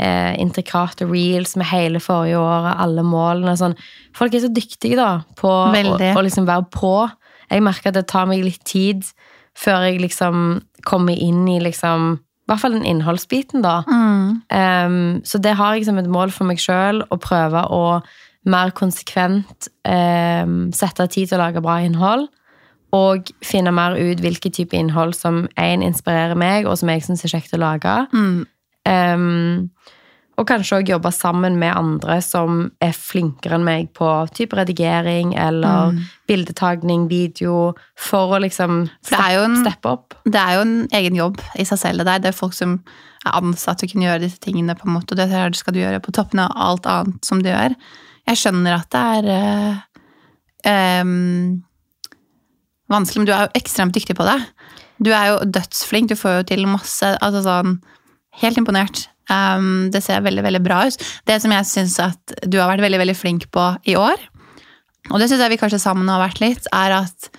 eh, 0.00 0.34
intrikate 0.40 1.06
reels 1.08 1.56
med 1.56 1.68
hele 1.70 2.00
forrige 2.02 2.40
året, 2.40 2.76
alle 2.82 3.04
målene 3.06 3.56
sånn. 3.58 3.76
Folk 4.16 4.34
er 4.36 4.44
så 4.44 4.52
dyktige, 4.52 4.98
da, 4.98 5.22
på 5.38 5.50
å, 5.50 5.96
å 6.12 6.26
liksom 6.26 6.48
være 6.48 6.68
på. 6.74 6.94
Jeg 7.50 7.64
merker 7.64 7.92
at 7.92 7.98
det 7.98 8.06
tar 8.10 8.28
meg 8.30 8.44
litt 8.44 8.64
tid 8.66 9.06
før 9.56 9.86
jeg 9.88 10.02
liksom 10.02 10.60
kommer 10.86 11.16
inn 11.16 11.46
i 11.48 11.58
liksom 11.62 12.16
I 12.16 12.50
hvert 12.50 12.62
fall 12.62 12.76
den 12.76 12.86
innholdsbiten, 12.86 13.64
da. 13.64 13.80
Um, 14.54 15.20
så 15.26 15.40
det 15.42 15.56
har 15.58 15.74
jeg 15.74 15.88
som 15.88 15.98
et 15.98 16.06
mål 16.06 16.30
for 16.30 16.46
meg 16.46 16.60
sjøl, 16.62 17.00
å 17.10 17.18
prøve 17.18 17.64
å 17.74 17.80
mer 18.46 18.70
konsekvent 18.70 19.66
um, 19.82 20.68
sette 20.70 21.08
tid 21.10 21.32
til 21.32 21.40
å 21.40 21.42
lage 21.42 21.62
bra 21.64 21.80
innhold. 21.82 22.28
Og 22.94 23.32
finne 23.42 23.72
mer 23.74 23.96
ut 23.98 24.22
hvilken 24.22 24.54
type 24.54 24.78
innhold 24.78 25.16
som 25.18 25.48
en 25.58 25.82
inspirerer 25.82 26.38
meg, 26.38 26.68
og 26.70 26.78
som 26.78 26.92
jeg 26.92 27.02
syns 27.02 27.26
er 27.26 27.34
kjekt 27.34 27.56
å 27.58 27.60
lage. 27.64 27.96
Um, 28.86 29.70
og 30.36 30.44
kanskje 30.50 30.76
også 30.76 30.90
jobbe 30.90 31.10
sammen 31.16 31.56
med 31.56 31.72
andre 31.72 32.18
som 32.20 32.66
er 32.84 32.92
flinkere 32.92 33.56
enn 33.56 33.64
meg 33.64 33.86
på 33.96 34.08
type 34.36 34.56
redigering 34.58 35.32
eller 35.40 35.96
bildetagning, 36.28 37.06
video, 37.08 37.72
for 37.96 38.36
å 38.36 38.40
liksom 38.44 38.84
steppe 39.00 39.30
det 39.32 39.44
en- 39.46 39.56
steppe 39.64 39.88
opp. 39.88 40.14
Det 40.24 40.36
er 40.36 40.54
jo 40.54 40.60
en 40.66 40.88
egen 40.92 41.16
jobb 41.16 41.40
i 41.56 41.64
seg 41.64 41.78
selv. 41.78 41.98
Det 41.98 42.06
der. 42.06 42.18
Det 42.18 42.28
er 42.28 42.36
folk 42.36 42.52
som 42.52 42.82
er 43.24 43.32
ansatt 43.40 43.78
til 43.78 43.88
å 43.88 43.92
kunne 43.92 44.06
gjøre 44.10 44.20
disse 44.20 44.38
tingene, 44.38 44.76
på 44.76 44.86
en 44.86 44.94
måte, 44.94 45.12
og 45.12 45.16
det 45.16 45.56
skal 45.56 45.72
du 45.72 45.80
gjøre 45.80 46.02
på 46.04 46.12
toppen 46.12 46.40
av 46.40 46.52
alt 46.54 46.86
annet 46.86 47.24
som 47.24 47.40
du 47.42 47.48
gjør. 47.48 47.74
Jeg 48.28 48.36
skjønner 48.36 48.74
at 48.76 48.90
det 48.90 49.00
er 49.00 49.24
øh, 49.32 49.76
øh, 50.68 51.58
vanskelig, 52.92 53.22
men 53.22 53.26
du 53.26 53.32
er 53.32 53.46
jo 53.46 53.60
ekstremt 53.60 53.94
dyktig 53.94 54.16
på 54.16 54.26
det. 54.26 54.40
Du 55.02 55.12
er 55.12 55.32
jo 55.32 55.44
dødsflink, 55.44 56.08
du 56.08 56.16
får 56.16 56.40
jo 56.40 56.42
til 56.42 56.66
masse 56.66 57.16
altså 57.20 57.42
sånn, 57.42 57.80
Helt 58.42 58.60
imponert. 58.60 59.06
Um, 59.30 59.88
det 59.90 60.04
ser 60.04 60.22
veldig 60.22 60.44
veldig 60.46 60.62
bra 60.62 60.84
ut. 60.86 61.02
Det 61.26 61.40
som 61.42 61.54
jeg 61.54 61.68
syns 61.68 61.98
at 62.02 62.36
du 62.46 62.60
har 62.60 62.70
vært 62.70 62.84
veldig 62.84 63.02
veldig 63.02 63.16
flink 63.18 63.48
på 63.54 63.68
i 63.88 63.96
år, 63.98 64.20
og 65.10 65.22
det 65.22 65.30
syns 65.30 65.42
jeg 65.42 65.54
vi 65.54 65.58
kanskje 65.60 65.82
sammen 65.82 66.08
har 66.10 66.22
vært 66.22 66.42
litt, 66.42 66.68
er 66.74 66.94
at 67.02 67.30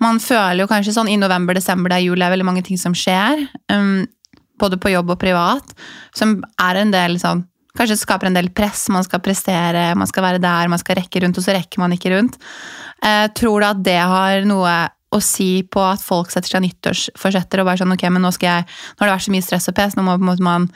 man 0.00 0.20
føler 0.20 0.62
jo 0.62 0.70
kanskje 0.70 0.94
sånn 0.96 1.10
i 1.12 1.18
november, 1.20 1.56
desember, 1.56 1.92
det 1.92 2.00
er 2.00 2.06
jul, 2.06 2.16
det 2.20 2.26
er 2.28 2.34
veldig 2.34 2.48
mange 2.48 2.64
ting 2.64 2.80
som 2.80 2.96
skjer. 2.96 3.44
um, 3.72 4.08
både 4.60 4.76
på 4.80 4.92
jobb 4.92 5.14
og 5.14 5.20
privat. 5.20 5.74
Som 6.16 6.40
er 6.60 6.82
en 6.82 6.94
del 6.94 7.20
sånn 7.22 7.46
Kanskje 7.78 8.00
skaper 8.00 8.26
en 8.26 8.34
del 8.34 8.48
press. 8.50 8.88
Man 8.90 9.04
skal 9.06 9.20
prestere, 9.22 9.92
man 9.94 10.08
skal 10.10 10.24
være 10.24 10.40
der, 10.42 10.66
man 10.68 10.80
skal 10.82 10.96
rekke 10.98 11.20
rundt, 11.22 11.36
og 11.38 11.44
så 11.44 11.52
rekker 11.54 11.78
man 11.78 11.92
ikke 11.94 12.10
rundt. 12.10 12.34
Uh, 12.98 13.28
tror 13.30 13.62
du 13.62 13.66
at 13.68 13.84
det 13.86 13.94
har 13.94 14.42
noe 14.44 14.72
å 15.10 15.18
si 15.24 15.62
på 15.66 15.82
at 15.82 16.02
folk 16.04 16.30
setter 16.30 16.54
seg 16.54 16.64
nyttårsforsetter 16.64 17.62
og 17.62 17.70
bare 17.70 17.82
sånn 17.82 17.94
ok, 17.96 18.04
men 18.14 18.22
nå 18.22 18.30
skal 18.34 18.60
jeg, 18.60 18.66
nå 18.94 19.02
har 19.02 19.10
det 19.10 19.16
vært 19.16 19.26
så 19.26 19.34
mye 19.34 19.46
stress 19.46 19.70
og 19.72 19.76
pes, 19.78 19.96
nå 19.98 20.04
må 20.06 20.36
man 20.38 20.68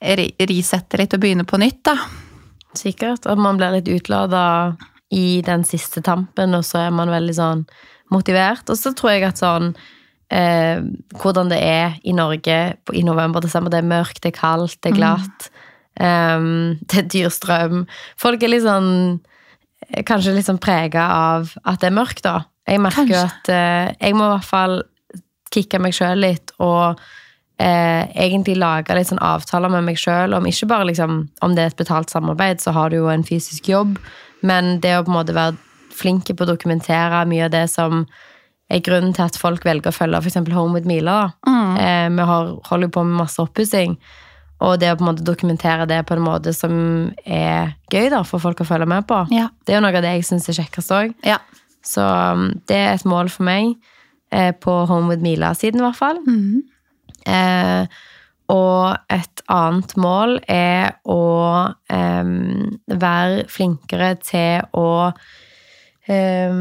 risette 0.00 1.00
litt 1.00 1.16
og 1.16 1.22
begynne 1.22 1.46
på 1.48 1.60
nytt, 1.60 1.82
da. 1.88 1.96
Sikkert. 2.76 3.26
At 3.28 3.40
man 3.40 3.60
blir 3.60 3.74
litt 3.76 3.88
utlada 3.88 4.76
i 5.14 5.42
den 5.46 5.64
siste 5.64 6.02
tampen, 6.04 6.54
og 6.56 6.64
så 6.66 6.86
er 6.86 6.94
man 6.94 7.12
veldig 7.12 7.36
sånn 7.36 7.62
motivert. 8.12 8.68
Og 8.70 8.78
så 8.78 8.92
tror 8.96 9.14
jeg 9.14 9.26
at 9.28 9.40
sånn 9.40 9.72
eh, 10.32 10.82
Hvordan 11.20 11.52
det 11.52 11.60
er 11.62 11.96
i 12.04 12.14
Norge 12.16 12.58
i 12.92 13.04
november-desember. 13.06 13.72
Det 13.72 13.80
er 13.82 13.92
mørkt, 13.92 14.22
det 14.22 14.34
er 14.34 14.40
kaldt, 14.40 14.80
det 14.82 14.92
er 14.92 14.98
glatt. 14.98 15.48
em, 16.00 16.76
det 16.88 17.04
er 17.04 17.08
dyr 17.14 17.32
strøm. 17.32 17.86
Folk 18.20 18.42
er 18.42 18.52
litt 18.52 18.66
sånn 18.66 18.90
eh, 19.90 20.02
Kanskje 20.06 20.36
litt 20.36 20.48
sånn 20.48 20.62
prega 20.62 21.08
av 21.14 21.56
at 21.64 21.80
det 21.80 21.90
er 21.90 21.98
mørkt, 21.98 22.24
da. 22.26 22.44
Jeg 22.66 22.80
merker 22.82 23.06
jo 23.10 23.20
at 23.22 23.48
eh, 23.52 23.94
jeg 24.00 24.16
må 24.18 24.26
i 24.26 24.32
hvert 24.34 24.48
fall 24.48 24.80
kicke 25.54 25.78
meg 25.80 25.94
sjøl 25.94 26.18
litt 26.20 26.50
og 26.58 26.98
eh, 27.62 28.02
egentlig 28.18 28.56
lage 28.58 28.96
litt 28.98 29.08
sånn 29.12 29.22
avtaler 29.22 29.70
med 29.72 29.86
meg 29.86 30.00
sjøl 30.00 30.34
om 30.36 30.46
ikke 30.50 30.66
bare 30.68 30.88
liksom 30.90 31.20
Om 31.46 31.54
det 31.54 31.62
er 31.62 31.70
et 31.72 31.78
betalt 31.78 32.10
samarbeid, 32.12 32.60
så 32.60 32.74
har 32.76 32.90
du 32.90 32.98
jo 32.98 33.08
en 33.12 33.24
fysisk 33.24 33.68
jobb, 33.70 33.96
men 34.42 34.80
det 34.82 34.96
å 34.98 35.04
på 35.06 35.12
en 35.14 35.18
måte 35.20 35.36
være 35.36 35.56
flink 35.96 36.28
på 36.28 36.44
å 36.44 36.50
dokumentere 36.50 37.22
mye 37.30 37.46
av 37.46 37.54
det 37.54 37.64
som 37.72 38.02
er 38.68 38.82
grunnen 38.84 39.14
til 39.14 39.22
at 39.24 39.38
folk 39.38 39.62
velger 39.64 39.92
å 39.92 39.94
følge 39.94 40.18
f.eks. 40.18 40.36
Home 40.52 40.74
with 40.74 40.88
Mila. 40.90 41.30
Mm. 41.46 41.76
Eh, 41.78 42.08
vi 42.18 42.24
har, 42.28 42.48
holder 42.68 42.88
jo 42.90 42.94
på 42.98 43.04
med 43.06 43.20
masse 43.22 43.38
oppussing. 43.40 43.94
Og 44.66 44.74
det 44.82 44.90
å 44.90 44.96
på 44.98 45.04
en 45.06 45.10
måte 45.12 45.24
dokumentere 45.24 45.86
det 45.88 46.00
på 46.08 46.16
en 46.16 46.24
måte 46.26 46.52
som 46.56 46.74
er 47.24 47.76
gøy 47.92 48.10
da, 48.12 48.22
for 48.26 48.42
folk 48.42 48.60
å 48.60 48.66
følge 48.68 48.88
med 48.90 49.06
på, 49.08 49.22
Ja. 49.30 49.46
det 49.64 49.72
er 49.74 49.78
jo 49.78 49.84
noe 49.86 49.94
av 49.96 50.02
det 50.04 50.12
jeg 50.16 50.26
syns 50.28 50.48
er 50.50 50.58
kjekkest 50.58 50.92
òg. 50.96 51.14
Ja. 51.24 51.38
Så 51.86 52.02
um, 52.02 52.48
det 52.68 52.76
er 52.76 52.94
et 52.96 53.06
mål 53.06 53.30
for 53.30 53.46
meg 53.46 53.76
eh, 54.34 54.50
på 54.58 54.72
Home 54.90 55.12
with 55.12 55.22
Mila-siden, 55.22 55.78
i 55.80 55.86
hvert 55.86 55.98
fall. 56.00 56.18
Eh, 57.26 57.86
og 58.52 58.96
et 59.10 59.42
annet 59.50 59.94
mål 59.98 60.36
er 60.50 60.96
å 61.10 61.20
eh, 61.90 62.28
være 62.94 63.46
flinkere 63.50 64.12
til 64.22 64.66
å 64.78 64.88
eh, 66.10 66.60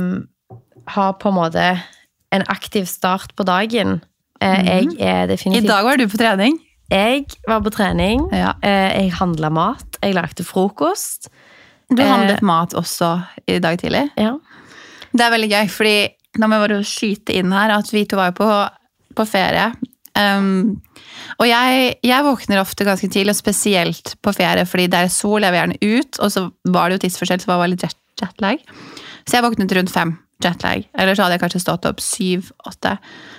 ha 0.96 1.08
på 1.18 1.32
en 1.32 1.38
måte 1.38 1.68
en 2.36 2.46
aktiv 2.52 2.86
start 2.90 3.36
på 3.38 3.46
dagen. 3.48 4.00
Eh, 4.42 4.62
Jeg 4.66 4.98
er 5.00 5.32
I 5.32 5.62
dag 5.66 5.86
var 5.86 5.98
du 6.02 6.08
på 6.10 6.18
trening. 6.20 6.58
Jeg 6.92 7.26
var 7.48 7.62
på 7.66 7.72
trening. 7.74 8.28
Ja. 8.34 8.54
Eh, 8.62 9.04
Jeg 9.06 9.14
handla 9.20 9.50
mat. 9.50 9.98
Jeg 10.04 10.14
lagde 10.18 10.44
frokost. 10.46 11.30
Du 11.90 12.02
handlet 12.02 12.42
mat 12.42 12.74
også 12.74 13.22
i 13.48 13.60
dag 13.62 13.78
tidlig. 13.80 14.10
Ja. 14.18 14.36
Det 15.16 15.26
er 15.26 15.34
veldig 15.34 15.52
gøy, 15.52 15.68
fordi 15.72 15.98
da 16.36 16.48
må 16.48 16.58
jeg 16.58 16.66
bare 16.66 16.80
skyte 16.88 17.36
inn 17.40 17.54
her 17.56 17.72
at 17.78 17.92
vi 17.94 18.04
to 18.10 18.20
var 18.20 18.34
jo 18.34 18.40
på, 18.42 18.50
på 19.16 19.28
ferie. 19.30 19.70
Um, 20.16 20.82
og 21.40 21.48
jeg, 21.48 21.96
jeg 22.04 22.26
våkner 22.28 22.62
ofte 22.62 22.88
ganske 22.88 23.08
tidlig, 23.12 23.36
og 23.36 23.40
spesielt 23.40 24.16
på 24.24 24.34
ferie, 24.36 24.68
fordi 24.68 24.90
det 24.92 25.06
er 25.06 25.14
sol, 25.14 25.44
jeg 25.44 25.52
vil 25.56 25.62
gjerne 25.62 25.96
ut, 25.96 26.20
og 26.24 26.32
så 26.32 26.46
var 26.72 26.90
det 26.90 26.98
jo 26.98 27.06
tidsforskjell, 27.06 27.42
så 27.44 27.52
det 27.52 27.58
var 27.62 27.72
litt 27.72 27.88
jet, 27.88 27.98
jetlag. 28.22 28.68
Så 29.26 29.38
jeg 29.38 29.46
våknet 29.48 29.76
rundt 29.76 29.94
fem 29.94 30.14
jetlag. 30.44 30.86
Eller 30.94 31.16
så 31.16 31.26
hadde 31.26 31.38
jeg 31.38 31.44
kanskje 31.46 31.64
stått 31.64 31.88
opp 31.90 32.04
syv-åtte. 32.04 32.98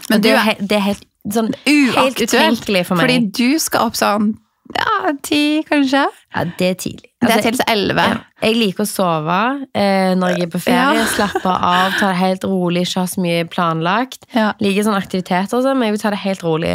Men 0.08 0.16
Men 0.16 0.24
du 0.24 0.28
det 0.28 0.34
er, 0.34 0.48
er 0.48 0.66
det 0.72 0.78
er 0.78 0.84
helt, 0.88 1.06
sånn, 1.32 1.52
uaktuelt, 1.66 2.64
for 2.86 2.96
meg. 2.96 3.04
fordi 3.04 3.18
du 3.36 3.60
skal 3.62 3.88
opp 3.88 3.98
sånn 3.98 4.34
ja, 4.74 5.12
ti, 5.22 5.62
kanskje? 5.68 6.06
Ja, 6.34 6.44
det 6.58 6.66
er 6.70 6.74
tidlig. 6.80 7.10
Det 7.22 7.30
Altså, 7.30 7.48
er 7.48 7.56
til 7.56 7.64
elleve. 7.72 8.02
ja. 8.10 8.16
Jeg 8.42 8.56
liker 8.58 8.84
å 8.84 8.88
sove 8.90 9.36
eh, 9.74 10.12
når 10.18 10.34
jeg 10.34 10.42
er 10.42 10.50
på 10.52 10.60
ferie. 10.60 10.98
Ja. 10.98 11.06
Slappe 11.14 11.48
av, 11.54 11.94
ta 11.98 12.10
det 12.12 12.18
helt 12.20 12.44
rolig, 12.44 12.82
ikke 12.86 13.00
ha 13.00 13.06
så 13.06 13.22
mye 13.24 13.46
planlagt. 13.48 14.26
Ja. 14.34 14.50
Liker 14.60 14.84
sånn 14.84 14.98
aktiviteter 14.98 15.56
og 15.56 15.64
sånn, 15.64 15.78
men 15.78 15.88
jeg 15.88 15.96
vil 15.96 16.02
ta 16.04 16.12
det 16.12 16.20
helt 16.26 16.42
rolig. 16.44 16.74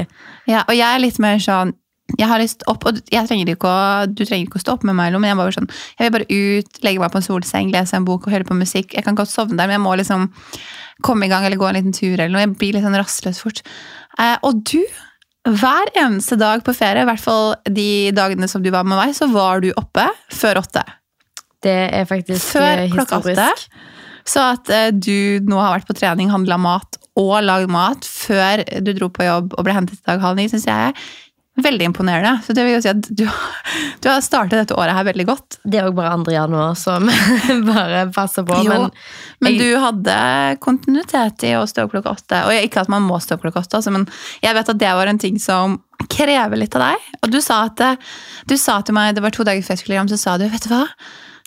Ja, 0.49 0.63
og 0.67 0.73
jeg 0.75 0.87
er 0.87 1.03
litt 1.03 1.19
mer 1.21 1.37
sånn 1.43 1.75
jeg 2.19 2.27
har 2.27 2.41
lyst 2.41 2.65
opp, 2.67 2.83
og 2.89 2.97
jeg 3.07 3.23
trenger 3.29 3.47
ikke 3.53 3.69
å, 3.69 4.05
Du 4.11 4.25
trenger 4.25 4.43
ikke 4.49 4.57
å 4.59 4.63
stå 4.65 4.73
opp 4.73 4.81
med 4.83 4.97
meg, 4.97 5.13
men 5.15 5.29
jeg, 5.29 5.37
bare 5.39 5.53
sånn, 5.55 5.69
jeg 5.95 6.03
vil 6.09 6.11
bare 6.17 6.25
ut, 6.27 6.79
legge 6.83 6.99
meg 6.99 7.11
på 7.13 7.21
en 7.21 7.23
solseng, 7.23 7.69
lese 7.71 7.95
en 7.95 8.03
bok 8.09 8.25
og 8.27 8.33
høre 8.33 8.43
på 8.49 8.57
musikk. 8.57 8.97
Jeg 8.97 9.05
kan 9.05 9.15
godt 9.15 9.31
sovne 9.31 9.55
der, 9.55 9.69
men 9.69 9.77
jeg 9.77 9.83
må 9.85 9.93
liksom 9.95 10.25
komme 11.07 11.29
i 11.29 11.31
gang 11.31 11.45
eller 11.47 11.55
gå 11.61 11.69
en 11.69 11.77
liten 11.79 11.95
tur. 11.95 12.17
eller 12.19 12.33
noe. 12.33 12.43
Jeg 12.43 12.57
blir 12.59 12.73
litt 12.75 12.83
sånn 12.83 12.97
rastløs 12.99 13.39
fort. 13.39 13.61
Eh, 14.19 14.35
og 14.43 14.59
du, 14.67 14.81
hver 15.49 15.89
eneste 15.97 16.37
dag 16.37 16.61
på 16.65 16.73
ferie, 16.77 17.01
i 17.01 17.09
hvert 17.09 17.21
fall 17.21 17.55
de 17.65 18.11
dagene 18.13 18.49
som 18.49 18.61
du 18.61 18.69
var 18.73 18.85
med 18.85 18.99
meg, 18.99 19.15
så 19.17 19.27
var 19.31 19.63
du 19.63 19.71
oppe 19.73 20.05
før 20.33 20.61
åtte. 20.61 20.83
Det 21.61 21.79
er 21.93 22.05
faktisk 22.09 22.55
Før 22.57 22.83
eh, 22.83 22.91
klokka 22.93 23.21
historisk. 23.21 23.41
åtte. 23.41 23.89
Så 24.31 24.43
at 24.53 24.69
eh, 24.73 24.89
du 24.93 25.41
nå 25.49 25.57
har 25.57 25.75
vært 25.77 25.89
på 25.89 25.97
trening, 25.97 26.29
handla 26.33 26.59
mat 26.61 26.99
og 27.19 27.33
lagd 27.43 27.71
mat 27.73 28.05
før 28.07 28.63
du 28.85 28.93
dro 28.95 29.09
på 29.11 29.25
jobb 29.25 29.55
og 29.57 29.65
ble 29.67 29.75
hentet 29.75 29.99
i 29.99 30.07
dag 30.07 30.21
halv 30.23 30.39
ni, 30.39 30.47
syns 30.51 30.69
jeg 30.69 30.93
veldig 31.61 31.83
imponerende. 31.89 32.37
Så 32.45 32.53
det 32.55 32.63
vil 32.63 32.77
jo 32.77 32.81
si 32.81 32.89
at 32.91 33.07
du, 33.11 33.25
du 34.01 34.07
har 34.09 34.21
startet 34.23 34.55
dette 34.61 34.77
året 34.79 34.95
her 34.95 35.03
veldig 35.09 35.25
godt. 35.27 35.57
Det 35.67 35.81
er 35.81 35.89
òg 35.89 35.97
bare 35.97 36.13
2. 36.23 36.31
januar 36.33 36.77
som 36.79 37.09
bare 37.71 38.05
passer 38.15 38.45
på. 38.47 38.55
Jo, 38.63 38.71
Men, 38.71 38.87
Men 39.43 39.53
jeg- 39.57 39.59
du 39.61 39.79
hadde 39.83 40.15
kontinuitet 40.63 41.43
i 41.49 41.53
å 41.59 41.65
stå 41.67 41.85
opp 41.85 41.91
klokka 41.95 42.15
åtte. 42.15 42.39
Og 42.47 42.55
ikke 42.55 42.85
at 42.85 42.91
man 42.93 43.03
må 43.03 43.19
stå 43.21 43.35
opp 43.37 43.43
klokka 43.45 43.65
åtte, 43.65 43.81
altså, 43.81 43.91
men 43.93 44.07
jeg 44.41 44.55
vet 44.57 44.71
at 44.73 44.79
det 44.81 44.93
var 45.01 45.11
en 45.11 45.19
ting 45.21 45.37
som 45.43 45.81
krever 46.09 46.57
litt 46.57 46.75
av 46.79 46.87
deg. 46.87 47.09
Og 47.21 47.33
du 47.35 47.41
sa, 47.43 47.65
at, 47.69 47.83
du 48.49 48.55
sa 48.57 48.79
til 48.81 48.95
meg, 48.97 49.13
det 49.15 49.21
var 49.23 49.35
to 49.35 49.43
dager 49.45 49.61
før 49.61 49.75
jeg 49.75 49.83
skulle 49.83 49.99
hjem, 49.99 50.09
så 50.15 50.17
sa 50.23 50.37
du, 50.41 50.47
vet 50.49 50.65
du 50.65 50.71
hva? 50.73 50.85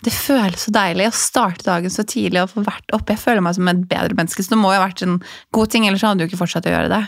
Det 0.05 0.13
føles 0.13 0.67
så 0.67 0.71
deilig 0.75 1.07
å 1.09 1.17
starte 1.17 1.65
dagen 1.65 1.91
så 1.91 2.05
tidlig 2.05 2.43
og 2.43 2.51
få 2.53 2.63
vært 2.67 2.93
oppe. 2.93 3.15
Jeg 3.17 3.23
føler 3.25 3.41
meg 3.43 3.57
som 3.57 3.71
et 3.73 3.87
bedre 3.89 4.15
menneske, 4.19 4.45
så 4.45 4.53
det 4.53 4.59
må 4.61 4.75
jo 4.75 4.79
ha 4.83 4.85
vært 4.85 5.01
en 5.07 5.17
god 5.57 5.73
ting, 5.73 5.87
ellers 5.89 6.05
hadde 6.05 6.21
du 6.21 6.27
ikke 6.29 6.43
fortsatt 6.43 6.69
å 6.69 6.75
gjøre 6.75 6.91
det. 6.93 7.03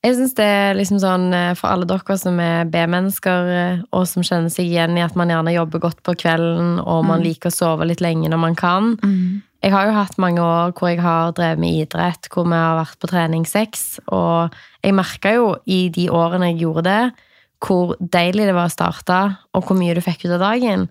Jeg 0.00 0.16
synes 0.16 0.32
det 0.38 0.46
er 0.48 0.78
liksom 0.78 0.96
sånn 1.02 1.26
eh, 1.36 1.52
For 1.58 1.68
alle 1.68 1.84
dere 1.88 2.16
som 2.16 2.38
er 2.40 2.68
B-mennesker, 2.72 3.50
eh, 3.52 3.82
og 3.92 4.06
som 4.08 4.24
kjenner 4.24 4.52
seg 4.52 4.70
igjen 4.70 4.96
i 4.96 5.04
at 5.04 5.16
man 5.18 5.28
gjerne 5.28 5.52
jobber 5.52 5.82
godt 5.84 6.00
på 6.06 6.16
kvelden, 6.22 6.78
og 6.80 7.04
man 7.08 7.20
liker 7.24 7.52
å 7.52 7.56
sove 7.58 7.88
litt 7.88 8.00
lenge 8.00 8.30
når 8.32 8.40
man 8.40 8.56
kan. 8.56 8.94
Jeg 9.60 9.74
har 9.74 9.84
jo 9.84 9.92
hatt 9.92 10.16
mange 10.16 10.40
år 10.40 10.72
hvor 10.72 10.88
jeg 10.88 11.02
har 11.04 11.34
drevet 11.36 11.60
med 11.60 11.82
idrett, 11.82 12.30
hvor 12.32 12.46
vi 12.48 12.56
har 12.56 12.78
vært 12.78 12.96
på 12.96 13.10
trening 13.10 13.44
seks, 13.44 14.00
og 14.08 14.56
jeg 14.80 14.96
merka 14.96 15.34
jo 15.36 15.50
i 15.68 15.90
de 15.92 16.08
årene 16.08 16.48
jeg 16.54 16.62
gjorde 16.62 16.86
det, 16.88 17.02
hvor 17.60 17.92
deilig 18.00 18.46
det 18.48 18.56
var 18.56 18.70
å 18.70 18.72
starte, 18.72 19.18
og 19.52 19.66
hvor 19.68 19.76
mye 19.76 19.92
du 19.92 20.00
fikk 20.00 20.24
ut 20.24 20.32
av 20.38 20.40
dagen. 20.46 20.88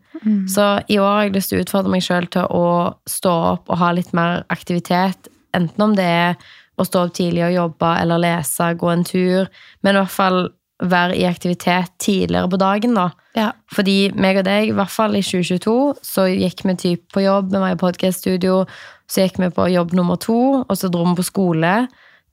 Så 0.53 0.83
i 0.85 0.99
år 1.01 1.15
har 1.15 1.23
jeg 1.23 1.33
lyst 1.33 1.49
til 1.49 1.57
å 1.57 1.65
utfordre 1.65 1.89
meg 1.89 2.05
sjøl 2.05 2.29
til 2.29 2.45
å 2.45 2.93
stå 3.09 3.33
opp 3.55 3.73
og 3.73 3.81
ha 3.81 3.89
litt 3.97 4.13
mer 4.13 4.43
aktivitet, 4.53 5.31
enten 5.57 5.81
om 5.81 5.95
det 5.97 6.05
er 6.05 6.37
å 6.79 6.85
stå 6.87 7.03
opp 7.05 7.17
tidlig 7.17 7.43
og 7.49 7.57
jobbe 7.57 7.91
eller 8.01 8.23
lese, 8.23 8.71
gå 8.79 8.93
en 8.93 9.05
tur, 9.07 9.49
men 9.83 9.95
i 9.95 10.01
hvert 10.01 10.15
fall 10.15 10.39
være 10.79 11.17
i 11.19 11.25
aktivitet 11.27 11.91
tidligere 11.99 12.49
på 12.51 12.59
dagen, 12.59 12.93
da. 12.95 13.09
Ja. 13.35 13.49
Fordi 13.75 14.13
meg 14.15 14.39
og 14.39 14.45
deg, 14.47 14.69
i 14.69 14.75
hvert 14.77 14.93
fall 14.93 15.17
i 15.19 15.23
2022, 15.25 15.73
så 16.07 16.27
gikk 16.31 16.63
vi 16.63 16.77
typ 16.79 17.03
på 17.13 17.23
jobb, 17.25 17.51
vi 17.51 17.59
var 17.59 17.75
i 17.75 17.79
podcaststudio, 17.79 18.61
så 19.09 19.25
gikk 19.25 19.41
vi 19.43 19.51
på 19.55 19.67
jobb 19.73 19.91
nummer 19.97 20.19
to, 20.21 20.39
og 20.63 20.79
så 20.79 20.91
dro 20.91 21.03
vi 21.09 21.17
på 21.19 21.27
skole 21.27 21.73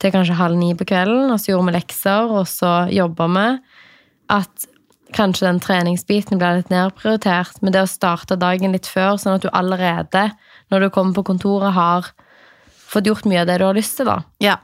til 0.01 0.13
kanskje 0.13 0.37
halv 0.37 0.59
ni 0.59 0.71
på 0.77 0.87
kvelden, 0.87 1.33
og 1.33 1.41
så 1.41 1.51
gjorde 1.51 1.71
vi 1.71 1.75
lekser, 1.75 2.33
og 2.39 2.47
så 2.49 2.73
jobba 2.93 3.27
vi. 3.33 3.47
At 4.37 4.67
kanskje 5.15 5.47
den 5.47 5.61
treningsbiten 5.63 6.39
ble 6.39 6.57
litt 6.59 6.71
nedprioritert, 6.71 7.59
men 7.63 7.75
det 7.75 7.83
å 7.83 7.89
starte 7.89 8.39
dagen 8.39 8.75
litt 8.75 8.87
før, 8.87 9.17
sånn 9.19 9.37
at 9.37 9.43
du 9.43 9.51
allerede, 9.51 10.29
når 10.71 10.85
du 10.85 10.89
kommer 10.93 11.17
på 11.17 11.27
kontoret, 11.31 11.73
har 11.75 12.11
fått 12.87 13.09
gjort 13.09 13.27
mye 13.29 13.43
av 13.43 13.49
det 13.49 13.59
du 13.61 13.67
har 13.67 13.77
lyst 13.77 13.99
til, 13.99 14.09
da. 14.09 14.21
Ja, 14.43 14.57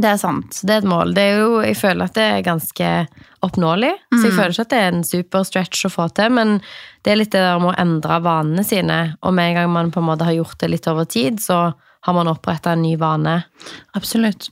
det 0.00 0.08
er 0.08 0.20
sant. 0.20 0.60
Det 0.64 0.74
er 0.74 0.82
et 0.82 0.88
mål. 0.88 1.12
Det 1.16 1.24
er 1.24 1.40
jo, 1.42 1.50
jeg 1.64 1.76
føler 1.78 2.08
at 2.08 2.16
det 2.16 2.24
er 2.24 2.46
ganske 2.46 2.88
oppnåelig. 3.44 3.92
Så 4.12 4.22
jeg 4.26 4.36
føler 4.36 4.54
ikke 4.54 4.66
at 4.66 4.72
det 4.72 4.80
er 4.80 4.90
en 4.92 5.06
super 5.06 5.44
stretch 5.48 5.86
å 5.88 5.92
få 5.92 6.08
til, 6.16 6.32
men 6.36 6.58
det 7.04 7.12
er 7.12 7.20
litt 7.20 7.32
det 7.32 7.42
der 7.44 7.60
med 7.62 7.72
å 7.72 7.78
endre 7.80 8.20
vanene 8.24 8.64
sine. 8.66 8.98
Og 9.24 9.34
med 9.36 9.50
en 9.50 9.60
gang 9.60 9.72
man 9.72 9.92
på 9.92 10.02
en 10.02 10.08
måte 10.10 10.28
har 10.28 10.36
gjort 10.36 10.58
det 10.62 10.70
litt 10.72 10.88
over 10.90 11.08
tid, 11.08 11.40
så 11.42 11.62
har 11.76 12.16
man 12.16 12.30
oppretta 12.32 12.74
en 12.74 12.84
ny 12.84 12.94
vane. 13.00 13.40
Absolutt. 13.96 14.50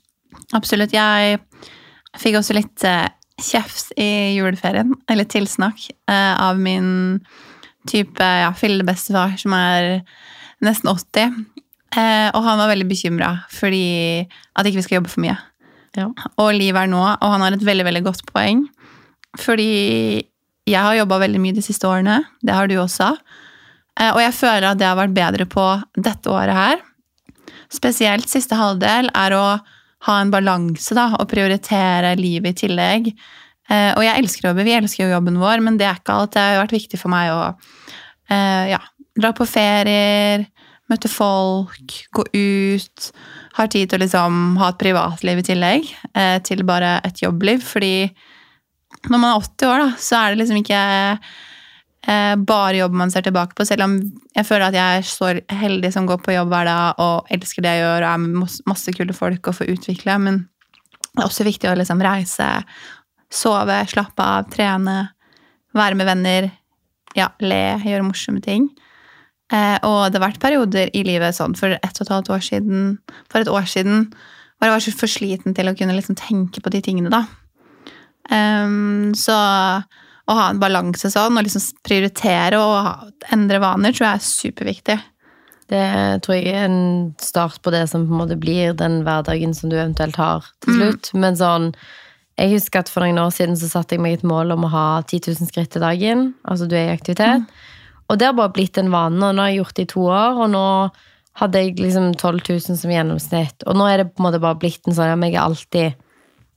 Absolutt. 0.56 0.96
Jeg 0.96 1.40
fikk 2.18 2.40
også 2.40 2.56
litt 2.56 2.84
kjefs 2.84 3.14
kjeft 3.38 3.92
i 4.00 4.34
juleferien, 4.34 4.96
eller 5.06 5.28
tilsnakk, 5.30 5.84
eh, 6.10 6.32
av 6.42 6.58
min 6.58 7.20
type 7.86 8.24
ja, 8.24 8.48
fillebestefar, 8.50 9.36
som 9.38 9.54
er 9.54 10.00
nesten 10.64 10.90
80. 10.90 11.36
Eh, 11.96 12.28
og 12.36 12.42
han 12.44 12.58
var 12.60 12.68
veldig 12.68 12.84
bekymra 12.90 13.30
fordi 13.48 14.26
at 14.28 14.66
ikke 14.68 14.76
vi 14.80 14.84
skal 14.84 14.98
jobbe 14.98 15.12
for 15.12 15.24
mye. 15.24 15.36
Ja. 15.96 16.08
Og 16.36 16.50
livet 16.54 16.82
er 16.84 16.90
nå, 16.92 17.00
og 17.00 17.30
han 17.32 17.40
har 17.42 17.54
et 17.56 17.64
veldig, 17.64 17.86
veldig 17.88 18.02
godt 18.04 18.26
poeng. 18.28 18.66
Fordi 19.40 19.70
jeg 20.68 20.82
har 20.84 20.98
jobba 20.98 21.18
veldig 21.24 21.40
mye 21.40 21.56
de 21.56 21.64
siste 21.64 21.88
årene. 21.88 22.20
Det 22.44 22.52
har 22.54 22.68
du 22.68 22.76
også. 22.82 23.14
Eh, 23.98 24.12
Og 24.12 24.20
jeg 24.20 24.34
føler 24.36 24.68
at 24.70 24.78
det 24.78 24.86
har 24.86 24.98
vært 25.00 25.16
bedre 25.16 25.46
på 25.48 25.64
dette 25.96 26.28
året 26.30 26.54
her. 26.54 26.84
Spesielt 27.72 28.28
siste 28.28 28.56
halvdel 28.56 29.10
er 29.16 29.34
å 29.36 29.44
ha 30.06 30.20
en 30.22 30.30
balanse 30.30 30.94
da, 30.94 31.08
og 31.18 31.26
prioritere 31.32 32.14
livet 32.20 32.54
i 32.56 32.66
tillegg. 32.66 33.08
Eh, 33.68 33.90
Og 33.96 34.04
jeg 34.04 34.22
elsker 34.22 34.46
å 34.46 34.52
jobbe, 34.52 34.64
vi 34.68 34.76
elsker 34.76 35.04
jo 35.06 35.14
jobben 35.16 35.40
vår, 35.40 35.60
men 35.64 35.76
det 35.80 35.88
er 35.88 35.98
ikke 35.98 36.14
alt. 36.20 36.32
Det 36.36 36.44
har 36.44 36.60
vært 36.62 36.76
viktig 36.78 37.00
for 37.00 37.12
meg 37.12 37.32
å 37.32 37.40
eh, 38.30 38.70
ja, 38.76 38.80
dra 39.18 39.32
på 39.32 39.48
ferier, 39.48 40.46
møte 40.88 41.10
folk, 41.12 41.98
gå 42.16 42.24
ut. 42.32 43.10
Har 43.58 43.70
tid 43.72 43.90
til 43.90 43.98
å 43.98 44.04
liksom 44.04 44.56
ha 44.60 44.70
et 44.72 44.80
privatliv 44.80 45.42
i 45.42 45.46
tillegg 45.50 45.92
eh, 46.14 46.38
til 46.46 46.64
bare 46.68 46.98
et 47.06 47.22
jobbliv. 47.22 47.62
Fordi 47.66 48.08
når 49.08 49.18
man 49.18 49.30
er 49.30 49.44
80 49.44 49.68
år, 49.68 49.84
da, 49.84 49.88
så 50.00 50.20
er 50.20 50.32
det 50.32 50.40
liksom 50.42 50.60
ikke 50.62 50.82
eh, 52.08 52.34
bare 52.48 52.78
jobb 52.80 52.96
man 53.02 53.12
ser 53.12 53.26
tilbake 53.26 53.58
på. 53.58 53.66
Selv 53.68 53.84
om 53.88 53.98
jeg 54.36 54.48
føler 54.48 54.68
at 54.68 54.78
jeg 54.78 55.00
er 55.00 55.08
så 55.08 55.32
heldig 55.62 55.92
som 55.94 56.08
går 56.08 56.22
på 56.24 56.36
jobb 56.36 56.54
hver 56.54 56.70
dag 56.70 57.02
og 57.04 57.34
elsker 57.34 57.64
det 57.64 57.76
jeg 57.76 57.84
gjør 57.84 57.98
og 58.06 58.10
er 58.12 58.22
med 58.24 58.60
masse- 58.70 58.96
kule 58.96 59.16
folk 59.16 59.50
og 59.50 59.58
får 59.60 59.74
utvikle. 59.76 60.16
Men 60.24 60.46
det 61.12 61.22
er 61.24 61.28
også 61.28 61.46
viktig 61.48 61.70
å 61.70 61.76
liksom 61.78 62.02
reise, 62.04 62.48
sove, 63.28 63.82
slappe 63.90 64.24
av, 64.24 64.48
trene, 64.52 65.00
være 65.76 65.98
med 65.98 66.08
venner, 66.08 66.50
ja, 67.16 67.28
le, 67.44 67.62
gjøre 67.84 68.06
morsomme 68.06 68.40
ting. 68.44 68.70
Eh, 69.52 69.78
og 69.82 70.10
det 70.12 70.20
har 70.20 70.26
vært 70.28 70.40
perioder 70.42 70.90
i 70.92 71.02
livet 71.08 71.34
sånn 71.36 71.54
for 71.56 71.72
et 71.72 72.00
og 72.00 72.04
et 72.04 72.12
halvt 72.12 72.30
år 72.34 72.42
siden, 72.44 72.98
for 73.32 73.40
et 73.40 73.48
år 73.48 73.64
siden, 73.70 74.08
var 74.60 74.68
jeg 74.68 74.74
var 74.74 74.84
så 74.84 74.92
for 74.98 75.06
sliten 75.12 75.54
til 75.56 75.70
å 75.70 75.76
kunne 75.78 75.94
liksom 75.96 76.16
tenke 76.18 76.60
på 76.60 76.70
de 76.74 76.80
tingene, 76.84 77.08
da. 77.14 77.22
Um, 78.30 79.14
så 79.16 79.32
å 80.28 80.34
ha 80.36 80.48
en 80.52 80.58
balanse 80.60 81.08
sånn, 81.08 81.38
og 81.40 81.46
liksom 81.46 81.62
prioritere 81.86 82.58
og 82.60 82.74
ha- 82.84 83.06
endre 83.32 83.60
vaner, 83.62 83.94
tror 83.96 84.10
jeg 84.10 84.18
er 84.18 84.26
superviktig. 84.26 84.98
Det 85.68 85.84
tror 86.24 86.34
jeg 86.36 86.52
er 86.52 86.66
en 86.66 87.14
start 87.20 87.62
på 87.64 87.72
det 87.72 87.86
som 87.88 88.06
på 88.08 88.12
en 88.12 88.20
måte 88.22 88.36
blir 88.40 88.74
den 88.76 89.02
hverdagen 89.04 89.54
som 89.56 89.68
du 89.70 89.76
eventuelt 89.76 90.16
har 90.16 90.44
til 90.64 90.74
slutt. 90.78 91.10
Men 91.14 91.36
sånn, 91.36 91.74
jeg 92.38 92.52
husker 92.54 92.80
at 92.80 92.88
for 92.92 93.04
noen 93.04 93.18
år 93.20 93.32
siden 93.36 93.56
så 93.56 93.68
satte 93.68 93.96
jeg 93.96 94.00
meg 94.04 94.18
et 94.18 94.24
mål 94.28 94.52
om 94.52 94.64
å 94.64 94.70
ha 94.72 94.86
10 95.02 95.28
000 95.40 95.48
skritt 95.50 95.76
i 95.76 95.80
dagen. 95.82 96.34
Altså 96.48 96.68
du 96.68 96.74
er 96.76 96.88
i 96.88 96.96
aktivitet. 96.96 97.44
Og 98.08 98.18
det 98.18 98.28
har 98.28 98.36
bare 98.38 98.54
blitt 98.56 98.78
en 98.80 98.90
vane, 98.92 99.20
og 99.20 99.36
nå 99.36 99.44
har 99.44 99.52
jeg 99.52 99.60
gjort 99.62 99.76
det 99.76 99.84
i 99.84 99.92
to 99.92 100.04
år, 100.08 100.42
og 100.44 100.50
nå 100.54 100.64
hadde 101.38 101.62
jeg 101.62 101.76
liksom 101.78 102.12
12 102.16 102.40
000 102.48 102.78
som 102.80 102.92
gjennomsnitt. 102.92 103.66
Og 103.68 103.76
nå 103.78 103.86
er 103.86 104.02
det 104.02 104.10
på 104.10 104.22
en 104.22 104.28
måte 104.28 104.42
bare 104.42 104.58
blitt 104.58 104.88
en 104.88 104.96
sånn, 104.96 105.12
men 105.20 105.30
jeg 105.30 105.42
alltid, 105.42 105.98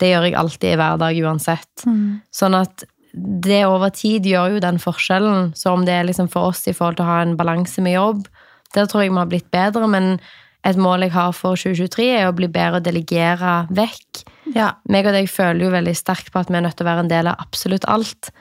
det 0.02 0.10
gjør 0.14 0.28
jeg 0.30 0.38
alltid 0.40 0.70
i 0.72 0.80
hver 0.80 1.02
dag 1.04 1.22
uansett. 1.22 1.86
Sånn 2.34 2.58
at 2.58 2.86
det 3.14 3.66
over 3.68 3.92
tid 3.94 4.26
gjør 4.26 4.56
jo 4.56 4.64
den 4.64 4.80
forskjellen. 4.80 5.52
Så 5.60 5.74
om 5.76 5.84
det 5.86 5.94
er 5.98 6.08
liksom 6.08 6.30
for 6.32 6.54
oss 6.54 6.64
i 6.68 6.74
forhold 6.74 6.98
til 6.98 7.06
å 7.06 7.12
ha 7.12 7.20
en 7.26 7.36
balanse 7.40 7.84
med 7.84 7.98
jobb, 7.98 8.24
der 8.74 8.88
tror 8.88 9.04
jeg 9.04 9.12
vi 9.12 9.20
har 9.20 9.32
blitt 9.32 9.52
bedre, 9.52 9.88
men 9.92 10.16
et 10.64 10.78
mål 10.78 11.04
jeg 11.04 11.16
har 11.16 11.34
for 11.34 11.58
2023 11.60 12.06
er 12.22 12.30
å 12.30 12.36
bli 12.38 12.48
bedre 12.48 12.80
og 12.80 12.86
delegere 12.86 13.66
vekk. 13.74 14.22
Ja. 14.56 14.76
Meg 14.92 15.10
og 15.10 15.16
deg 15.18 15.30
føler 15.32 15.66
jo 15.66 15.74
veldig 15.74 15.96
sterkt 15.98 16.32
på 16.32 16.42
at 16.42 16.52
vi 16.52 16.60
er 16.60 16.64
nødt 16.66 16.78
til 16.80 16.86
å 16.86 16.92
være 16.92 17.06
en 17.06 17.12
del 17.12 17.30
av 17.32 17.42
absolutt 17.42 17.88
alt. 17.90 18.32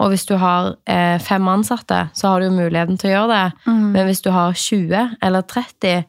Og 0.00 0.12
hvis 0.12 0.24
du 0.28 0.34
har 0.40 0.74
eh, 0.90 1.18
fem 1.22 1.48
ansatte, 1.48 2.06
så 2.16 2.32
har 2.32 2.40
du 2.40 2.48
jo 2.48 2.56
muligheten 2.56 2.98
til 2.98 3.10
å 3.10 3.14
gjøre 3.16 3.36
det. 3.36 3.70
Men 3.94 4.08
hvis 4.08 4.22
du 4.24 4.30
har 4.34 4.56
20 4.56 5.16
eller 5.22 5.46
30, 5.52 6.04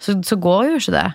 så, 0.00 0.16
så 0.22 0.38
går 0.40 0.70
jo 0.70 0.80
ikke 0.80 0.96
det. 0.96 1.08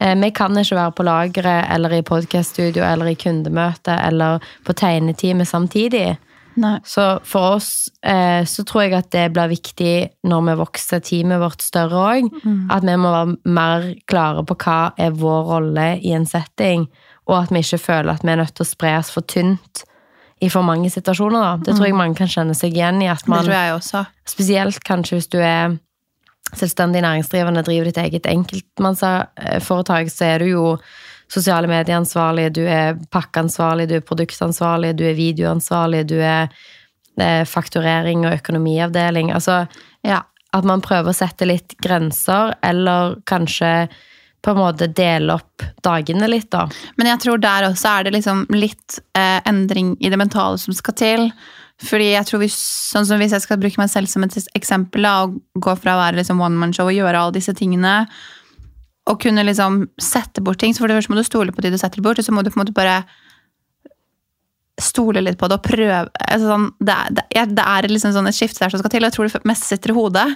Eh, 0.00 0.16
vi 0.16 0.30
kan 0.30 0.56
ikke 0.56 0.78
være 0.78 0.96
på 0.96 1.06
lageret 1.06 1.68
eller 1.74 1.98
i 1.98 2.06
podcaststudio 2.06 2.84
eller 2.86 3.12
i 3.12 3.18
kundemøte 3.20 3.96
eller 4.06 4.44
på 4.66 4.76
tegnetime 4.78 5.46
samtidig. 5.48 6.16
Nei. 6.60 6.76
Så 6.84 7.04
for 7.24 7.56
oss 7.56 7.88
eh, 8.02 8.42
så 8.48 8.64
tror 8.66 8.84
jeg 8.84 8.96
at 8.98 9.10
det 9.14 9.28
blir 9.34 9.52
viktig 9.52 9.92
når 10.28 10.46
vi 10.48 10.56
vokser 10.60 11.02
teamet 11.04 11.40
vårt 11.42 11.62
større 11.62 12.00
òg. 12.00 12.32
At 12.72 12.86
vi 12.86 12.96
må 13.00 13.12
være 13.12 13.36
mer 13.44 13.86
klare 14.10 14.44
på 14.44 14.56
hva 14.64 14.80
er 14.98 15.14
vår 15.16 15.46
rolle 15.52 15.86
i 16.02 16.14
en 16.16 16.26
setting, 16.26 16.88
og 17.30 17.44
at 17.44 17.54
vi 17.54 17.62
ikke 17.62 17.84
føler 17.84 18.12
at 18.14 18.26
vi 18.26 18.34
er 18.34 18.42
nødt 18.42 18.56
til 18.56 18.66
å 18.66 18.72
spre 18.72 18.96
oss 18.98 19.12
for 19.14 19.26
tynt 19.26 19.84
i 20.40 20.48
for 20.50 20.64
mange 20.64 20.88
situasjoner. 20.90 21.40
Da. 21.40 21.56
Det 21.66 21.76
tror 21.76 21.86
jeg 21.90 21.96
mange 21.98 22.16
kan 22.16 22.30
kjenne 22.30 22.54
seg 22.56 22.72
igjen 22.76 23.02
i. 23.04 23.08
at 23.12 23.26
man, 23.28 23.42
Det 23.44 23.50
tror 23.50 23.58
jeg 23.58 23.74
også. 23.76 24.04
Spesielt 24.28 24.80
kanskje 24.88 25.18
hvis 25.18 25.28
du 25.30 25.38
er 25.44 25.76
selvstendig 26.56 27.02
næringsdrivende, 27.04 27.62
driver 27.62 27.84
ditt 27.90 27.98
eget 28.00 28.26
enkeltmannsforetak, 28.26 30.10
så 30.10 30.24
er 30.24 30.38
du 30.42 30.48
jo 30.50 30.64
sosiale 31.30 31.68
medieansvarlig, 31.70 32.48
du 32.56 32.64
er 32.66 32.96
pakkeansvarlig, 33.14 33.86
du 33.88 33.94
er 34.00 34.06
produktansvarlig, 34.06 34.96
du 34.98 35.04
er 35.06 35.14
videoansvarlig, 35.14 36.00
du 36.10 36.16
er 36.18 36.48
eh, 37.20 37.44
fakturering 37.46 38.24
og 38.26 38.34
økonomiavdeling. 38.40 39.30
Altså 39.32 39.66
Ja. 40.02 40.22
at 40.52 40.64
man 40.64 40.80
prøver 40.80 41.10
å 41.12 41.14
sette 41.14 41.46
litt 41.46 41.76
grenser, 41.78 42.54
eller 42.62 43.20
kanskje 43.26 43.88
på 44.40 44.52
en 44.54 44.60
måte 44.60 44.86
dele 44.96 45.34
opp 45.36 45.64
dagene 45.84 46.28
litt, 46.30 46.48
da. 46.52 46.66
Men 46.96 47.10
jeg 47.12 47.20
tror 47.26 47.40
der 47.42 47.66
også 47.68 47.90
er 47.98 48.06
det 48.06 48.14
liksom 48.16 48.46
litt 48.54 49.00
eh, 49.18 49.40
endring 49.48 49.94
i 50.00 50.08
det 50.12 50.18
mentale 50.20 50.58
som 50.60 50.72
skal 50.76 50.96
til. 50.96 51.26
Fordi 51.80 52.10
jeg 52.12 52.26
tror 52.28 52.42
hvis, 52.42 52.56
sånn 52.92 53.06
som 53.08 53.20
hvis 53.20 53.32
jeg 53.36 53.44
skal 53.44 53.60
bruke 53.60 53.80
meg 53.80 53.88
selv 53.92 54.08
som 54.12 54.24
et 54.24 54.36
eksempel, 54.56 55.04
da, 55.04 55.14
og 55.24 55.38
gå 55.64 55.74
fra 55.80 55.94
å 55.96 56.00
være 56.02 56.20
liksom 56.20 56.40
one 56.44 56.60
man 56.60 56.72
show 56.76 56.88
og 56.88 56.96
gjøre 56.96 57.20
alle 57.20 57.36
disse 57.36 57.54
tingene, 57.56 57.94
og 59.08 59.16
kunne 59.22 59.44
liksom 59.48 59.82
sette 60.00 60.42
bort 60.44 60.60
ting, 60.60 60.74
så 60.76 60.84
for 60.84 60.92
det 60.92 60.98
første 61.00 61.12
må 61.12 61.18
du 61.20 61.26
stole 61.26 61.52
på 61.56 61.64
de 61.64 61.72
du 61.72 61.78
setter 61.80 62.04
bort, 62.04 62.20
og 62.20 62.26
så 62.26 62.34
må 62.36 62.44
du 62.44 62.50
på 62.52 62.58
en 62.60 62.64
måte 62.66 62.76
bare 62.76 62.98
stole 64.80 65.20
litt 65.24 65.36
på 65.40 65.48
det 65.50 65.58
og 65.58 65.64
prøve 65.66 65.96
altså 66.24 66.46
sånn, 66.48 66.66
det, 66.80 66.94
er, 67.36 67.50
det, 67.52 67.64
er- 67.64 67.88
liksom 67.90 68.14
sånn 68.16 68.28
et 68.30 68.36
skifte 68.36 68.62
der 68.64 68.72
som 68.72 68.80
skal 68.80 68.92
til, 68.94 69.04
og 69.04 69.10
jeg 69.10 69.16
tror 69.16 69.28
det 69.28 69.48
mest 69.50 69.66
sitter 69.68 69.92
i 69.92 69.96
hodet. 69.98 70.26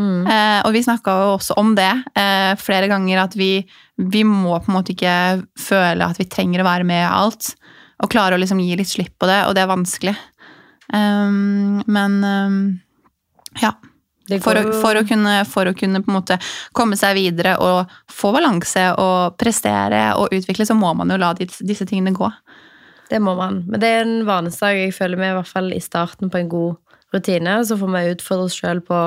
Eh, 0.00 0.58
og 0.64 0.72
vi 0.74 0.82
snakka 0.84 1.14
jo 1.20 1.30
også 1.36 1.56
om 1.60 1.74
det 1.76 1.90
eh, 2.18 2.52
flere 2.60 2.88
ganger, 2.90 3.24
at 3.26 3.36
vi, 3.36 3.54
vi 3.96 4.24
må 4.24 4.56
på 4.56 4.70
en 4.70 4.78
måte 4.78 4.94
ikke 4.94 5.14
føle 5.60 6.08
at 6.08 6.20
vi 6.20 6.28
trenger 6.32 6.62
å 6.62 6.68
være 6.68 6.88
med 6.88 7.02
i 7.04 7.10
alt. 7.10 7.52
Og 8.02 8.10
klare 8.10 8.36
å 8.36 8.40
liksom 8.40 8.60
gi 8.62 8.76
litt 8.78 8.90
slipp 8.90 9.14
på 9.20 9.28
det, 9.30 9.42
og 9.46 9.54
det 9.54 9.62
er 9.62 9.70
vanskelig. 9.70 10.14
Um, 10.92 11.80
men 11.86 12.18
um, 12.24 12.56
ja. 13.62 13.72
For 14.42 14.56
å, 14.56 14.62
for, 14.80 14.96
å 14.96 15.02
kunne, 15.04 15.32
for 15.48 15.68
å 15.68 15.74
kunne 15.76 16.00
på 16.00 16.08
en 16.08 16.16
måte 16.16 16.36
komme 16.76 16.96
seg 16.96 17.16
videre 17.18 17.56
og 17.60 17.90
få 18.08 18.30
balanse 18.32 18.84
og 19.02 19.34
prestere 19.40 20.12
og 20.16 20.32
utvikle, 20.32 20.64
så 20.64 20.76
må 20.78 20.92
man 20.96 21.10
jo 21.12 21.18
la 21.20 21.32
disse, 21.36 21.84
tingene 21.84 22.14
gå. 22.16 22.30
Det 23.10 23.20
må 23.20 23.34
man. 23.36 23.60
Men 23.68 23.82
det 23.82 23.90
er 23.90 24.06
en 24.06 24.22
vanesak 24.24 24.78
jeg 24.78 24.94
føler 24.96 25.20
med 25.20 25.34
i 25.34 25.36
hvert 25.36 25.50
fall 25.50 25.68
i 25.74 25.82
starten 25.84 26.32
på 26.32 26.40
en 26.40 26.48
god 26.52 26.96
rutine. 27.12 27.58
Så 27.66 27.76
får 27.80 27.92
vi 27.92 28.14
utfordre 28.14 28.48
oss 28.48 28.56
sjøl 28.56 28.80
på 28.86 29.02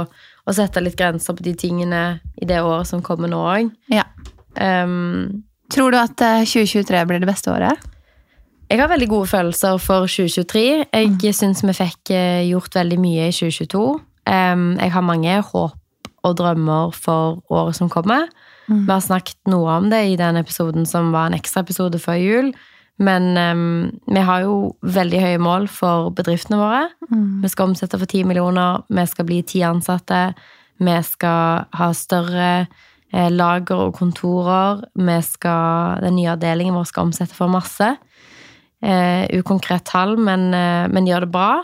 å 0.46 0.54
sette 0.54 0.82
litt 0.84 0.96
grenser 1.00 1.34
på 1.34 1.44
de 1.44 1.54
tingene 1.58 2.20
i 2.42 2.46
det 2.46 2.62
året 2.62 2.88
som 2.88 3.02
kommer 3.02 3.28
nå 3.32 3.40
òg. 3.42 3.72
Ja. 3.90 4.04
Tror 5.74 5.92
du 5.92 5.98
at 5.98 6.22
eh, 6.22 6.44
2023 6.46 7.06
blir 7.10 7.20
det 7.24 7.30
beste 7.32 7.52
året? 7.54 7.92
jeg 8.66 8.80
har 8.82 8.90
veldig 8.90 9.08
gode 9.12 9.28
følelser 9.30 9.78
for 9.78 10.08
2023. 10.10 10.86
Jeg 10.92 11.08
Mm. 11.12 11.34
syns 11.34 11.62
vi 11.62 11.74
fikk 11.74 12.10
eh, 12.10 12.50
gjort 12.50 12.74
veldig 12.74 12.98
mye 13.00 13.28
i 13.28 13.32
2022. 13.32 14.02
Um, 14.26 14.78
jeg 14.80 14.92
har 14.92 15.02
mange 15.06 15.42
håp 15.42 15.74
og 16.24 16.36
drømmer 16.36 16.92
for 16.94 17.44
året 17.52 17.76
som 17.76 17.90
kommer. 17.90 18.26
Mm. 18.68 18.86
Vi 18.88 18.92
har 18.92 19.02
snakket 19.02 19.38
noe 19.48 19.70
om 19.78 19.90
det 19.92 20.02
i 20.10 20.16
den 20.16 20.36
episoden 20.38 20.86
som 20.88 21.12
var 21.12 21.28
en 21.28 21.38
ekstraepisode 21.38 22.00
før 22.02 22.18
jul. 22.18 22.54
Men 22.98 23.36
um, 23.36 23.92
vi 24.08 24.22
har 24.24 24.46
jo 24.46 24.76
veldig 24.82 25.20
høye 25.20 25.40
mål 25.44 25.68
for 25.72 26.12
bedriftene 26.16 26.60
våre. 26.62 26.86
Mm. 27.10 27.42
Vi 27.44 27.52
skal 27.52 27.72
omsette 27.72 28.00
for 28.00 28.08
10 28.08 28.28
millioner, 28.30 28.86
vi 28.88 29.06
skal 29.12 29.28
bli 29.28 29.42
ti 29.44 29.64
ansatte. 29.68 30.30
Vi 30.80 30.96
skal 31.08 31.68
ha 31.76 31.90
større 31.96 32.50
eh, 33.12 33.30
lager 33.32 33.88
og 33.88 33.96
kontorer. 34.00 34.86
Vi 34.96 35.20
skal, 35.28 36.02
den 36.04 36.18
nye 36.20 36.34
avdelingen 36.36 36.76
vår 36.76 36.88
skal 36.92 37.10
omsette 37.10 37.36
for 37.36 37.52
masse. 37.52 37.94
Eh, 38.84 39.24
ukonkret 39.40 39.86
tall, 39.88 40.18
men, 40.18 40.54
eh, 40.54 40.88
men 40.92 41.08
gjør 41.08 41.28
det 41.28 41.32
bra. 41.36 41.64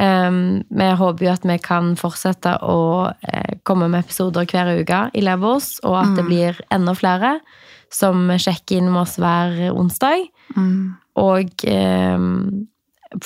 Um, 0.00 0.62
vi 0.70 0.86
håper 0.96 1.26
jo 1.26 1.32
at 1.32 1.44
vi 1.44 1.56
kan 1.60 1.90
fortsette 1.98 2.54
å 2.62 3.10
eh, 3.10 3.58
komme 3.66 3.88
med 3.90 4.06
episoder 4.06 4.46
hver 4.48 4.70
uke 4.78 5.00
i 5.18 5.20
Levels, 5.20 5.80
og 5.84 5.98
at 5.98 6.14
det 6.16 6.24
blir 6.28 6.60
enda 6.72 6.94
flere 6.96 7.34
som 7.92 8.28
sjekker 8.38 8.78
inn 8.78 8.90
med 8.92 9.02
oss 9.02 9.16
hver 9.18 9.56
onsdag. 9.74 10.28
Mm. 10.56 10.96
Og 11.20 11.64
eh, 11.66 12.26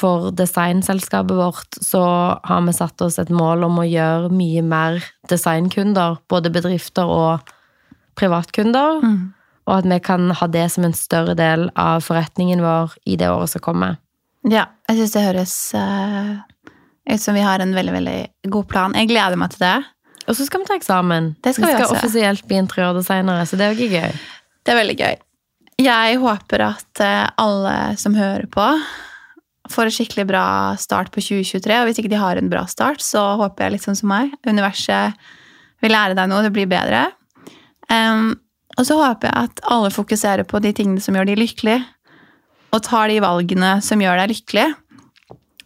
for 0.01 0.31
designselskapet 0.33 1.37
vårt 1.37 1.77
så 1.85 2.05
har 2.43 2.63
vi 2.65 2.73
satt 2.73 3.03
oss 3.05 3.19
et 3.21 3.29
mål 3.29 3.67
om 3.67 3.83
å 3.83 3.85
gjøre 3.85 4.31
mye 4.33 4.63
mer 4.65 5.03
designkunder, 5.29 6.17
både 6.33 6.51
bedrifter 6.55 7.05
og 7.05 7.53
privatkunder, 8.17 9.03
Mm. 9.03 9.33
og 9.67 9.79
at 9.79 9.85
vi 9.91 9.99
kan 10.01 10.31
ha 10.31 10.47
det 10.47 10.71
som 10.73 10.85
en 10.85 10.93
større 10.97 11.35
del 11.35 11.71
av 11.77 12.01
forretningen 12.05 12.61
vår 12.63 12.95
i 13.07 13.17
det 13.17 13.29
året 13.29 13.51
som 13.51 13.61
kommer. 13.61 13.97
Ja, 14.49 14.67
jeg 14.89 14.99
syns 14.99 15.13
det 15.13 15.25
høres 15.25 15.55
uh, 15.75 16.37
ut 17.11 17.21
som 17.21 17.35
vi 17.35 17.41
har 17.41 17.61
en 17.61 17.75
veldig, 17.75 17.93
veldig 17.93 18.51
god 18.53 18.69
plan. 18.69 18.95
Jeg 18.95 19.09
gleder 19.09 19.37
meg 19.41 19.51
til 19.55 19.65
det. 19.65 19.85
Og 20.29 20.37
så 20.37 20.45
skal 20.47 20.61
vi 20.63 20.69
ta 20.69 20.77
eksamen. 20.77 21.35
Det 21.45 21.55
skal 21.55 21.67
vi 21.67 21.73
vi 21.73 21.77
skal 21.79 21.89
også. 21.89 21.97
offisielt 21.99 22.47
bli 22.49 22.57
interiørdesignere, 22.61 23.47
så 23.49 23.57
det 23.57 23.65
er 23.67 23.73
jo 23.75 23.81
ikke 23.85 24.01
gøy. 24.01 24.21
Det 24.65 24.73
er 24.73 24.81
veldig 24.81 24.97
gøy. 24.97 25.17
Jeg 25.85 26.21
håper 26.23 26.63
at 26.65 27.03
eh, 27.03 27.27
alle 27.41 27.75
som 28.01 28.15
hører 28.17 28.47
på, 28.49 28.65
får 29.71 29.89
en 29.89 29.95
skikkelig 29.97 30.27
bra 30.29 30.47
start 30.81 31.11
på 31.13 31.23
2023. 31.25 31.75
Og 31.81 31.89
hvis 31.89 32.01
ikke 32.01 32.13
de 32.13 32.21
har 32.21 32.39
en 32.41 32.51
bra 32.53 32.65
start, 32.71 33.03
så 33.05 33.35
håper 33.41 33.67
jeg 33.67 33.75
litt 33.75 33.87
sånn 33.87 33.99
som 33.99 34.13
meg. 34.13 34.33
Universet 34.47 35.19
vil 35.85 35.93
lære 35.93 36.17
deg 36.17 36.31
noe, 36.31 36.45
det 36.47 36.53
blir 36.55 36.71
bedre. 36.71 37.07
Um, 37.91 38.37
og 38.79 38.87
så 38.89 38.97
håper 38.99 39.29
jeg 39.29 39.51
at 39.51 39.65
alle 39.71 39.93
fokuserer 39.93 40.47
på 40.49 40.61
de 40.65 40.73
tingene 40.77 41.03
som 41.03 41.17
gjør 41.17 41.29
de 41.29 41.37
lykkelige, 41.39 41.83
og 42.75 42.83
tar 42.83 43.11
de 43.13 43.21
valgene 43.23 43.77
som 43.85 44.01
gjør 44.03 44.23
deg 44.23 44.33
lykkelig. 44.33 44.69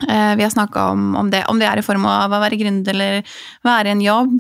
Uh, 0.04 0.34
vi 0.38 0.46
har 0.46 0.54
snakka 0.54 0.90
om, 0.94 1.12
om 1.18 1.30
det, 1.30 1.44
om 1.50 1.60
det 1.60 1.68
er 1.70 1.80
i 1.80 1.86
form 1.86 2.06
av 2.08 2.34
å 2.34 2.42
være 2.42 2.58
gründer 2.60 2.94
eller 2.94 3.38
være 3.66 3.90
i 3.90 3.94
en 3.96 4.04
jobb 4.04 4.34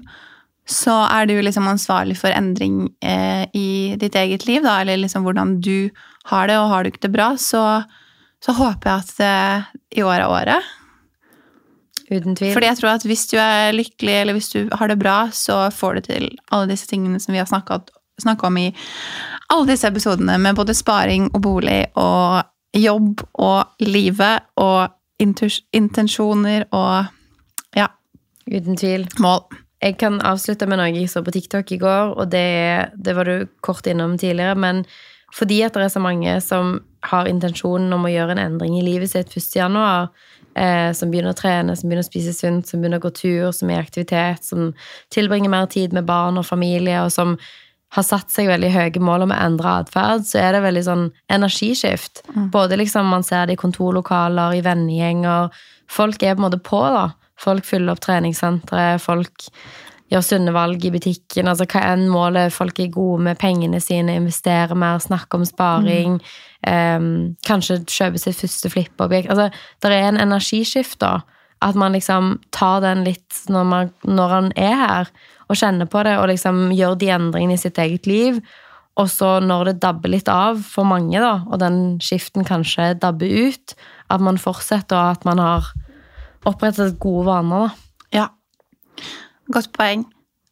så 0.68 0.94
er 1.08 1.28
du 1.28 1.38
liksom 1.40 1.68
ansvarlig 1.70 2.18
for 2.20 2.32
endring 2.34 2.90
eh, 3.00 3.46
i 3.56 3.96
ditt 4.00 4.16
eget 4.20 4.44
liv, 4.48 4.62
da, 4.64 4.80
eller 4.82 5.00
liksom 5.00 5.24
hvordan 5.24 5.56
du 5.64 5.88
har 6.28 6.50
det, 6.50 6.58
og 6.60 6.68
har 6.68 6.84
du 6.84 6.90
ikke 6.92 7.06
det 7.06 7.14
bra, 7.14 7.30
så, 7.40 7.62
så 8.44 8.54
håper 8.58 8.90
jeg 8.90 9.04
at 9.04 9.22
eh, 9.24 9.70
i 10.00 10.04
år 10.04 10.18
er 10.18 10.28
året. 10.28 10.74
Uten 12.08 12.36
tvil. 12.36 12.52
Fordi 12.52 12.68
jeg 12.68 12.80
tror 12.80 12.90
at 12.94 13.06
hvis 13.08 13.24
du 13.30 13.36
er 13.40 13.72
lykkelig, 13.76 14.14
eller 14.22 14.36
hvis 14.36 14.52
du 14.52 14.68
har 14.72 14.92
det 14.92 14.98
bra, 15.00 15.16
så 15.32 15.68
får 15.72 15.94
du 15.94 16.00
til 16.08 16.28
alle 16.52 16.70
disse 16.70 16.88
tingene 16.88 17.20
som 17.20 17.32
vi 17.36 17.40
har 17.40 17.48
snakka 17.48 18.48
om 18.48 18.60
i 18.60 18.68
alle 19.52 19.70
disse 19.70 19.88
episodene, 19.88 20.36
med 20.40 20.56
både 20.56 20.76
sparing 20.76 21.30
og 21.32 21.42
bolig 21.44 21.80
og 21.96 22.44
jobb 22.76 23.24
og 23.40 23.84
livet 23.88 24.44
og 24.60 24.92
intensjoner 25.18 26.68
og 26.76 27.08
ja, 27.76 27.88
Uten 28.48 28.76
tvil. 28.76 29.08
mål. 29.18 29.48
Jeg 29.84 29.98
kan 30.00 30.18
avslutte 30.26 30.66
med 30.66 30.80
noe 30.80 30.90
jeg 30.90 31.10
så 31.10 31.22
på 31.22 31.34
TikTok 31.34 31.70
i 31.74 31.78
går, 31.78 32.16
og 32.18 32.32
det, 32.32 32.90
det 32.98 33.14
var 33.14 33.28
du 33.28 33.46
kort 33.62 33.86
innom 33.86 34.16
tidligere, 34.18 34.56
men 34.58 34.82
fordi 35.34 35.60
at 35.62 35.76
det 35.76 35.84
er 35.84 35.92
så 35.92 36.02
mange 36.02 36.32
som 36.40 36.78
har 37.06 37.28
intensjonen 37.30 37.92
om 37.94 38.06
å 38.08 38.10
gjøre 38.10 38.34
en 38.34 38.42
endring 38.42 38.78
i 38.78 38.84
livet 38.84 39.12
sitt 39.12 39.30
1. 39.36 39.46
januar, 39.60 40.08
eh, 40.58 40.90
som 40.96 41.12
begynner 41.12 41.34
å 41.34 41.38
trene, 41.38 41.76
som 41.76 41.88
begynner 41.88 42.06
å 42.06 42.08
spise 42.08 42.34
sunt, 42.34 42.66
som 42.66 42.80
begynner 42.80 42.98
å 42.98 43.06
gå 43.06 43.12
tur, 43.14 43.52
som 43.54 43.70
er 43.70 43.78
i 43.78 43.84
aktivitet, 43.84 44.48
som 44.48 44.72
tilbringer 45.14 45.52
mer 45.52 45.68
tid 45.70 45.94
med 45.94 46.08
barn 46.08 46.40
og 46.40 46.48
familie, 46.48 47.04
og 47.04 47.12
som 47.14 47.36
har 47.94 48.04
satt 48.04 48.32
seg 48.32 48.50
veldig 48.50 48.72
høye 48.74 49.00
mål 49.00 49.24
om 49.24 49.32
å 49.32 49.38
endre 49.40 49.78
atferd, 49.84 50.26
så 50.28 50.42
er 50.42 50.56
det 50.56 50.64
veldig 50.66 50.84
sånn 50.84 51.06
energiskift. 51.32 52.20
Både 52.52 52.76
liksom 52.76 53.08
man 53.08 53.24
ser 53.24 53.46
det 53.48 53.56
i 53.56 53.60
kontorlokaler, 53.62 54.58
i 54.58 54.64
vennegjenger. 54.64 55.48
Folk 55.88 56.22
er 56.22 56.34
på 56.34 56.42
en 56.42 56.48
måte 56.50 56.60
på, 56.60 56.82
da. 56.92 57.06
Folk 57.38 57.66
fyller 57.68 57.94
opp 57.94 58.02
treningssentre, 58.02 58.98
folk 59.02 59.48
gjør 60.08 60.24
sunne 60.24 60.52
valg 60.56 60.84
i 60.84 60.92
butikken. 60.92 61.48
Altså 61.50 61.66
hva 61.68 61.84
enn 61.92 62.06
målet 62.10 62.54
Folk 62.54 62.80
er 62.80 62.92
gode 62.92 63.22
med 63.26 63.38
pengene 63.40 63.80
sine, 63.84 64.16
investerer 64.18 64.76
mer, 64.78 65.00
snakker 65.04 65.40
om 65.40 65.48
sparing. 65.48 66.20
em, 66.66 67.36
kanskje 67.46 67.84
kjøper 67.86 68.18
sitt 68.18 68.40
første 68.40 68.70
flippeobjekt. 68.72 69.30
Altså, 69.30 69.50
det 69.80 69.92
er 69.92 70.08
en 70.08 70.20
energiskift, 70.20 70.98
da. 70.98 71.20
At 71.62 71.74
man 71.74 71.92
liksom 71.92 72.40
tar 72.50 72.80
den 72.80 73.04
litt 73.04 73.44
når, 73.48 73.64
man, 73.64 73.92
når 74.02 74.28
han 74.28 74.52
er 74.56 74.74
her, 74.74 75.10
og 75.48 75.56
kjenner 75.56 75.86
på 75.86 76.02
det, 76.04 76.18
og 76.18 76.28
liksom 76.28 76.72
gjør 76.72 76.98
de 76.98 77.12
endringene 77.14 77.54
i 77.54 77.62
sitt 77.62 77.78
eget 77.78 78.06
liv. 78.06 78.40
Og 78.98 79.08
så 79.08 79.38
når 79.40 79.64
det 79.64 79.80
dabber 79.80 80.10
litt 80.10 80.28
av 80.28 80.58
for 80.66 80.84
mange, 80.84 81.18
da, 81.22 81.44
og 81.46 81.60
den 81.62 81.98
skiften 82.02 82.44
kanskje 82.44 82.96
dabber 82.98 83.30
ut, 83.30 83.74
at 84.10 84.20
man 84.20 84.38
fortsetter, 84.38 84.96
og 84.98 85.18
at 85.18 85.24
man 85.28 85.38
har 85.38 85.70
opprettet 86.48 86.98
gode 87.02 87.26
vaner, 87.28 87.68
da. 87.68 88.14
Ja. 88.14 88.28
Godt 89.52 89.72
poeng. 89.76 90.06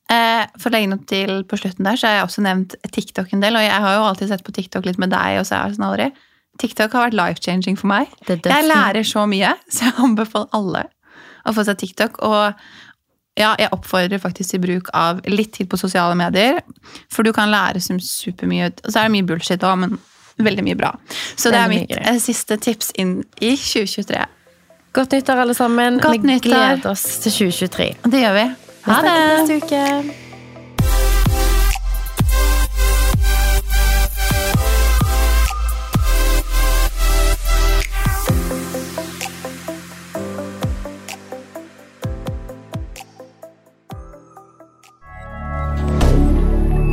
Eh, 0.06 0.44
for 0.60 0.70
å 0.70 0.76
legge 0.76 0.90
noe 0.92 1.02
til 1.10 1.40
på 1.48 1.58
slutten 1.58 1.86
der, 1.88 1.98
så 1.98 2.08
har 2.08 2.20
jeg 2.20 2.28
også 2.28 2.44
nevnt 2.46 2.76
TikTok 2.94 3.32
en 3.34 3.42
del. 3.42 3.58
Og 3.58 3.66
jeg 3.66 3.84
har 3.86 3.96
jo 3.96 4.06
alltid 4.06 4.30
sett 4.30 4.46
på 4.46 4.54
TikTok 4.54 4.86
litt 4.86 5.00
med 5.02 5.10
deg, 5.14 5.40
og 5.40 5.48
sånn 5.48 5.86
aldri. 5.86 6.10
TikTok 6.62 6.94
har 6.94 7.08
vært 7.08 7.18
life-changing 7.18 7.78
for 7.80 7.90
meg. 7.90 8.12
Jeg 8.28 8.68
lærer 8.68 9.04
så 9.06 9.26
mye, 9.28 9.54
så 9.72 9.88
jeg 9.88 9.96
anbefaler 10.06 10.52
alle 10.56 10.86
å 11.46 11.54
få 11.56 11.66
seg 11.66 11.80
TikTok. 11.82 12.20
Og 12.26 12.54
ja, 13.36 13.52
jeg 13.60 13.72
oppfordrer 13.74 14.22
faktisk 14.22 14.54
til 14.54 14.62
bruk 14.62 14.92
av 14.96 15.20
litt 15.28 15.52
tid 15.58 15.68
på 15.68 15.80
sosiale 15.80 16.16
medier. 16.18 16.62
For 17.12 17.26
du 17.26 17.34
kan 17.36 17.52
lære 17.52 17.82
som 17.84 17.98
supermye. 18.00 18.70
Og 18.84 18.92
så 18.92 19.02
er 19.02 19.08
det 19.08 19.16
mye 19.18 19.26
bullshit 19.28 19.66
òg, 19.66 19.82
men 19.82 19.98
veldig 20.40 20.64
mye 20.64 20.78
bra. 20.78 20.94
Så 21.36 21.52
det 21.52 21.60
er 21.60 21.70
mitt 21.72 21.92
eh, 21.96 22.18
siste 22.22 22.58
tips 22.60 22.92
inn 23.00 23.18
i 23.40 23.54
2023. 23.58 24.24
Godt 24.96 25.12
nyttår, 25.12 25.40
alle 25.44 25.54
sammen. 25.54 25.98
Godt 26.00 26.22
vi 26.22 26.26
nyttår. 26.26 26.48
gleder 26.48 26.90
oss 26.90 27.02
til 27.20 27.32
2023. 27.32 27.84
Det 28.04 28.20
gjør 28.20 28.32
vi. 28.32 28.46
Ha 28.86 29.02
det! 29.02 29.02
Vi 29.02 29.02
snakkes 29.02 29.50
neste 29.50 29.66
uke. 29.66 30.26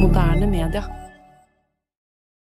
moderne 0.03 0.47
media. 0.47 1.02